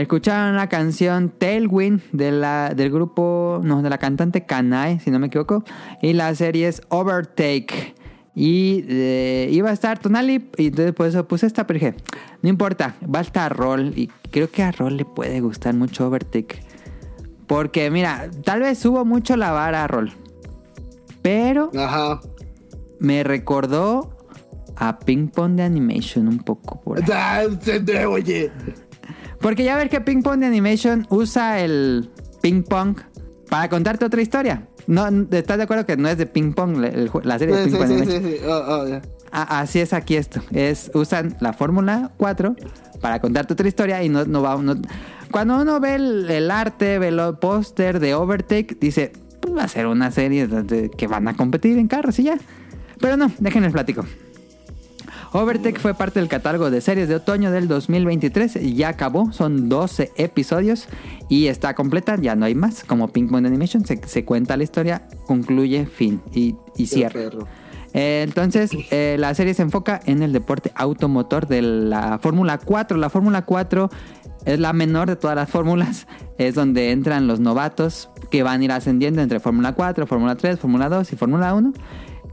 [0.02, 5.19] Escucharon la canción Tailwind de la, del grupo, no, de la cantante Kanae, si no
[5.19, 5.64] me equivoco.
[6.02, 7.94] Y la serie es Overtake.
[8.34, 11.94] Y eh, iba a estar Tonali, y entonces por eso puse esta, pero dije,
[12.41, 13.94] no importa, va a estar Rol.
[13.95, 16.64] Y creo que a Rol le puede gustar mucho Overtake.
[17.45, 20.14] Porque mira, tal vez subo mucho la vara a Rol.
[21.22, 22.22] Pero Ajá.
[22.99, 24.18] me recordó
[24.78, 27.06] a Ping Pong de Animation un poco por ahí.
[27.14, 27.44] Ah,
[28.10, 28.52] Oye.
[29.41, 32.09] Porque ya ver que Ping Pong de Animation usa el
[32.41, 32.97] ping pong
[33.49, 34.68] para contarte otra historia.
[34.88, 37.69] No, ¿Estás de acuerdo que no es de ping pong el- la serie de Sí,
[37.72, 38.23] Ping Pong sí, Animation?
[38.23, 38.45] sí, sí.
[38.47, 39.01] Oh, oh, ya.
[39.31, 40.41] A- así es aquí esto.
[40.51, 42.55] Es, usan la Fórmula 4
[42.99, 44.61] para contarte otra historia y no, no va...
[44.61, 44.76] no-
[45.31, 49.68] cuando uno ve el, el arte, ve el póster de Overtake, dice, pues va a
[49.68, 50.47] ser una serie
[50.97, 52.38] que van a competir en carros y ya.
[52.99, 54.05] Pero no, déjenles platico.
[55.34, 59.70] Overtake fue parte del catálogo de series de otoño del 2023 y ya acabó, son
[59.70, 60.88] 12 episodios
[61.30, 64.64] y está completa, ya no hay más, como Pink Moon Animation, se, se cuenta la
[64.64, 67.22] historia, concluye, fin y, y cierra.
[67.94, 72.98] Eh, entonces, eh, la serie se enfoca en el deporte automotor de la Fórmula 4.
[72.98, 73.90] La Fórmula 4
[74.45, 76.08] es la menor de todas las fórmulas.
[76.38, 80.60] Es donde entran los novatos que van a ir ascendiendo entre Fórmula 4, Fórmula 3,
[80.60, 81.74] Fórmula 2 y Fórmula 1.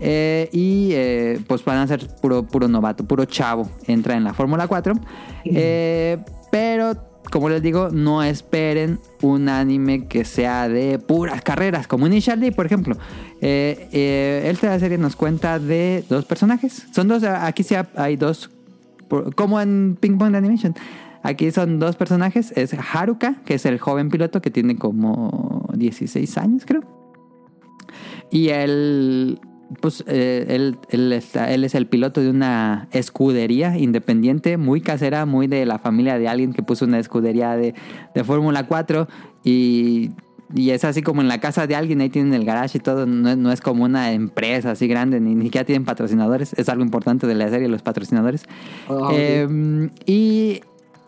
[0.01, 3.69] Eh, y eh, pues van a ser puro, puro novato, puro chavo.
[3.87, 4.95] Entra en la Fórmula 4.
[5.45, 6.19] Eh,
[6.51, 6.95] pero,
[7.31, 12.53] como les digo, no esperen un anime que sea de puras carreras, como Initial D,
[12.53, 12.97] por ejemplo.
[13.41, 16.87] Esta serie nos cuenta de dos personajes.
[16.93, 18.51] Son dos, aquí sí hay dos,
[19.35, 20.75] como en Ping Pong de Animation.
[21.23, 22.53] Aquí son dos personajes.
[22.57, 26.83] Es Haruka, que es el joven piloto que tiene como 16 años, creo.
[28.31, 29.41] Y él,
[29.81, 35.27] pues, eh, él, él está- él es el piloto de una escudería independiente, muy casera,
[35.27, 37.74] muy de la familia de alguien que puso una escudería de,
[38.15, 39.09] de Fórmula 4.
[39.45, 40.11] Y,
[40.55, 43.05] y es así como en la casa de alguien, ahí tienen el garage y todo.
[43.07, 46.55] No, es- no es como una empresa así grande, ni, ni siquiera tienen patrocinadores.
[46.55, 48.45] Es algo importante de la serie, los patrocinadores.
[48.89, 50.61] Ah, Eh, y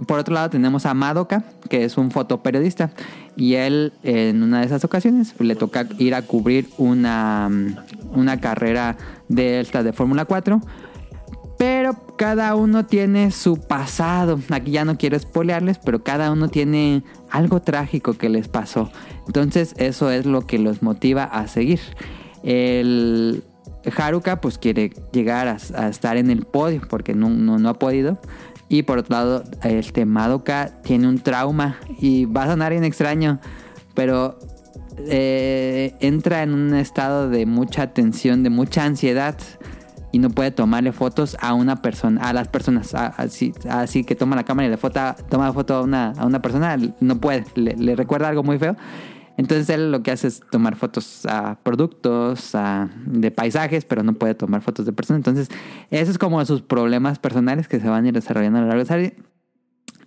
[0.07, 2.91] por otro lado tenemos a Madoka, que es un fotoperiodista.
[3.37, 8.41] Y él en una de esas ocasiones le toca ir a cubrir una, mm, una
[8.41, 8.97] carrera
[9.29, 10.61] de esta de Fórmula 4.
[11.59, 14.41] Pero cada uno tiene su pasado.
[14.51, 18.91] Aquí ya no quiero spoilearles, pero cada uno tiene algo trágico que les pasó.
[19.27, 21.81] Entonces eso es lo que los motiva a seguir.
[22.43, 23.45] El,
[23.97, 27.75] Haruka pues quiere llegar a, a estar en el podio porque no, no, no ha
[27.75, 28.19] podido.
[28.71, 33.41] Y por otro lado, este Madoka tiene un trauma y va a sonar bien extraño,
[33.95, 34.39] pero
[35.09, 39.37] eh, entra en un estado de mucha tensión, de mucha ansiedad
[40.13, 42.95] y no puede tomarle fotos a una persona, a las personas.
[42.95, 46.77] Así, que toma la cámara y le fota, toma foto a una, a una persona,
[47.01, 48.77] no puede, le recuerda algo muy feo.
[49.41, 54.13] Entonces él lo que hace es tomar fotos a productos, a- de paisajes, pero no
[54.13, 55.21] puede tomar fotos de personas.
[55.21, 55.49] Entonces,
[55.91, 58.85] esos es como sus problemas personales que se van a ir desarrollando a lo largo
[58.85, 59.17] de la serie.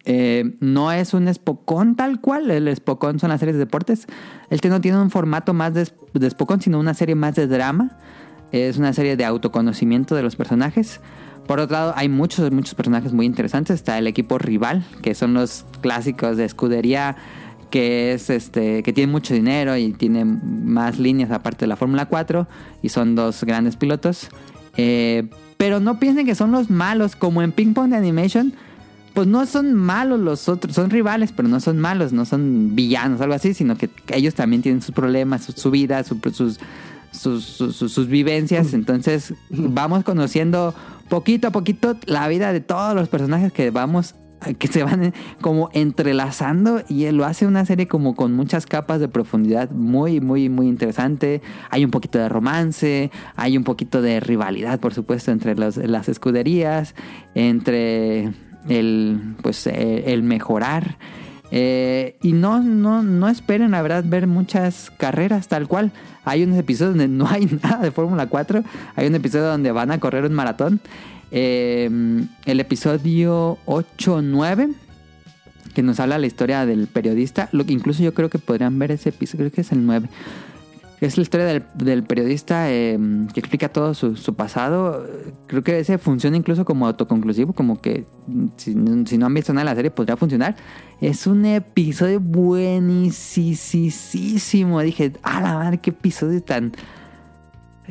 [0.06, 2.52] Eh, no es un Spokon tal cual.
[2.52, 4.06] El Spokon son las series de deportes.
[4.52, 7.98] Este no tiene un formato más de, de Spokon, sino una serie más de drama.
[8.52, 11.02] Es una serie de autoconocimiento de los personajes.
[11.48, 13.76] Por otro lado, hay muchos, muchos personajes muy interesantes.
[13.76, 17.16] Está el equipo rival, que son los clásicos de escudería,
[17.74, 22.06] que es este, que tiene mucho dinero y tiene más líneas aparte de la Fórmula
[22.06, 22.48] 4.
[22.84, 24.28] Y son dos grandes pilotos.
[24.78, 25.28] Eh,
[25.58, 28.54] pero no piensen que son los malos, como en Ping Pong de Animation
[29.16, 33.22] pues no son malos los otros, son rivales, pero no son malos, no son villanos,
[33.22, 36.60] algo así, sino que ellos también tienen sus problemas, su, su vida, su- sus,
[37.12, 38.74] sus, sus- sus- sus vivencias.
[38.74, 40.74] Entonces vamos conociendo
[41.10, 44.16] poquito a poquito la vida de todos los personajes que vamos
[44.58, 49.08] que se van como entrelazando y lo hace una serie como con muchas capas de
[49.08, 51.42] profundidad muy muy muy interesante.
[51.70, 56.96] Hay un poquito de romance hay un poquito de rivalidad por supuesto entre las escuderías
[57.36, 58.32] entre
[58.70, 60.98] el pues el mejorar.
[61.56, 65.92] Eh, y no no no esperen la verdad ver muchas carreras tal cual.
[66.26, 68.64] Hay unos episodios donde no hay nada de Fórmula 4
[68.96, 70.82] hay un episodio donde van a correr un maratón
[71.36, 71.90] Eh,
[72.46, 74.76] el episodio 8-9
[75.74, 78.92] que nos habla la historia del periodista lo que incluso yo creo que podrían ver
[78.92, 80.10] ese episodio creo que es el 9
[81.06, 82.98] es la historia del, del periodista eh,
[83.34, 85.06] que explica todo su, su pasado.
[85.48, 88.06] Creo que ese funciona incluso como autoconclusivo, como que
[88.58, 88.74] si,
[89.06, 90.56] si no han visto nada de la serie podría funcionar.
[91.02, 93.12] Es un episodio buenísimo.
[94.82, 96.72] Dije, a la madre, qué episodio tan...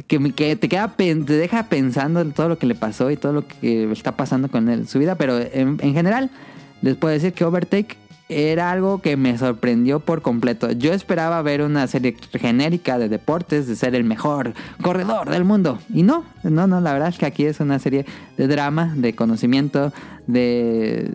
[0.06, 3.46] Que, te, queda, te deja pensando en todo lo que le pasó y todo lo
[3.46, 5.16] que está pasando con él, su vida.
[5.16, 6.30] Pero en, en general,
[6.80, 7.96] les puedo decir que Overtake
[8.32, 10.70] era algo que me sorprendió por completo.
[10.72, 15.78] Yo esperaba ver una serie genérica de deportes, de ser el mejor corredor del mundo.
[15.92, 18.06] Y no, no, no, la verdad es que aquí es una serie
[18.36, 19.92] de drama, de conocimiento,
[20.26, 21.12] de,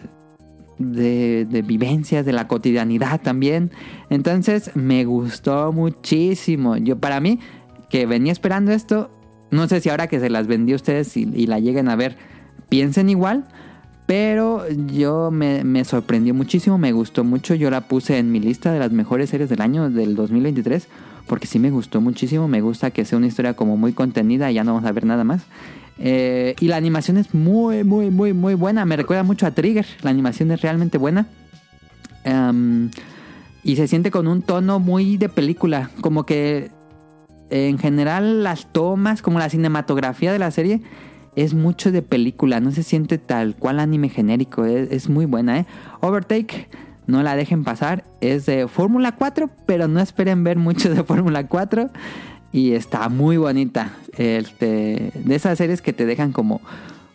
[0.77, 3.71] de, de vivencias, de la cotidianidad también.
[4.09, 6.77] Entonces me gustó muchísimo.
[6.77, 7.39] Yo para mí,
[7.89, 9.09] que venía esperando esto,
[9.51, 11.95] no sé si ahora que se las vendí a ustedes y, y la lleguen a
[11.95, 12.17] ver,
[12.69, 13.45] piensen igual.
[14.07, 17.55] Pero yo me, me sorprendió muchísimo, me gustó mucho.
[17.55, 20.87] Yo la puse en mi lista de las mejores series del año del 2023.
[21.27, 22.47] Porque sí me gustó muchísimo.
[22.47, 24.49] Me gusta que sea una historia como muy contenida.
[24.49, 25.41] Ya no vamos a ver nada más.
[25.99, 28.85] Eh, y la animación es muy, muy, muy, muy buena.
[28.85, 29.85] Me recuerda mucho a Trigger.
[30.03, 31.27] La animación es realmente buena.
[32.23, 32.89] Em,
[33.61, 35.91] y se siente con un tono muy de película.
[35.99, 36.71] Como que
[37.49, 40.81] en general las tomas, como la cinematografía de la serie,
[41.35, 42.59] es mucho de película.
[42.59, 44.65] No se siente tal cual anime genérico.
[44.65, 45.65] Es, es muy buena, ¿eh?
[46.01, 46.67] Overtake,
[47.05, 48.03] no la dejen pasar.
[48.21, 51.89] Es de Fórmula 4, pero no esperen ver mucho de Fórmula 4.
[52.51, 53.93] Y está muy bonita.
[54.17, 56.59] Este, de esas series que te dejan como,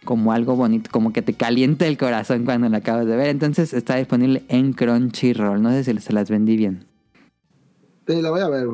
[0.04, 3.28] como algo bonito, como que te calienta el corazón cuando la acabas de ver.
[3.28, 5.60] Entonces está disponible en Crunchyroll.
[5.60, 6.86] No sé si se las vendí bien.
[8.06, 8.68] Sí, la voy a ver.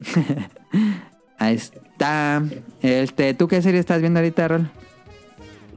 [1.38, 2.42] Ahí está.
[2.82, 4.70] Este, ¿Tú qué serie estás viendo ahorita, Rol?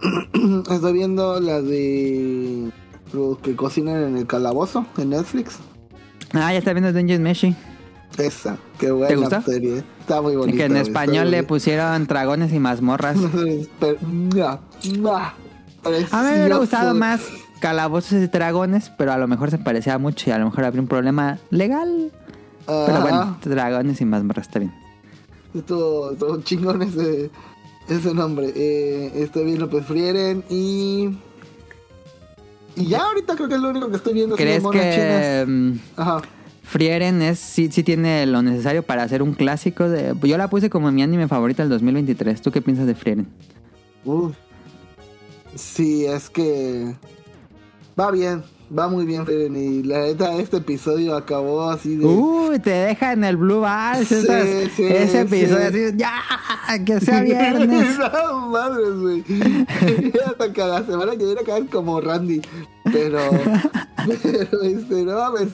[0.71, 2.71] Estoy viendo la de
[3.13, 5.59] los que cocinan en el calabozo en Netflix.
[6.33, 7.55] Ah, ya está viendo Dungeon Meshi.
[8.17, 9.83] Esa, qué buena ¿Te serie.
[9.99, 10.57] Está muy bonita.
[10.57, 13.17] que en español le pusieron dragones y mazmorras.
[16.11, 17.21] A mí me hubiera gustado más
[17.61, 20.81] calabozos y dragones, pero a lo mejor se parecía mucho y a lo mejor habría
[20.81, 22.11] un problema legal.
[22.65, 24.73] Pero bueno, dragones y mazmorras está bien.
[25.53, 27.29] Estuvo, estuvo chingón ese,
[27.87, 28.51] ese nombre.
[28.55, 31.09] Eh, estoy viendo pues Frieren y...
[32.75, 34.35] Y ya ahorita creo que es lo único que estoy viendo.
[34.35, 35.47] ¿Crees que chinas.
[35.47, 36.21] mm, Ajá.
[36.63, 39.89] Frieren es, sí, sí tiene lo necesario para hacer un clásico?
[39.89, 42.41] De, yo la puse como mi anime favorita del 2023.
[42.41, 43.27] ¿Tú qué piensas de Frieren?
[44.05, 44.35] Uf.
[45.55, 46.93] Sí, es que...
[47.99, 48.43] Va bien,
[48.77, 49.55] va muy bien Frieren.
[49.55, 52.05] Y la neta, este episodio acabó así de...
[52.05, 53.65] Uy, te deja en el Blue.
[54.05, 54.15] Sí,
[54.75, 55.83] sí, ese episodio sí.
[55.85, 56.13] así, ya,
[56.85, 57.97] que sea viernes.
[57.97, 59.23] no, madres, güey.
[60.25, 62.41] Hasta cada semana que viene caer como Randy.
[62.91, 63.19] Pero,
[64.23, 65.49] pero, este, no mames.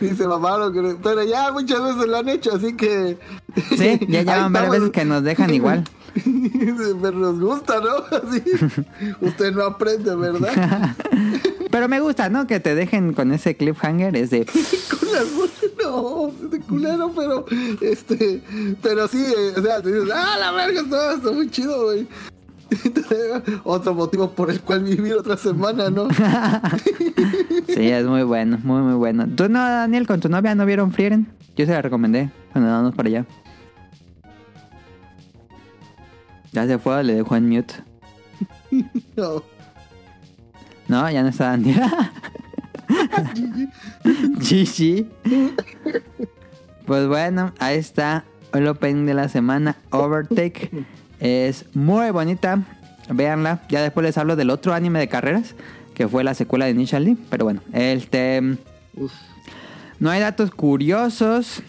[0.00, 3.18] Dice mamá, lo que- pero ya muchas veces lo han hecho, así que.
[3.76, 5.84] Sí, ya llevan varias veces que nos dejan igual.
[7.02, 7.96] Pero nos gusta, ¿no?
[8.16, 8.42] Así.
[9.20, 10.94] Usted no aprende, ¿verdad?
[11.70, 12.46] Pero me gusta, ¿no?
[12.46, 14.16] Que te dejen con ese cliffhanger.
[14.16, 14.46] Es de.
[14.90, 15.26] Con las
[15.82, 17.44] no, de culero, pero
[17.80, 18.42] este,
[18.82, 22.06] pero sí, eh, o sea, te dices, ah, la verga, está, está muy chido, güey.
[23.64, 26.08] Otro motivo por el cual vivir otra semana, ¿no?
[27.66, 29.26] Sí, es muy bueno, muy, muy bueno.
[29.36, 31.28] ¿Tú no, Daniel, con tu novia no vieron Frieren?
[31.56, 33.26] Yo se la recomendé cuando vamos para allá.
[36.52, 37.74] Ya se fue, le dejó en mute.
[39.16, 39.42] No.
[40.90, 41.80] No, ya no está Daniel.
[44.40, 45.06] GG.
[46.84, 50.84] Pues bueno, ahí está el opening de la semana, Overtake.
[51.20, 52.64] Es muy bonita,
[53.08, 53.62] véanla.
[53.68, 55.54] Ya después les hablo del otro anime de carreras,
[55.94, 57.16] que fue la secuela de Initial D.
[57.30, 58.58] Pero bueno, este...
[58.94, 59.12] Uf.
[60.00, 61.62] No hay datos curiosos,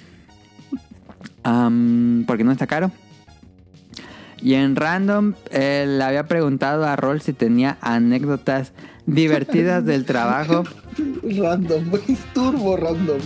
[1.43, 2.89] porque no está caro.
[4.41, 8.73] Y en random eh, le había preguntado a Roll si tenía anécdotas
[9.05, 10.63] divertidas del trabajo.
[11.23, 12.77] Random, güey, turbo.
[12.77, 13.19] Random.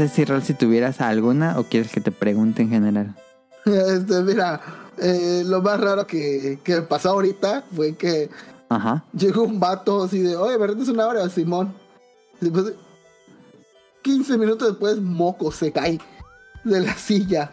[0.00, 3.14] No sé si tuvieras alguna o quieres que te pregunte en general.
[3.66, 4.58] Este, mira,
[4.96, 8.30] eh, lo más raro que, que pasó ahorita fue que
[8.70, 9.04] Ajá.
[9.12, 10.80] llegó un vato así de, oye, ¿verdad?
[10.80, 11.74] Es una hora, Simón.
[12.40, 12.72] Después,
[14.00, 16.00] 15 minutos después, moco, se cae
[16.64, 17.50] de la silla.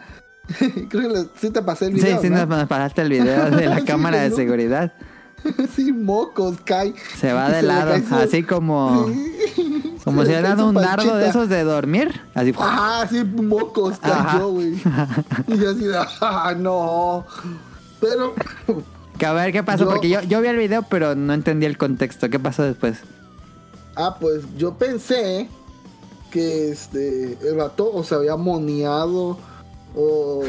[0.88, 2.22] Creo que sí te pasé el Sí, video.
[2.22, 2.46] sí, ¿no?
[2.46, 4.36] nos pasaste el video de la Sí, cámara de ¿no?
[4.36, 4.94] seguridad.
[5.76, 6.94] sí, mocos, cae.
[7.20, 9.08] Se va de lado, así como,
[9.54, 9.67] Sí.
[10.10, 11.28] Como si hubiera dado un dardo de panchita.
[11.30, 12.20] esos de dormir.
[12.34, 12.54] Así.
[12.58, 14.74] Ajá, sí, mocos cayó, güey.
[15.48, 17.24] Y yo así de, ah, no.
[18.00, 18.34] Pero,
[19.18, 21.66] Que a ver qué pasó, Yo- porque yo, yo vi el video, pero no entendí
[21.66, 22.28] el contexto.
[22.30, 22.98] ¿Qué pasó después?
[23.96, 25.48] ah, pues yo pensé
[26.30, 29.36] que este, el vato o se había moneado
[29.96, 30.42] o,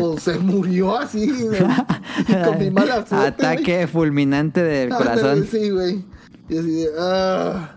[0.00, 2.44] o se murió así ¿no?
[2.46, 3.44] con mi mala suerte.
[3.44, 5.46] Ataque fulminante del corazón.
[5.50, 6.04] Sí, güey.
[6.48, 7.75] Y así de, ah.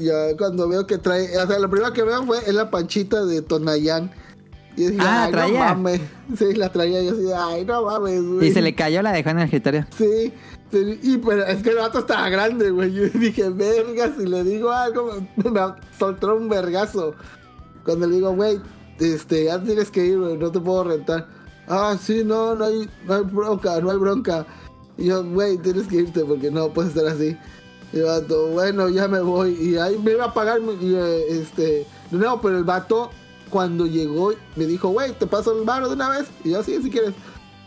[0.00, 3.24] Ya cuando veo que trae, o sea, lo primero que veo fue es la panchita
[3.24, 4.10] de Tonayán.
[4.76, 5.52] Y dije, Ah, ay, traía.
[5.52, 6.00] no mames.
[6.38, 8.48] Sí, la traía yo así ay, no mames, güey.
[8.48, 9.86] Y se le cayó, la dejó en el escritorio.
[9.96, 10.32] Sí,
[10.72, 12.92] sí, y pero es que el vato estaba grande, güey.
[12.92, 15.60] Yo dije, verga, si le digo algo, me
[15.98, 17.14] soltó un vergazo.
[17.84, 18.60] Cuando le digo, güey,
[18.98, 21.26] este, ya tienes que ir, güey, no te puedo rentar.
[21.68, 24.46] Ah, sí, no, no hay, no hay bronca, no hay bronca.
[24.96, 27.36] Y yo, güey, tienes que irte porque no puedes estar así.
[27.92, 29.50] Y el vato, bueno, ya me voy.
[29.60, 33.10] Y ahí me iba a pagar, y, eh, este, no, pero el vato,
[33.48, 36.26] cuando llegó, me dijo, güey, te paso el bar de una vez.
[36.44, 37.14] Y yo, sí, si quieres.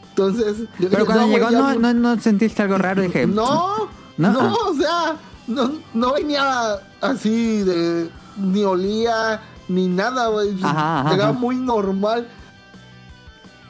[0.09, 3.01] Entonces, yo Pero dije, cuando llegó, no, me- no, no sentiste algo raro.
[3.01, 4.55] Dije, no, No, no, ah.
[4.69, 5.15] o sea,
[5.47, 10.53] no, no venía así de ni olía ni nada, güey.
[10.55, 11.31] Llegaba ajá.
[11.33, 12.27] muy normal.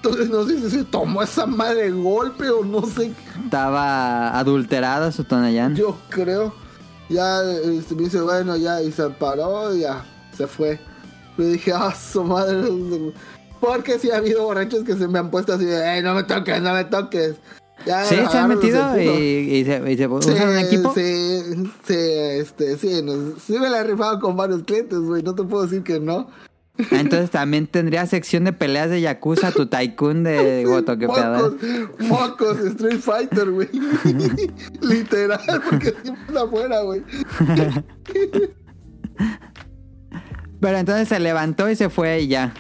[0.04, 3.14] Entonces no sé si se tomó esa madre de golpe o no sé,
[3.46, 5.76] estaba adulterado su Tonayán.
[5.78, 6.54] yo creo.
[7.10, 10.04] Ya este, me dice, bueno, ya, y se paró y ya,
[10.36, 10.78] se fue.
[11.38, 13.14] Le dije, ah, su madre.
[13.62, 16.24] Porque sí ha habido borrachos que se me han puesto así de, "Ey, no me
[16.24, 17.36] toques, no me toques.
[17.86, 20.94] Ya, Sí, se han metido y, se, y se usan un equipo.
[20.94, 21.42] Sí,
[21.86, 25.44] sí, este, sí, nos- sí me la he rifado con varios clientes, güey, no te
[25.44, 26.28] puedo decir que no.
[26.80, 31.56] Ah, Entonces también tendría sección de peleas de Yakuza, tu Tycoon de Goto, que Mocos,
[32.00, 33.70] mocos, Street Fighter, güey.
[34.82, 35.40] Literal,
[35.70, 37.04] porque siempre está afuera, güey.
[40.60, 42.54] Pero entonces se levantó y se fue y ya.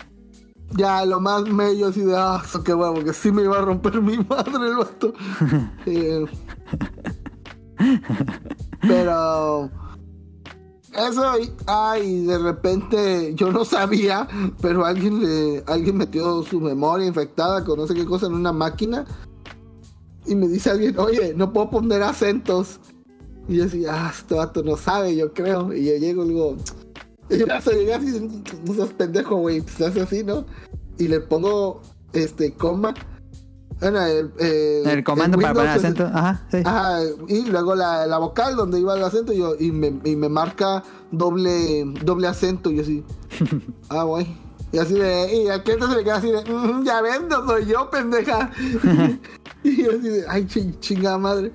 [0.75, 4.01] Ya, lo más medio así de, ah, qué bueno, porque sí me iba a romper
[4.01, 5.13] mi madre el vato.
[5.85, 6.25] Eh,
[8.81, 9.69] pero...
[10.95, 14.27] Eso, y- ay, de repente yo no sabía,
[14.61, 18.53] pero alguien le, alguien metió su memoria infectada con no sé qué cosa en una
[18.53, 19.05] máquina
[20.25, 22.79] y me dice alguien, oye, no puedo poner acentos.
[23.47, 25.73] Y yo decía, ah, este vato no sabe, yo creo.
[25.73, 26.55] Y yo llego y digo,
[27.29, 30.45] y yo hasta llegué así, no seas pendejo, güey, pues hace así, ¿no?
[30.97, 31.81] Y le pongo,
[32.13, 32.93] este, coma.
[33.79, 36.05] Bueno, el, eh, El comando para poner acento.
[36.05, 36.57] Ajá, sí.
[36.63, 40.15] Ajá, y luego la, la vocal donde iba el acento y, yo, y, me, y
[40.15, 43.03] me marca doble, doble acento y yo así,
[43.89, 44.27] ah, güey.
[44.71, 47.65] Y así de, y aquel se le queda así de, "Mm, ya ves, no soy
[47.65, 48.49] yo, pendeja.
[49.63, 51.51] y yo así de, ay, ching- chingada madre.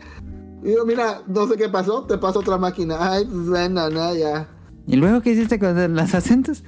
[0.62, 2.96] Y yo, mira, no sé qué pasó, te paso otra máquina.
[3.00, 4.48] Ay, pues no, ya.
[4.86, 6.62] ¿Y luego qué hiciste con los acentos?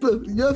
[0.00, 0.52] Pues yo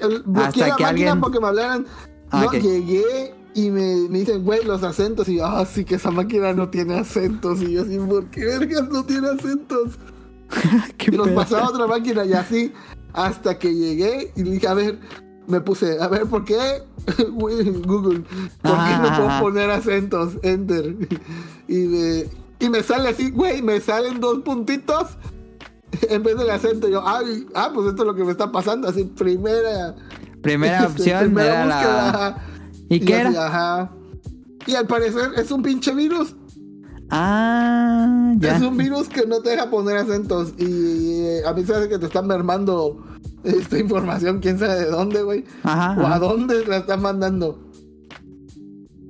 [0.00, 1.86] el- Bloqueé Hasta la que máquina alguien- porque me hablaran.
[2.30, 5.28] Ah, no, llegué y me, me dicen, güey, los acentos.
[5.28, 7.62] Y yo, ah, sí, que esa máquina no tiene acentos.
[7.62, 9.98] Y yo así, ¿por qué vergas no tiene acentos?
[10.96, 12.72] ¿Qué Y los pasaba a otra máquina y así.
[13.12, 15.00] Hasta que llegué y dije, a ver,
[15.46, 16.82] me puse, a ver, ¿por qué?
[17.32, 20.34] Google, ¿por qué no Ajá, puedo poner acentos?
[20.42, 20.94] Enter.
[21.68, 22.24] Y me,
[22.60, 25.18] y me sale así, güey, me salen dos puntitos
[26.08, 26.88] en vez del acento.
[26.88, 28.88] Yo, ay, ah, pues esto es lo que me está pasando.
[28.88, 29.94] Así, primera.
[30.42, 32.08] Primera opción primera era la...
[32.08, 32.36] ajá.
[32.88, 33.46] ¿Y qué así, era?
[33.46, 33.92] ajá.
[34.66, 36.34] Y al parecer es un pinche virus.
[37.10, 38.56] Ah, ya.
[38.56, 40.52] Es un virus que no te deja poner acentos.
[40.58, 43.02] Y eh, a mí se hace que te están mermando
[43.44, 45.44] esta información, quién sabe de dónde, güey.
[45.62, 47.64] Ajá, O a dónde la están mandando.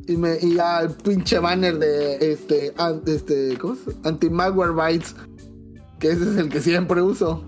[0.06, 3.80] Y me y al pinche banner de este, an- este ¿cómo es?
[4.04, 5.14] Anti-malware bytes.
[5.98, 7.44] Que ese es el que siempre uso.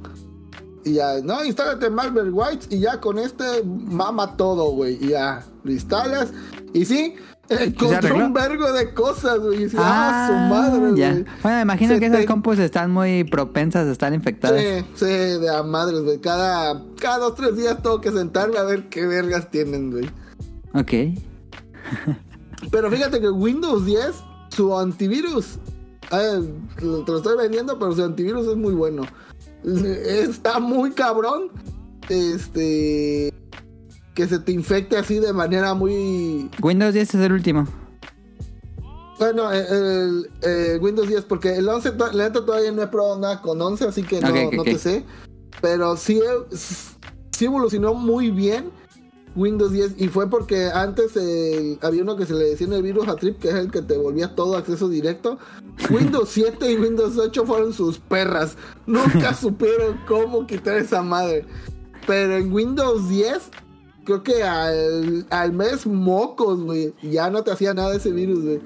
[0.84, 4.98] Y ya, no, instálate malware bytes y ya con este mama todo, güey.
[5.04, 6.32] Y ya, lo instalas.
[6.72, 7.14] Y sí,
[7.50, 9.68] encontró un vergo de cosas, güey.
[9.76, 11.10] Ah, su madre, ya.
[11.12, 11.24] güey.
[11.42, 14.60] Bueno, me imagino que esas Seten- compus están muy propensas a estar infectadas.
[14.60, 16.18] Sí, sí, de a madres, güey.
[16.18, 20.10] Cada, cada dos, tres días tengo que sentarme a ver qué vergas tienen, güey.
[20.74, 21.18] Ok.
[22.70, 24.12] Pero fíjate que Windows 10,
[24.50, 25.58] su antivirus,
[26.12, 29.02] eh, te lo estoy vendiendo, pero su antivirus es muy bueno.
[30.30, 31.50] Está muy cabrón.
[32.08, 33.32] Este.
[34.14, 36.50] Que se te infecte así de manera muy.
[36.60, 37.66] Windows 10 es el último.
[39.18, 42.86] Bueno, eh, el, eh, Windows 10, porque el 11, to- la neta todavía no he
[42.86, 45.04] probado nada con 11, así que no, te sé.
[45.60, 46.18] Pero sí,
[47.30, 48.70] sí evolucionó muy bien
[49.36, 52.82] Windows 10 y fue porque antes el- había uno que se le decía en el
[52.82, 55.38] virus a Trip, que es el que te volvía todo acceso directo.
[55.90, 58.56] Windows 7 y Windows 8 fueron sus perras.
[58.86, 61.44] Nunca supieron cómo quitar esa madre.
[62.06, 63.50] Pero en Windows 10,
[64.04, 66.92] creo que al, al mes mocos, güey.
[67.02, 68.60] Ya no te hacía nada ese virus, güey.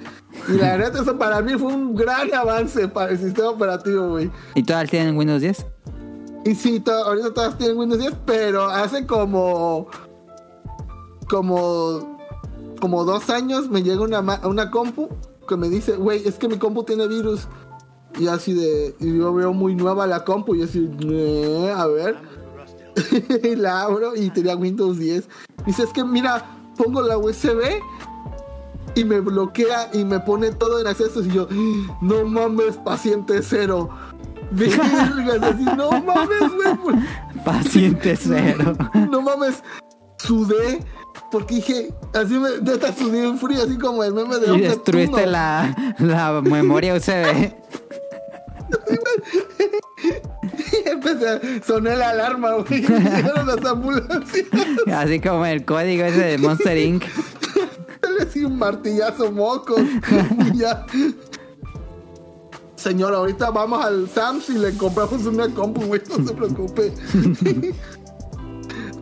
[0.49, 4.31] Y la verdad, eso para mí fue un gran avance para el sistema operativo, güey.
[4.55, 5.67] ¿Y todas tienen Windows 10?
[6.47, 9.89] Y sí, to- ahorita todas tienen Windows 10, pero hace como.
[11.29, 12.15] Como.
[12.81, 15.09] Como dos años me llega una, ma- una compu
[15.49, 17.47] que me dice, güey, es que mi compu tiene virus.
[18.19, 18.95] Y así de.
[19.01, 22.17] Y yo veo muy nueva la compu y yo así, "Eh, a ver.
[23.43, 25.29] y la abro y tenía Windows 10.
[25.67, 26.45] Dice, es que mira,
[26.77, 27.81] pongo la USB
[28.95, 31.27] y me bloquea y me pone todo en accesos.
[31.27, 31.49] Y yo,
[32.03, 33.89] no mames, paciente cero.
[34.55, 36.77] Así, no mames, güey.
[36.83, 38.75] por- Paciente cero.
[39.11, 39.63] no mames,
[40.19, 40.85] sudé.
[41.31, 45.75] Porque dije, así me, neta en frío, así como el meme de y destruiste la,
[45.99, 46.97] la memoria.
[46.97, 46.97] Y
[50.87, 52.83] empecé a sonar la alarma, güey.
[52.83, 54.47] Llegaron las ambulancias.
[54.93, 57.05] Así como el código ese de Monster Inc.
[58.35, 59.83] Le un martillazo mocos.
[60.55, 60.87] ya.
[62.85, 66.93] Señor, ahorita vamos al Sams y le compramos una compu, güey, no se preocupe.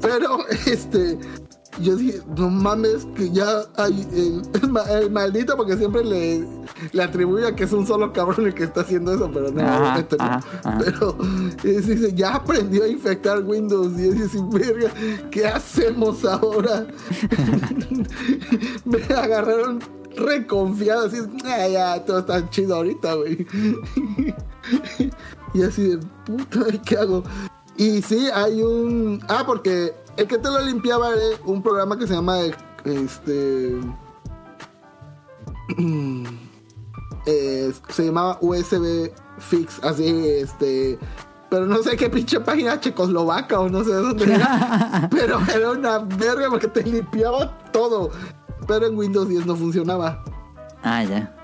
[0.00, 1.18] Pero, este,
[1.80, 6.46] yo dije, no mames, que ya hay el, el ma- el maldito, porque siempre le,
[6.92, 9.62] le atribuye a que es un solo cabrón el que está haciendo eso, pero no,
[9.62, 10.24] Ajá, obviamente no.
[10.24, 10.78] ajá, ajá.
[10.84, 11.16] Pero
[11.62, 14.90] dice, ya aprendió a infectar Windows 10 y dice, verga,
[15.30, 16.86] ¿qué hacemos ahora?
[18.84, 19.80] Me agarraron
[20.16, 21.16] reconfiado, así,
[21.46, 23.46] "Ah, ya, todo está chido ahorita, güey.
[25.54, 27.22] y así de, puta, ¿qué hago?
[27.76, 29.20] Y sí, hay un...
[29.28, 32.38] Ah, porque el que te lo limpiaba era un programa que se llama,
[32.84, 33.80] este...
[37.26, 40.98] eh, se llamaba USB Fix, así, este...
[41.50, 45.06] Pero no sé qué pinche página checoslovaca o no sé de dónde era.
[45.10, 48.10] pero era una verga porque te limpiaba todo.
[48.66, 50.24] Pero en Windows 10 no funcionaba.
[50.82, 51.36] Ah, ya.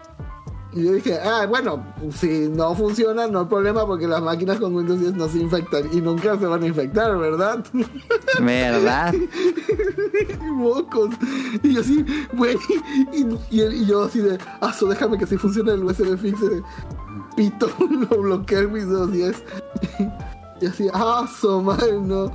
[0.72, 1.82] Y yo dije, ah, bueno,
[2.14, 5.84] si no funciona, no hay problema porque las máquinas con Windows 10 no se infectan
[5.92, 7.64] y nunca se van a infectar, ¿verdad?
[8.40, 9.14] ¿Verdad?
[10.52, 11.10] Mocos.
[11.62, 12.04] Y yo así,
[12.34, 12.56] güey.
[13.12, 16.42] Y, y- y yo así de, ah, so, déjame que si funcione el USB Fix.
[16.42, 16.62] eh,
[17.36, 17.70] Pito,
[18.10, 19.42] lo bloqueé en Windows 10.
[20.60, 22.32] Y así, ah, so, madre, no.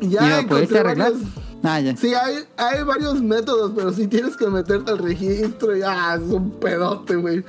[0.00, 1.12] Y ¿Y Ya lo pudiste encontré arreglar?
[1.12, 1.30] varios-
[1.62, 1.96] Ah, ya.
[1.96, 6.30] Sí, hay, hay varios métodos, pero sí tienes que meterte al registro y ah, es
[6.30, 7.44] un pedote, güey.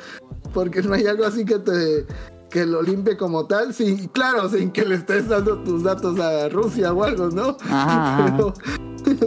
[0.54, 2.06] Porque no hay algo así que te
[2.54, 6.50] que lo limpie como tal, sí, claro, sin que le estés dando tus datos a
[6.50, 7.58] Rusia o algo, ¿no?
[7.62, 8.36] Ajá, ajá.
[8.36, 8.54] Pero,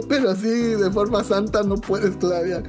[0.07, 2.63] pero sí, de forma santa no puedes todavía.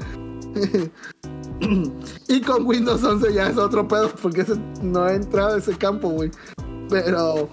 [2.29, 5.77] y con Windows 11 ya es otro pedo, porque ese no ha entrado a ese
[5.77, 6.33] campo, güey.
[6.91, 7.49] Pero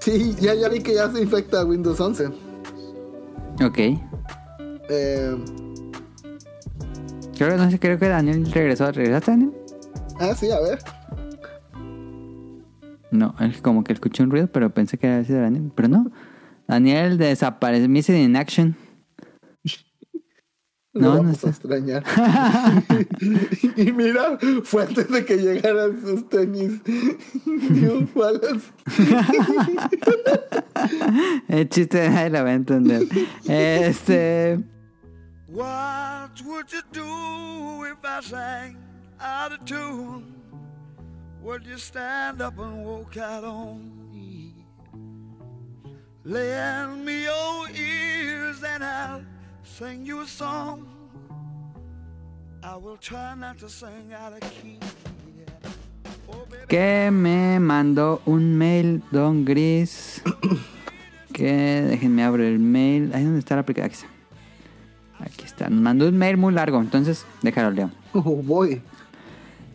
[0.00, 2.47] sí, ya, ya vi que ya se infecta Windows 11.
[3.64, 3.78] Ok.
[4.90, 5.36] Eh,
[7.36, 8.90] Creo, no sé, creo que Daniel regresó.
[8.90, 9.52] ¿Regresaste, Daniel?
[10.20, 10.78] ah, sí, a ver.
[13.10, 15.70] No, que como que escuché un ruido, pero pensé que era sido Daniel.
[15.74, 16.10] Pero no.
[16.66, 17.88] Daniel desapareció.
[17.88, 18.76] Missing in action.
[20.98, 21.46] No, no vamos está.
[21.46, 22.04] a extrañar.
[23.76, 26.80] y mira, fue antes de que llegaran sus tenis
[27.46, 28.72] New Balance.
[31.48, 33.02] El chiste de nadie la va a entender.
[33.46, 34.58] Este.
[35.48, 38.76] What would you do if I sang
[39.20, 40.34] out of tune?
[41.42, 44.54] Would you stand up and walk out on me?
[46.24, 49.22] Lend me your ears and I'll
[49.78, 50.84] sing you a song.
[52.64, 54.78] I will try not to sing out of key.
[56.28, 56.66] Oh, baby.
[56.66, 60.20] Que me mandó un mail, Don Gris.
[61.32, 63.12] Que déjenme abrir el mail.
[63.14, 64.10] Ahí donde está la aplicación.
[65.20, 65.24] Aquí está.
[65.24, 65.68] Aquí está.
[65.70, 67.90] Nos mandó un mail muy largo, entonces déjalo leo.
[68.14, 68.82] Oh, boy.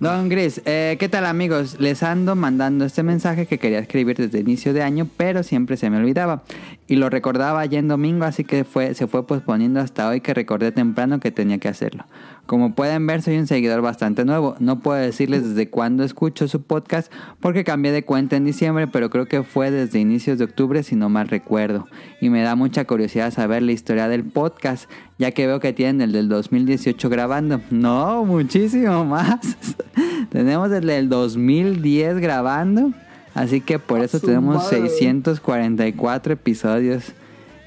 [0.03, 1.79] Don Gris, eh, ¿qué tal amigos?
[1.79, 5.89] Les ando mandando este mensaje que quería escribir desde inicio de año, pero siempre se
[5.89, 6.43] me olvidaba.
[6.87, 10.73] Y lo recordaba ayer domingo, así que fue, se fue posponiendo hasta hoy que recordé
[10.73, 12.03] temprano que tenía que hacerlo.
[12.45, 14.55] Como pueden ver, soy un seguidor bastante nuevo.
[14.59, 19.09] No puedo decirles desde cuándo escucho su podcast porque cambié de cuenta en diciembre, pero
[19.09, 21.87] creo que fue desde inicios de octubre, si no mal recuerdo.
[22.19, 26.01] Y me da mucha curiosidad saber la historia del podcast, ya que veo que tienen
[26.01, 27.61] el del 2018 grabando.
[27.71, 29.39] No, muchísimo más.
[30.29, 32.91] tenemos el del 2010 grabando,
[33.35, 34.89] así que por ¡A eso tenemos madre!
[34.89, 37.13] 644 episodios.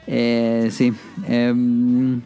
[0.07, 0.93] Eh, sí.
[1.27, 2.20] em,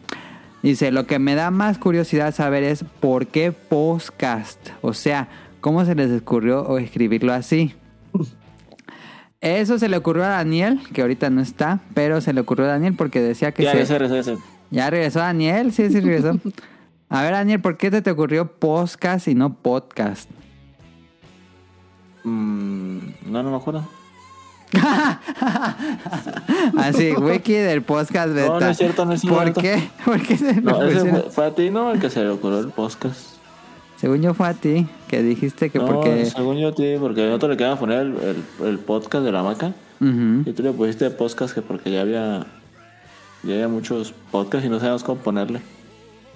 [0.63, 4.59] dice, lo que me da más curiosidad saber es por qué podcast.
[4.81, 5.27] O sea,
[5.61, 7.73] ¿cómo se les ocurrió escribirlo así?
[9.41, 12.69] Eso se le ocurrió a Daniel, que ahorita no está, pero se le ocurrió a
[12.69, 13.97] Daniel porque decía que Ya, se...
[13.97, 14.37] regresó, ya se-
[14.69, 15.71] ¿Ya regresó Daniel?
[15.73, 16.39] Sí, sí regresó.
[17.09, 20.29] A ver, Daniel, ¿por qué te, te ocurrió podcast y no podcast?
[22.23, 23.83] Mm, no, no me acuerdo.
[26.77, 28.47] Así, wiki del podcast beta.
[28.47, 29.61] No, no es cierto, no es ¿Por cierto.
[29.61, 29.89] qué?
[30.05, 31.91] ¿Por qué se No, ese fue, fue a ti, ¿no?
[31.91, 33.31] El que se le ocurrió el podcast.
[33.97, 36.25] Según yo fue a ti, que dijiste que no, porque...
[36.25, 38.15] según yo a ti, porque nosotros le queríamos poner el,
[38.61, 39.73] el- el podcast de la maca.
[39.99, 42.47] Y tú le pusiste podcast que porque ya había
[43.43, 45.61] ya había muchos podcasts y no sabíamos cómo ponerle.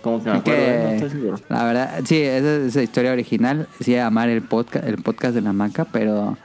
[0.03, 0.83] Como que me acuerdo, Que, ¿eh?
[0.83, 1.39] no estoy seguro.
[1.49, 3.67] la verdad, sí, esa es la historia original.
[3.79, 6.37] Sí, amar el podcast, el podcast de la maca, pero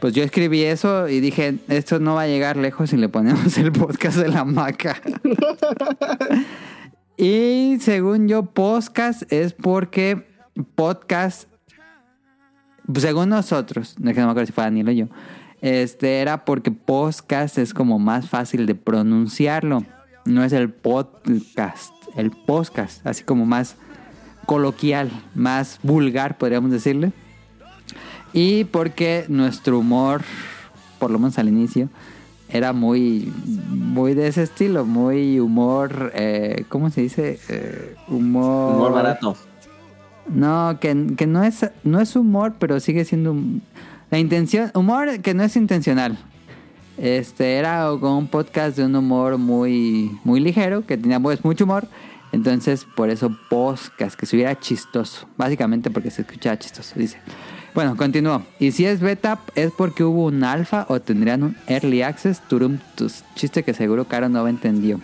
[0.00, 3.56] pues yo escribí eso y dije, esto no va a llegar lejos si le ponemos
[3.58, 5.00] el podcast de la maca.
[7.16, 10.26] y según yo, podcast es porque
[10.74, 11.48] podcast,
[12.86, 15.06] pues, según nosotros, no es que no me acuerdo si fue Daniel o yo,
[15.60, 19.84] este era porque podcast es como más fácil de pronunciarlo.
[20.24, 23.76] No es el podcast, el podcast, así como más
[24.46, 27.12] coloquial, más vulgar, podríamos decirle.
[28.32, 30.22] Y porque nuestro humor,
[30.98, 31.88] por lo menos al inicio,
[32.48, 33.32] era muy,
[33.68, 37.38] muy de ese estilo, muy humor, eh, ¿cómo se dice?
[37.48, 38.74] Eh, humor...
[38.74, 39.36] Humor barato.
[40.28, 43.32] No, que, que no, es, no es humor, pero sigue siendo...
[43.32, 43.62] un-
[44.10, 46.18] La intención, humor que no es intencional.
[46.98, 51.64] Este era como un podcast de un humor muy, muy ligero, que tenía pues, mucho
[51.64, 51.88] humor.
[52.32, 55.26] Entonces, por eso podcast, que se hubiera chistoso.
[55.36, 57.18] Básicamente porque se escuchaba chistoso, dice.
[57.74, 58.42] Bueno, continúo.
[58.58, 62.40] Y si es beta, es porque hubo un alfa o tendrían un early access.
[62.48, 65.00] Turum, tus chiste que seguro Caro no entendió.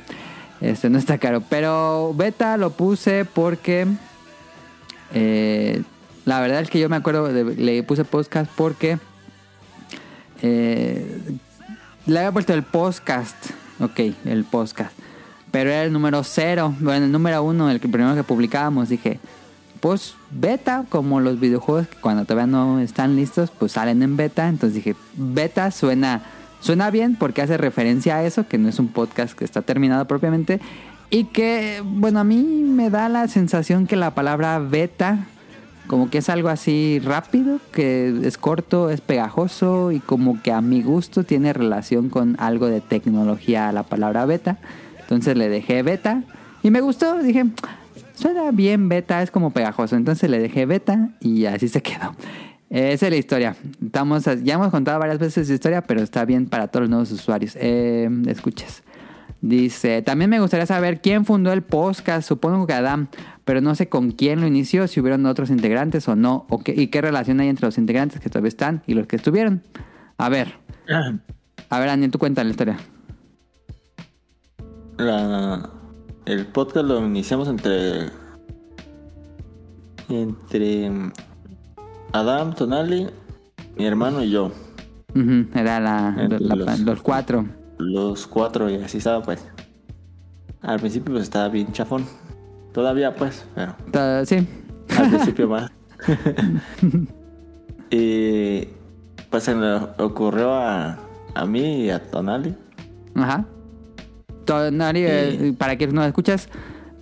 [0.61, 1.43] Este no está caro.
[1.49, 3.87] Pero beta lo puse porque
[5.15, 5.83] eh,
[6.25, 8.99] la verdad es que yo me acuerdo, de- le puse podcast porque
[10.43, 11.21] eh,
[12.07, 13.37] le había puesto el podcast.
[13.81, 14.93] Ok, el podcast.
[15.51, 18.89] Pero era el número cero, bueno, el número uno, el primero que publicábamos.
[18.89, 19.21] Dije,
[19.81, 24.49] pues beta, como los videojuegos que cuando todavía no están listos, pues salen en beta.
[24.49, 26.23] Entonces dije, beta suena,
[26.61, 30.07] suena bien porque hace referencia a eso, que no es un podcast que está terminado
[30.07, 30.61] propiamente.
[31.09, 35.27] Y que, bueno, a mí me da la sensación que la palabra beta,
[35.87, 40.61] como que es algo así rápido, que es corto, es pegajoso y como que a
[40.61, 44.59] mi gusto tiene relación con algo de tecnología la palabra beta.
[45.01, 46.25] Entonces le dejé beta
[46.65, 47.45] y me gustó, dije,
[48.17, 49.95] suena bien beta, es como pegajoso.
[49.95, 52.17] Entonces le dejé beta y así se quedó.
[52.69, 53.57] Esa es la historia.
[53.85, 57.13] Estamos, ya hemos contado varias veces esa historia, pero está bien para todos los nuevos
[57.13, 57.57] usuarios.
[57.61, 58.83] Eh, escuchas.
[59.41, 63.07] Dice, también me gustaría saber quién fundó el podcast, supongo que Adam,
[63.45, 66.75] pero no sé con quién lo inició, si hubieron otros integrantes o no, o qué,
[66.77, 69.63] y qué relación hay entre los integrantes que todavía están y los que estuvieron.
[70.19, 70.55] A ver,
[71.69, 72.79] a ver, Daniel, tú cuenta la historia.
[74.97, 75.71] La-
[76.27, 78.11] el podcast lo iniciamos entre.
[80.09, 80.91] Entre.
[82.13, 83.09] Adam, Tonali,
[83.77, 84.47] mi hermano y yo.
[85.15, 87.47] Ujú, era la, los- los cuatro.
[87.79, 89.45] Los cuatro, y así estaba, pues.
[90.63, 92.05] Al principio, pues estaba bien chafón.
[92.73, 93.75] Todavía, pues, pero.
[94.25, 94.47] Sí,
[94.97, 95.71] Al principio más.
[97.91, 98.69] y.
[99.31, 100.99] Pues se me ocurrió a.
[101.35, 102.55] A mí y a Tonali.
[103.15, 103.45] Ajá.
[104.47, 106.49] Tonali, eh, para que no lo escuchas,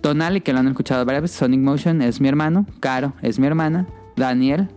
[0.01, 3.47] Tonali, que lo han escuchado varias veces, Sonic Motion es mi hermano, Caro es mi
[3.47, 4.67] hermana, Daniel,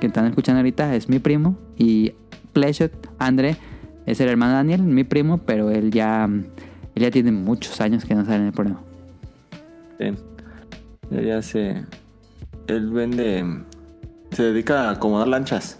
[0.00, 2.12] que están escuchando ahorita, es mi primo, y
[2.52, 3.56] Pleshot, André,
[4.06, 8.04] es el hermano de Daniel, mi primo, pero él ya, él ya tiene muchos años
[8.04, 8.80] que no sale en el programa.
[9.98, 10.06] Sí.
[11.10, 11.84] Él ya se.
[12.66, 13.44] Él vende.
[14.32, 15.78] Se dedica a acomodar lanchas.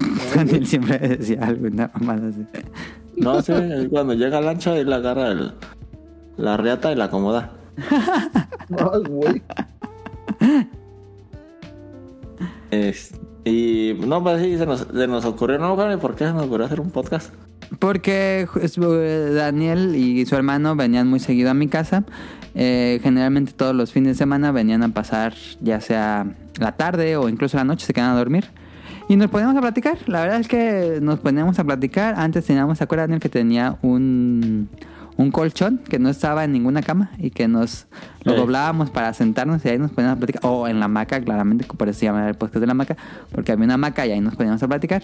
[0.34, 2.46] Daniel siempre decía algo, nada más así.
[3.20, 5.52] No sé, cuando llega lancha, él agarra el,
[6.36, 7.52] la reata y la acomoda.
[8.70, 9.42] Ay, güey.
[12.70, 13.14] Es-
[13.44, 16.44] y no, pues sí, se nos, se nos ocurrió, no, Gaby, ¿por qué se nos
[16.44, 17.32] ocurrió hacer un podcast?
[17.78, 22.04] Porque eh, Daniel y su hermano venían muy seguido a mi casa.
[22.54, 26.26] Eh, generalmente todos los fines de semana venían a pasar ya sea
[26.58, 28.46] la tarde o incluso la noche, se quedaban a dormir.
[29.10, 29.98] Y nos poníamos a platicar.
[30.06, 32.14] La verdad es que nos poníamos a platicar.
[32.16, 34.68] Antes teníamos, ¿se acuerdan Daniel que tenía un,
[35.16, 37.88] un colchón que no estaba en ninguna cama y que nos
[38.22, 38.38] lo Sí.
[38.38, 40.42] doblábamos para sentarnos y ahí nos poníamos a platicar?
[40.44, 42.96] O en la hamaca, claramente, por eso se llama el podcast de la hamaca,
[43.32, 45.02] porque había una hamaca y ahí nos poníamos a platicar.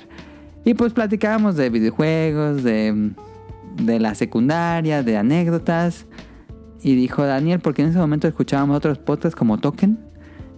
[0.64, 3.10] Y pues platicábamos de videojuegos, de,
[3.82, 6.06] de la secundaria, de anécdotas.
[6.80, 9.98] Y dijo Daniel, porque en ese momento escuchábamos otros podcasts como Token.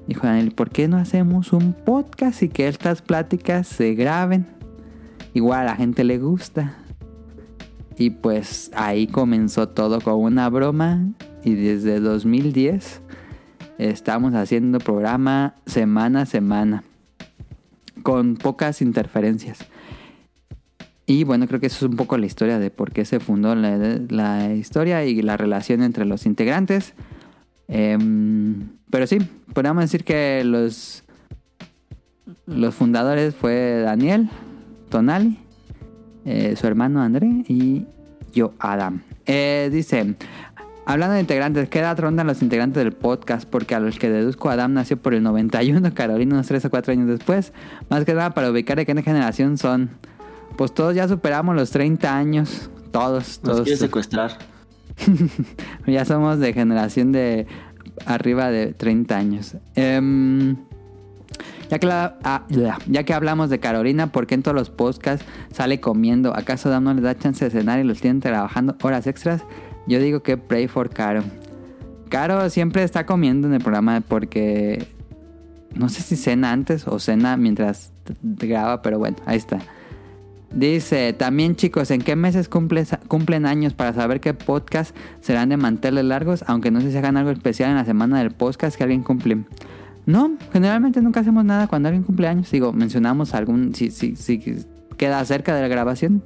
[0.08, 4.46] Dijo Daniel, ¿por qué no hacemos un podcast y que estas pláticas se graben?
[5.34, 6.78] Igual a la gente le gusta.
[7.98, 11.12] Y pues ahí comenzó todo con una broma.
[11.44, 13.02] Y desde 2010
[13.76, 16.84] estamos haciendo programa semana a semana.
[18.02, 19.58] Con pocas interferencias.
[21.04, 23.54] Y bueno, creo que eso es un poco la historia de por qué se fundó
[23.54, 23.76] la,
[24.08, 26.94] la historia y la relación entre los integrantes.
[27.66, 29.18] Em, pero sí,
[29.52, 31.04] podríamos decir que los,
[32.46, 34.28] los fundadores fue Daniel,
[34.88, 35.38] Tonali,
[36.24, 37.86] eh, su hermano André y
[38.32, 39.02] yo, Adam.
[39.26, 40.14] Eh, dice,
[40.86, 43.48] hablando de integrantes, ¿qué edad rondan los integrantes del podcast?
[43.48, 46.92] Porque a los que deduzco, Adam nació por el 91, Carolina unos 3 o 4
[46.92, 47.52] años después.
[47.90, 49.90] Más que nada para ubicar de qué generación son.
[50.56, 52.70] Pues todos ya superamos los 30 años.
[52.90, 53.62] Todos, Nos todos.
[53.62, 54.38] quiere secuestrar.
[55.86, 57.46] Ya somos de generación de
[58.06, 59.56] arriba de 30 años.
[59.74, 60.56] Em,
[61.70, 62.44] ya, que ah,
[62.86, 66.34] ya, que hablamos de Carolina, ¿por qué en todos los podcasts sale comiendo?
[66.34, 69.42] ¿Acaso Dam no les da chance de cenar y los tienen trabajando horas extras?
[69.86, 71.22] Yo digo que pray for Caro.
[72.08, 74.86] Caro siempre está comiendo en el programa porque
[75.74, 77.92] no sé si cena antes o cena mientras
[78.22, 79.58] graba, pero bueno, ahí está.
[80.52, 85.56] Dice, también chicos, ¿en qué meses cumples- cumplen años para saber qué podcast serán de
[85.58, 86.42] manteles largos?
[86.46, 89.44] Aunque no sé si hagan algo especial en la semana del podcast que alguien cumple.
[90.06, 92.50] No, generalmente nunca hacemos nada cuando alguien cumple años.
[92.50, 94.40] Digo, mencionamos algún, si, si, si
[94.96, 96.22] queda cerca de la grabación,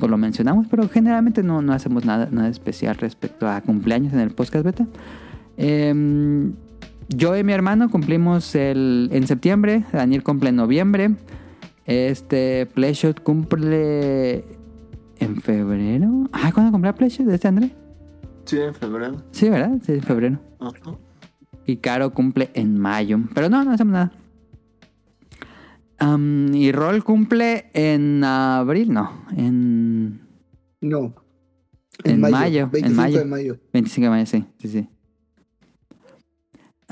[0.00, 4.18] pues lo mencionamos, pero generalmente no, no hacemos nada, nada especial respecto a cumpleaños en
[4.20, 4.86] el podcast beta.
[5.56, 6.54] Em,
[7.08, 11.10] yo y mi hermano cumplimos el, en septiembre, Daniel cumple en noviembre.
[11.90, 14.44] Este Playshot cumple
[15.18, 16.28] en febrero.
[16.32, 17.72] Ah, ¿cuándo cumple Playshot de este André?
[18.44, 19.24] Sí, en febrero.
[19.32, 19.72] Sí, ¿verdad?
[19.84, 20.38] Sí, en febrero.
[20.60, 20.96] Ajá.
[21.66, 23.18] Y Caro cumple en mayo.
[23.34, 24.12] Pero no, no hacemos nada.
[26.54, 29.10] Y Roll cumple en abril, no.
[29.36, 30.20] En
[30.80, 31.12] No.
[32.04, 33.18] En mayo, en 25 mayo.
[33.18, 33.58] de mayo.
[33.72, 34.88] 25 de mayo, sí, sí, sí.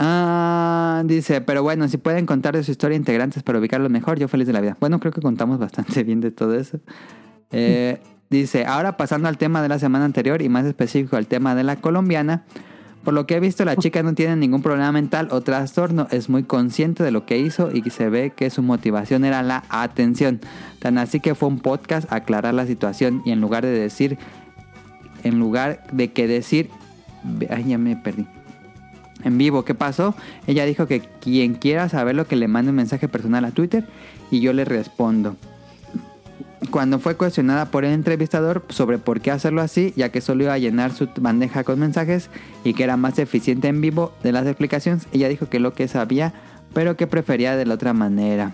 [0.01, 4.29] Ah, dice, pero bueno, si pueden contar de su historia integrantes para ubicarlo mejor, yo
[4.29, 4.77] feliz de la vida.
[4.79, 6.79] Bueno, creo que contamos bastante bien de todo eso.
[7.51, 8.01] Eh,
[8.31, 11.65] dice, ahora pasando al tema de la semana anterior y más específico al tema de
[11.65, 12.45] la colombiana,
[13.03, 16.29] por lo que he visto la chica no tiene ningún problema mental o trastorno, es
[16.29, 20.41] muy consciente de lo que hizo y se ve que su motivación era la atención.
[20.79, 24.17] Tan así que fue un podcast a aclarar la situación y en lugar de decir
[25.25, 26.71] en lugar de que decir.
[27.51, 28.27] Ay, ya me perdí.
[29.25, 29.65] En vivo.
[29.65, 30.15] ¿Qué pasó?
[30.47, 33.87] Ella dijo que quien quiera saberlo que le mande un mensaje personal a Twitter
[34.31, 35.37] y yo le respondo.
[36.71, 40.53] Cuando fue cuestionada por el entrevistador sobre por qué hacerlo así, ya que solo iba
[40.53, 42.31] a llenar su bandeja con mensajes
[42.65, 45.87] y que era más eficiente en vivo de las explicaciones, ella dijo que lo que
[45.87, 46.35] sabía,
[46.75, 48.53] pero que prefería de la otra manera.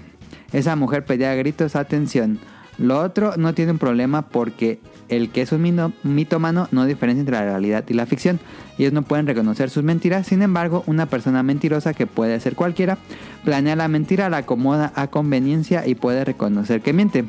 [0.53, 2.39] Esa mujer pedía a gritos atención.
[2.77, 7.20] Lo otro no tiene un problema porque el que es un mino- mitómano no diferencia
[7.20, 8.39] entre la realidad y la ficción.
[8.78, 12.98] Ellos no pueden reconocer sus mentiras, sin embargo, una persona mentirosa que puede ser cualquiera,
[13.44, 17.24] planea la mentira, la acomoda a conveniencia y puede reconocer que miente.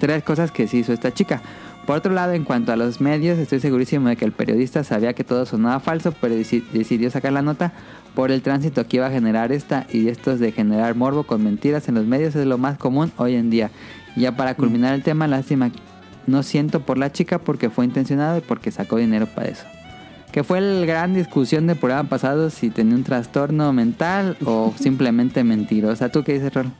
[0.00, 1.40] Tres cosas que sí hizo esta chica.
[1.86, 5.14] Por otro lado, en cuanto a los medios, estoy segurísimo de que el periodista sabía
[5.14, 7.72] que todo sonaba falso, pero deci- decidió sacar la nota
[8.14, 11.88] por el tránsito que iba a generar esta y estos de generar morbo con mentiras
[11.88, 13.70] en los medios es lo más común hoy en día.
[14.16, 15.70] Y ya para culminar el tema, lástima,
[16.26, 19.64] no siento por la chica porque fue intencionado y porque sacó dinero para eso.
[20.32, 25.44] Que fue la gran discusión del programa pasado si tenía un trastorno mental o simplemente
[25.44, 26.08] mentirosa.
[26.08, 26.72] ¿Tú qué dices, Rol?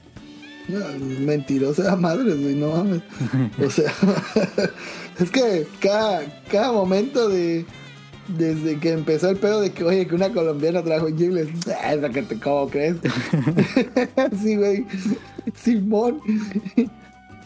[0.68, 0.78] No,
[1.20, 3.02] mentirosa madre, güey, no mames.
[3.64, 3.92] O sea,
[5.18, 7.66] es que cada, cada momento de.
[8.28, 12.22] Desde que empezó el pedo de que, oye, que una colombiana trajo inglés, esa que
[12.22, 12.96] te, ¿cómo crees?
[14.42, 14.86] sí, güey,
[15.54, 16.20] Simón.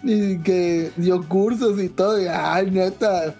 [0.02, 3.34] Y que dio cursos y todo, y, ay, neta.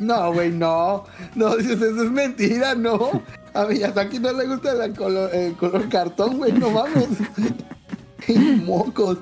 [0.00, 1.04] No, güey, no.
[1.34, 3.22] No, dices, eso es mentira, no.
[3.52, 7.06] A mí hasta aquí no le gusta la color- el color cartón, güey, no mames.
[8.28, 9.18] Y mocos.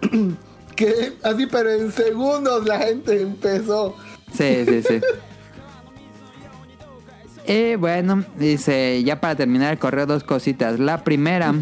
[0.76, 3.94] que así, pero en segundos la gente empezó.
[4.32, 5.00] Sí, sí, sí.
[7.52, 10.78] Y bueno, dice, ya para terminar el correo, dos cositas.
[10.78, 11.54] La primera,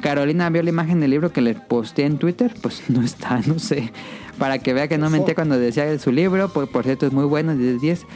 [0.00, 2.54] Carolina vio la imagen del libro que le posté en Twitter.
[2.60, 3.92] Pues no está, no sé.
[4.38, 6.48] Para que vea que no menté cuando decía de su libro.
[6.48, 8.06] Pues por cierto, es muy bueno, 10 de 10.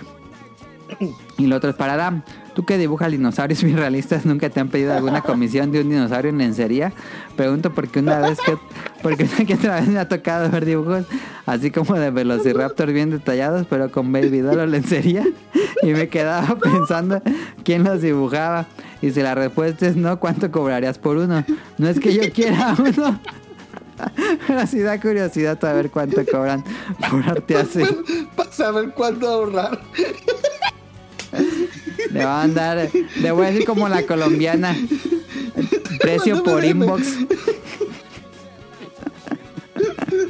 [1.39, 2.23] Y lo otro es para Adam.
[2.55, 6.31] Tú que dibujas dinosaurios bien realistas, ¿nunca te han pedido alguna comisión de un dinosaurio
[6.31, 6.93] en lencería?
[7.35, 8.59] Pregunto porque una vez que,
[9.03, 11.07] porque una que otra vez me ha tocado ver dibujos
[11.47, 15.25] así como de Velociraptor bien detallados, pero con Baby Doll o lencería.
[15.83, 17.23] Y me quedaba pensando
[17.65, 18.67] quién los dibujaba.
[19.03, 21.45] Y si la respuesta es no, ¿cuánto cobrarías por uno?
[21.77, 23.21] No es que yo quiera uno.
[24.47, 26.65] Pero sí da curiosidad saber cuánto cobran
[27.11, 27.83] por arte así.
[28.35, 29.81] Para saber cuánto ahorrar.
[32.11, 34.77] Le va a andar, le voy a decir como la colombiana.
[36.01, 37.07] Precio por inbox.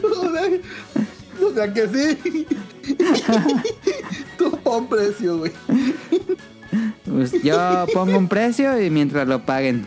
[0.03, 2.47] O sea, o sea que sí.
[4.39, 5.53] Tú pon precio, güey.
[7.05, 9.87] Pues yo pongo un precio y mientras lo paguen.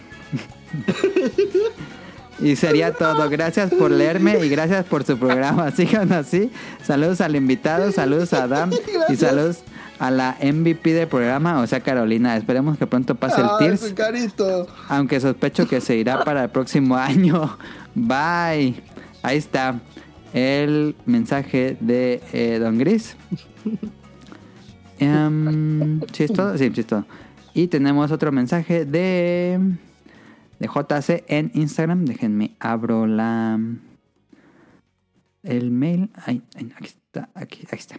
[2.40, 3.30] Y sería todo.
[3.30, 5.72] Gracias por leerme y gracias por su programa.
[5.76, 6.52] Sigan así.
[6.84, 8.72] Saludos al invitado, saludos a Adam
[9.10, 9.64] y saludos
[10.00, 12.36] a la MVP del programa, o sea, Carolina.
[12.36, 13.94] Esperemos que pronto pase el TIRS.
[14.90, 17.58] Aunque sospecho que se irá para el próximo año.
[17.94, 18.76] Bye.
[19.24, 19.80] Ahí está
[20.34, 23.16] el mensaje de eh, Don Gris.
[25.00, 26.58] Em, ¿Sí es todo?
[26.58, 27.06] Sí, es todo.
[27.54, 29.60] Y tenemos otro mensaje de,
[30.60, 32.06] de JC en Instagram.
[32.06, 33.60] Déjenme abro la
[35.46, 36.10] el mail.
[36.26, 37.96] Ay, ay, aquí está, aquí, aquí está.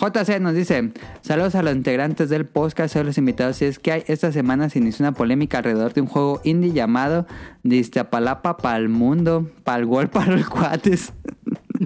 [0.00, 0.92] JC nos dice,
[1.22, 3.56] saludos a los integrantes del podcast, a los invitados.
[3.56, 6.72] Si es que hay, esta semana se inició una polémica alrededor de un juego indie
[6.72, 7.26] llamado
[7.64, 11.12] de Iztapalapa para el mundo, para el gol, para los cuates.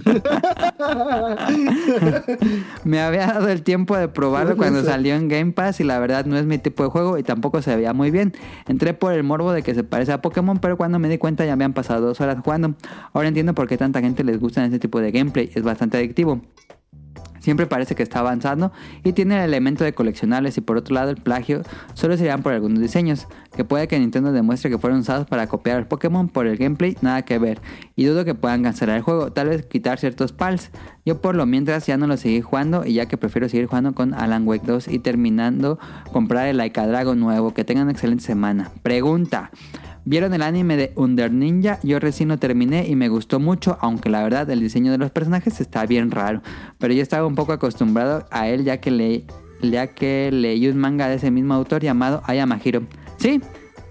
[2.85, 6.27] Me había dado el tiempo de probarlo cuando salió en Game Pass y la verdad
[6.27, 8.33] no es mi tipo de juego y tampoco se veía muy bien.
[8.67, 11.45] Entré por el morbo de que se parece a Pokémon, pero cuando me di cuenta
[11.45, 12.75] ya habían pasado dos horas jugando.
[13.13, 16.41] Ahora entiendo por qué tanta gente les gusta ese tipo de gameplay, es bastante adictivo.
[17.43, 18.71] Siempre parece que está avanzando
[19.03, 21.63] y tiene el elemento de coleccionables y por otro lado el plagio
[21.95, 25.79] solo serían por algunos diseños, que puede que Nintendo demuestre que fueron usados para copiar
[25.79, 27.61] al Pokémon por el gameplay, nada que ver,
[27.97, 30.71] y dudo que puedan cancelar el juego, tal vez quitar ciertos pals.
[31.05, 33.93] Yo por lo mientras ya no lo seguí jugando y ya que prefiero seguir jugando
[33.93, 35.81] con Alan Wake 2 y terminando
[36.13, 38.71] comprar el Laika Dragon nuevo, que tengan una excelente semana.
[38.85, 39.51] Pregunta.
[40.05, 41.79] ¿Vieron el anime de Under Ninja?
[41.85, 45.13] Yo recién lo terminé y me gustó mucho, aunque la verdad el diseño de los
[45.13, 46.43] personajes está bien raro.
[46.79, 49.25] Pero yo estaba un poco acostumbrado a él ya que, le,
[49.63, 52.83] ya que leí un manga de ese mismo autor llamado Ayamahiro.
[53.19, 53.41] Sí,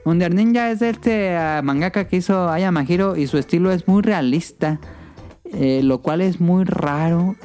[0.04, 4.82] Under Ninja es este ah, mangaka que hizo Ayamahiro y su estilo es muy realista,
[5.46, 7.38] eh, lo cual es muy raro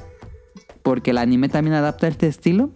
[0.83, 2.71] porque el anime también adapta este estilo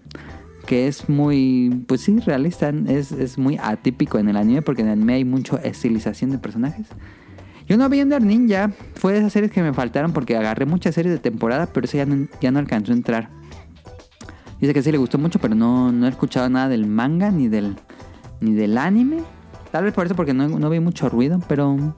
[0.71, 4.87] que es muy, pues sí, realista, es, es muy atípico en el anime porque en
[4.87, 6.87] el anime hay mucha estilización de personajes.
[7.67, 10.95] Yo no vi Under Ninja, fue de esas series que me faltaron porque agarré muchas
[10.95, 13.31] series de temporada, pero eso ya no, ya no alcanzó a entrar.
[14.61, 17.49] Dice que sí le gustó mucho, pero no, no he escuchado nada del manga ni
[17.49, 17.75] del,
[18.41, 19.25] ni del anime.
[19.73, 21.97] Tal vez por eso porque no, no vi mucho ruido, pero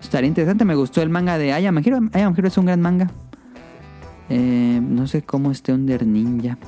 [0.00, 0.64] estaría interesante.
[0.64, 1.98] Me gustó el manga de Ayama Hiro.
[2.12, 3.10] Ayama Hiro es un gran manga.
[4.28, 6.58] Eh, no sé cómo esté Under Ninja.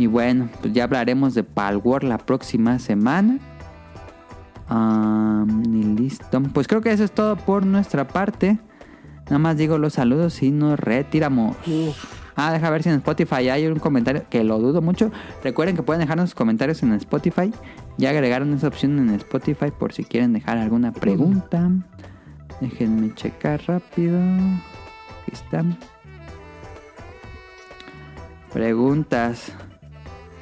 [0.00, 3.38] Y bueno, pues ya hablaremos de Palworld la próxima semana.
[4.70, 6.42] Y listo.
[6.54, 8.58] Pues creo que eso es todo por nuestra parte.
[9.26, 11.54] Nada más digo los saludos y nos retiramos.
[12.34, 15.10] Ah, deja ver si en Spotify hay un comentario que lo dudo mucho.
[15.44, 17.52] Recuerden que pueden dejarnos sus comentarios en Spotify.
[17.98, 21.70] Ya agregaron esa opción en Spotify por si quieren dejar alguna pregunta.
[22.62, 24.18] Déjenme checar rápido.
[24.18, 25.62] Aquí está.
[28.50, 29.52] Preguntas.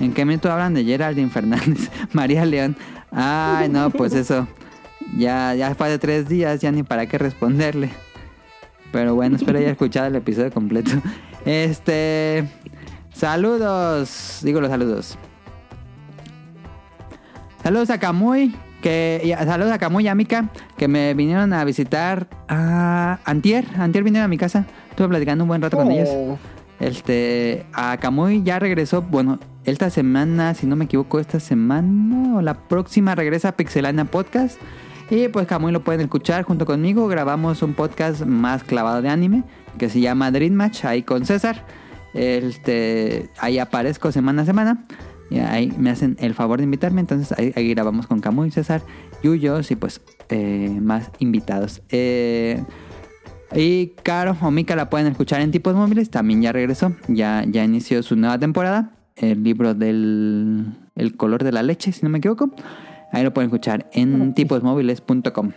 [0.01, 1.91] ¿En qué minuto hablan de Geraldine Fernández?
[2.13, 2.77] María León.
[3.11, 4.47] Ay, no, pues eso.
[5.17, 7.91] Ya, ya fue de tres días, ya ni para qué responderle.
[8.93, 10.91] Pero bueno, espero haya escuchado el episodio completo.
[11.45, 12.49] Este.
[13.13, 14.41] Saludos.
[14.43, 15.19] Digo los saludos.
[17.63, 18.55] Saludos a Camuy.
[18.83, 20.51] Que, y saludos a Camuy y a Mika.
[20.77, 23.65] Que me vinieron a visitar a Antier.
[23.77, 24.67] Antier vinieron a mi casa.
[24.91, 26.09] Estuve platicando un buen rato con ellos.
[26.13, 26.39] Oh,
[26.79, 32.43] Este, a Camuy ya regresó, bueno, esta semana, si no me equivoco, esta semana o
[32.43, 34.59] la próxima regresa a Pixelania Podcast.
[35.11, 37.07] Y pues Camuy lo pueden escuchar junto conmigo.
[37.09, 39.45] Grabamos un podcast más clavado de anime
[39.79, 41.67] que se llama Dream Match ahí con César.
[42.15, 44.87] Este, ahí aparezco semana a semana.
[45.31, 47.01] Y ahí me hacen el favor de invitarme.
[47.01, 48.83] Entonces ahí, grabamos con Camuy, César,
[49.23, 51.83] Yuyos y pues eh, más invitados.
[51.91, 52.63] Eh,
[53.55, 56.11] y Caro o Mika la pueden escuchar en tipos móviles.
[56.11, 56.95] También ya regresó.
[57.09, 58.93] Ya, ya inició su nueva temporada.
[59.21, 62.51] El libro del el color de la leche, si no me equivoco.
[63.13, 65.53] Ahí lo pueden escuchar en tiposmóviles.com.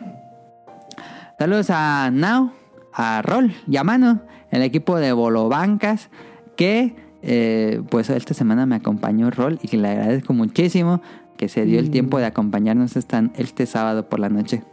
[1.37, 2.51] Saludos a Now,
[2.93, 4.21] a Rol y a Mano,
[4.51, 6.09] el equipo de Bolobancas.
[6.55, 11.01] Que eh, pues esta semana me acompañó Rol y que le agradezco muchísimo
[11.37, 14.63] que se dio el tiempo de acompañarnos este sábado por la noche.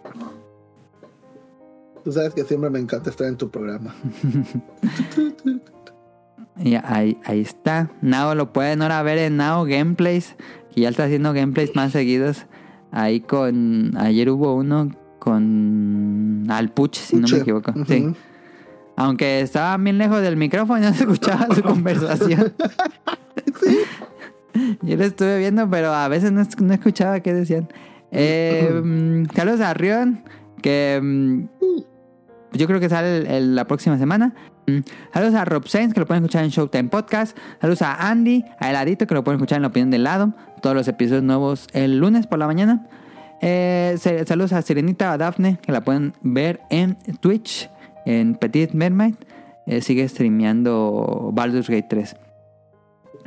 [2.05, 3.95] tú sabes que siempre me encanta estar en tu programa.
[6.63, 7.91] Y ahí, ahí está.
[8.03, 10.35] Nao lo pueden ahora ver en Nao Gameplays.
[10.75, 12.47] Que ya está haciendo gameplays más seguidos.
[12.91, 13.97] Ahí con.
[13.97, 17.73] Ayer hubo uno con Alpuch, si no me equivoco.
[17.87, 18.13] Sí.
[18.97, 22.53] Aunque estaba bien lejos del micrófono y no se escuchaba su conversación.
[24.83, 27.69] Yo lo estuve viendo, pero a veces no, no escuchaba qué decían.
[28.11, 30.23] Eh, mm, saludos a Rion,
[30.63, 31.43] que mm,
[32.55, 34.35] yo creo que sale el- el- la próxima semana.
[34.69, 34.81] Mm,
[35.15, 37.37] Saludos a Rob Sainz, que lo pueden escuchar en Showtime Podcast.
[37.61, 40.35] Saludos a Andy, a Heladito, que lo pueden escuchar en La Opinión del Lado.
[40.61, 42.87] Todos los episodios nuevos el lunes por la mañana.
[43.41, 43.97] Eh,
[44.27, 47.71] saludos a Sirenita, a Daphne, que la pueden ver en Twitch,
[48.05, 49.15] en Petit Mermaid.
[49.67, 52.17] Eh, sigue streameando Baldur's Gate 3.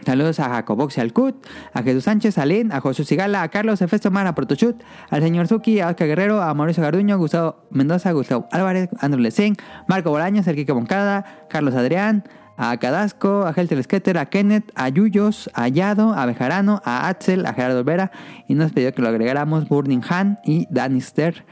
[0.05, 3.49] Saludos a Jacobox y al Cut, a Jesús Sánchez, a Lynn, a José Sigala, a
[3.49, 7.57] Carlos Efesto Mar, a Protochut, al señor Zuki, a Oscar Guerrero, a Mauricio Garduño, Gustavo
[7.69, 9.57] Mendoza, Gustavo Álvarez, Andrew Lecen,
[9.87, 12.23] Marco Bolaños, el Kike Moncada, Carlos Adrián,
[12.57, 17.45] a Cadasco, a Helter Sketer, a Kenneth, a Yuyos, a Yado, a Bejarano, a Axel,
[17.45, 18.11] a Gerardo Vera
[18.47, 21.45] y nos pidió que lo agregáramos Burning Han y Danister.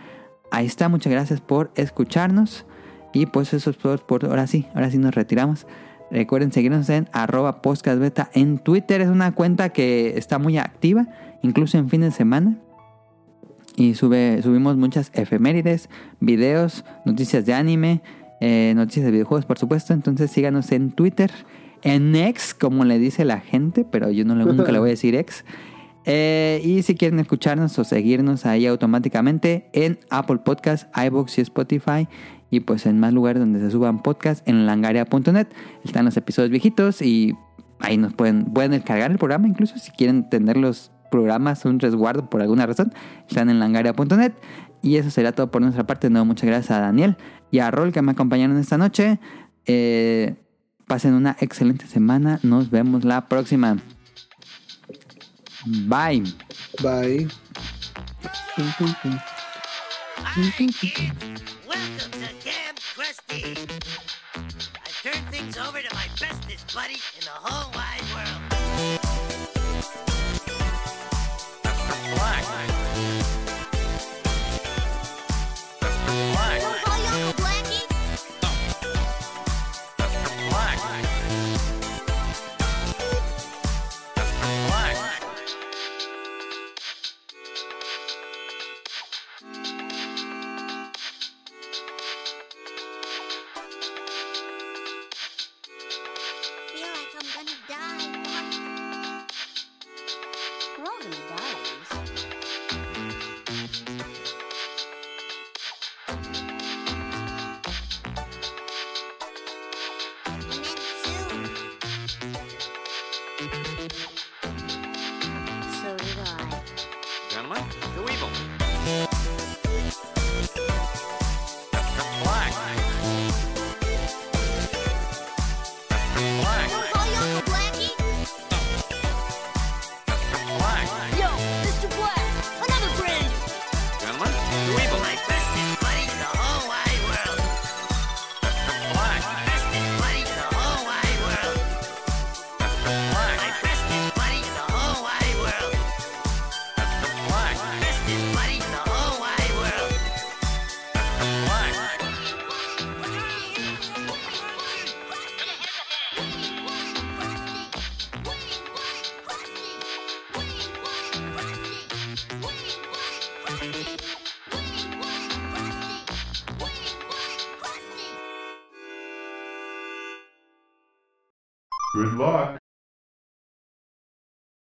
[0.51, 2.65] Ahí está, muchas gracias por escucharnos.
[3.11, 5.65] Y pues eso es todo por ahora sí, ahora sí nos retiramos.
[6.11, 9.01] Recuerden seguirnos en arroba podcastbeta en Twitter.
[9.01, 11.07] Es una cuenta que está muy activa,
[11.43, 12.57] incluso en fin de semana.
[13.75, 18.01] Y sube, subimos muchas efemérides, videos, noticias de anime,
[18.41, 19.93] eh, noticias de videojuegos, por supuesto.
[19.93, 21.31] Entonces síganos en Twitter,
[21.83, 24.91] en X, como le dice la gente, pero yo no le- nunca le voy a
[24.91, 25.45] decir X.
[26.05, 32.07] Eh, y si quieren escucharnos o seguirnos ahí automáticamente en Apple Podcast, iBox y Spotify.
[32.49, 35.47] Y pues en más lugares donde se suban podcasts en langaria.net.
[35.83, 37.35] Están los episodios viejitos y
[37.79, 39.47] ahí nos pueden, pueden descargar el programa.
[39.47, 42.93] Incluso si quieren tener los programas, un resguardo por alguna razón,
[43.27, 44.33] están en langaria.net.
[44.81, 46.07] Y eso será todo por nuestra parte.
[46.07, 47.17] De nuevo, muchas gracias a Daniel
[47.51, 49.19] y a Rol que me acompañaron esta noche.
[49.65, 50.35] Eh,
[50.87, 52.39] pasen una excelente semana.
[52.43, 53.77] Nos vemos la próxima.
[55.65, 56.23] Bye.
[56.81, 57.27] Bye.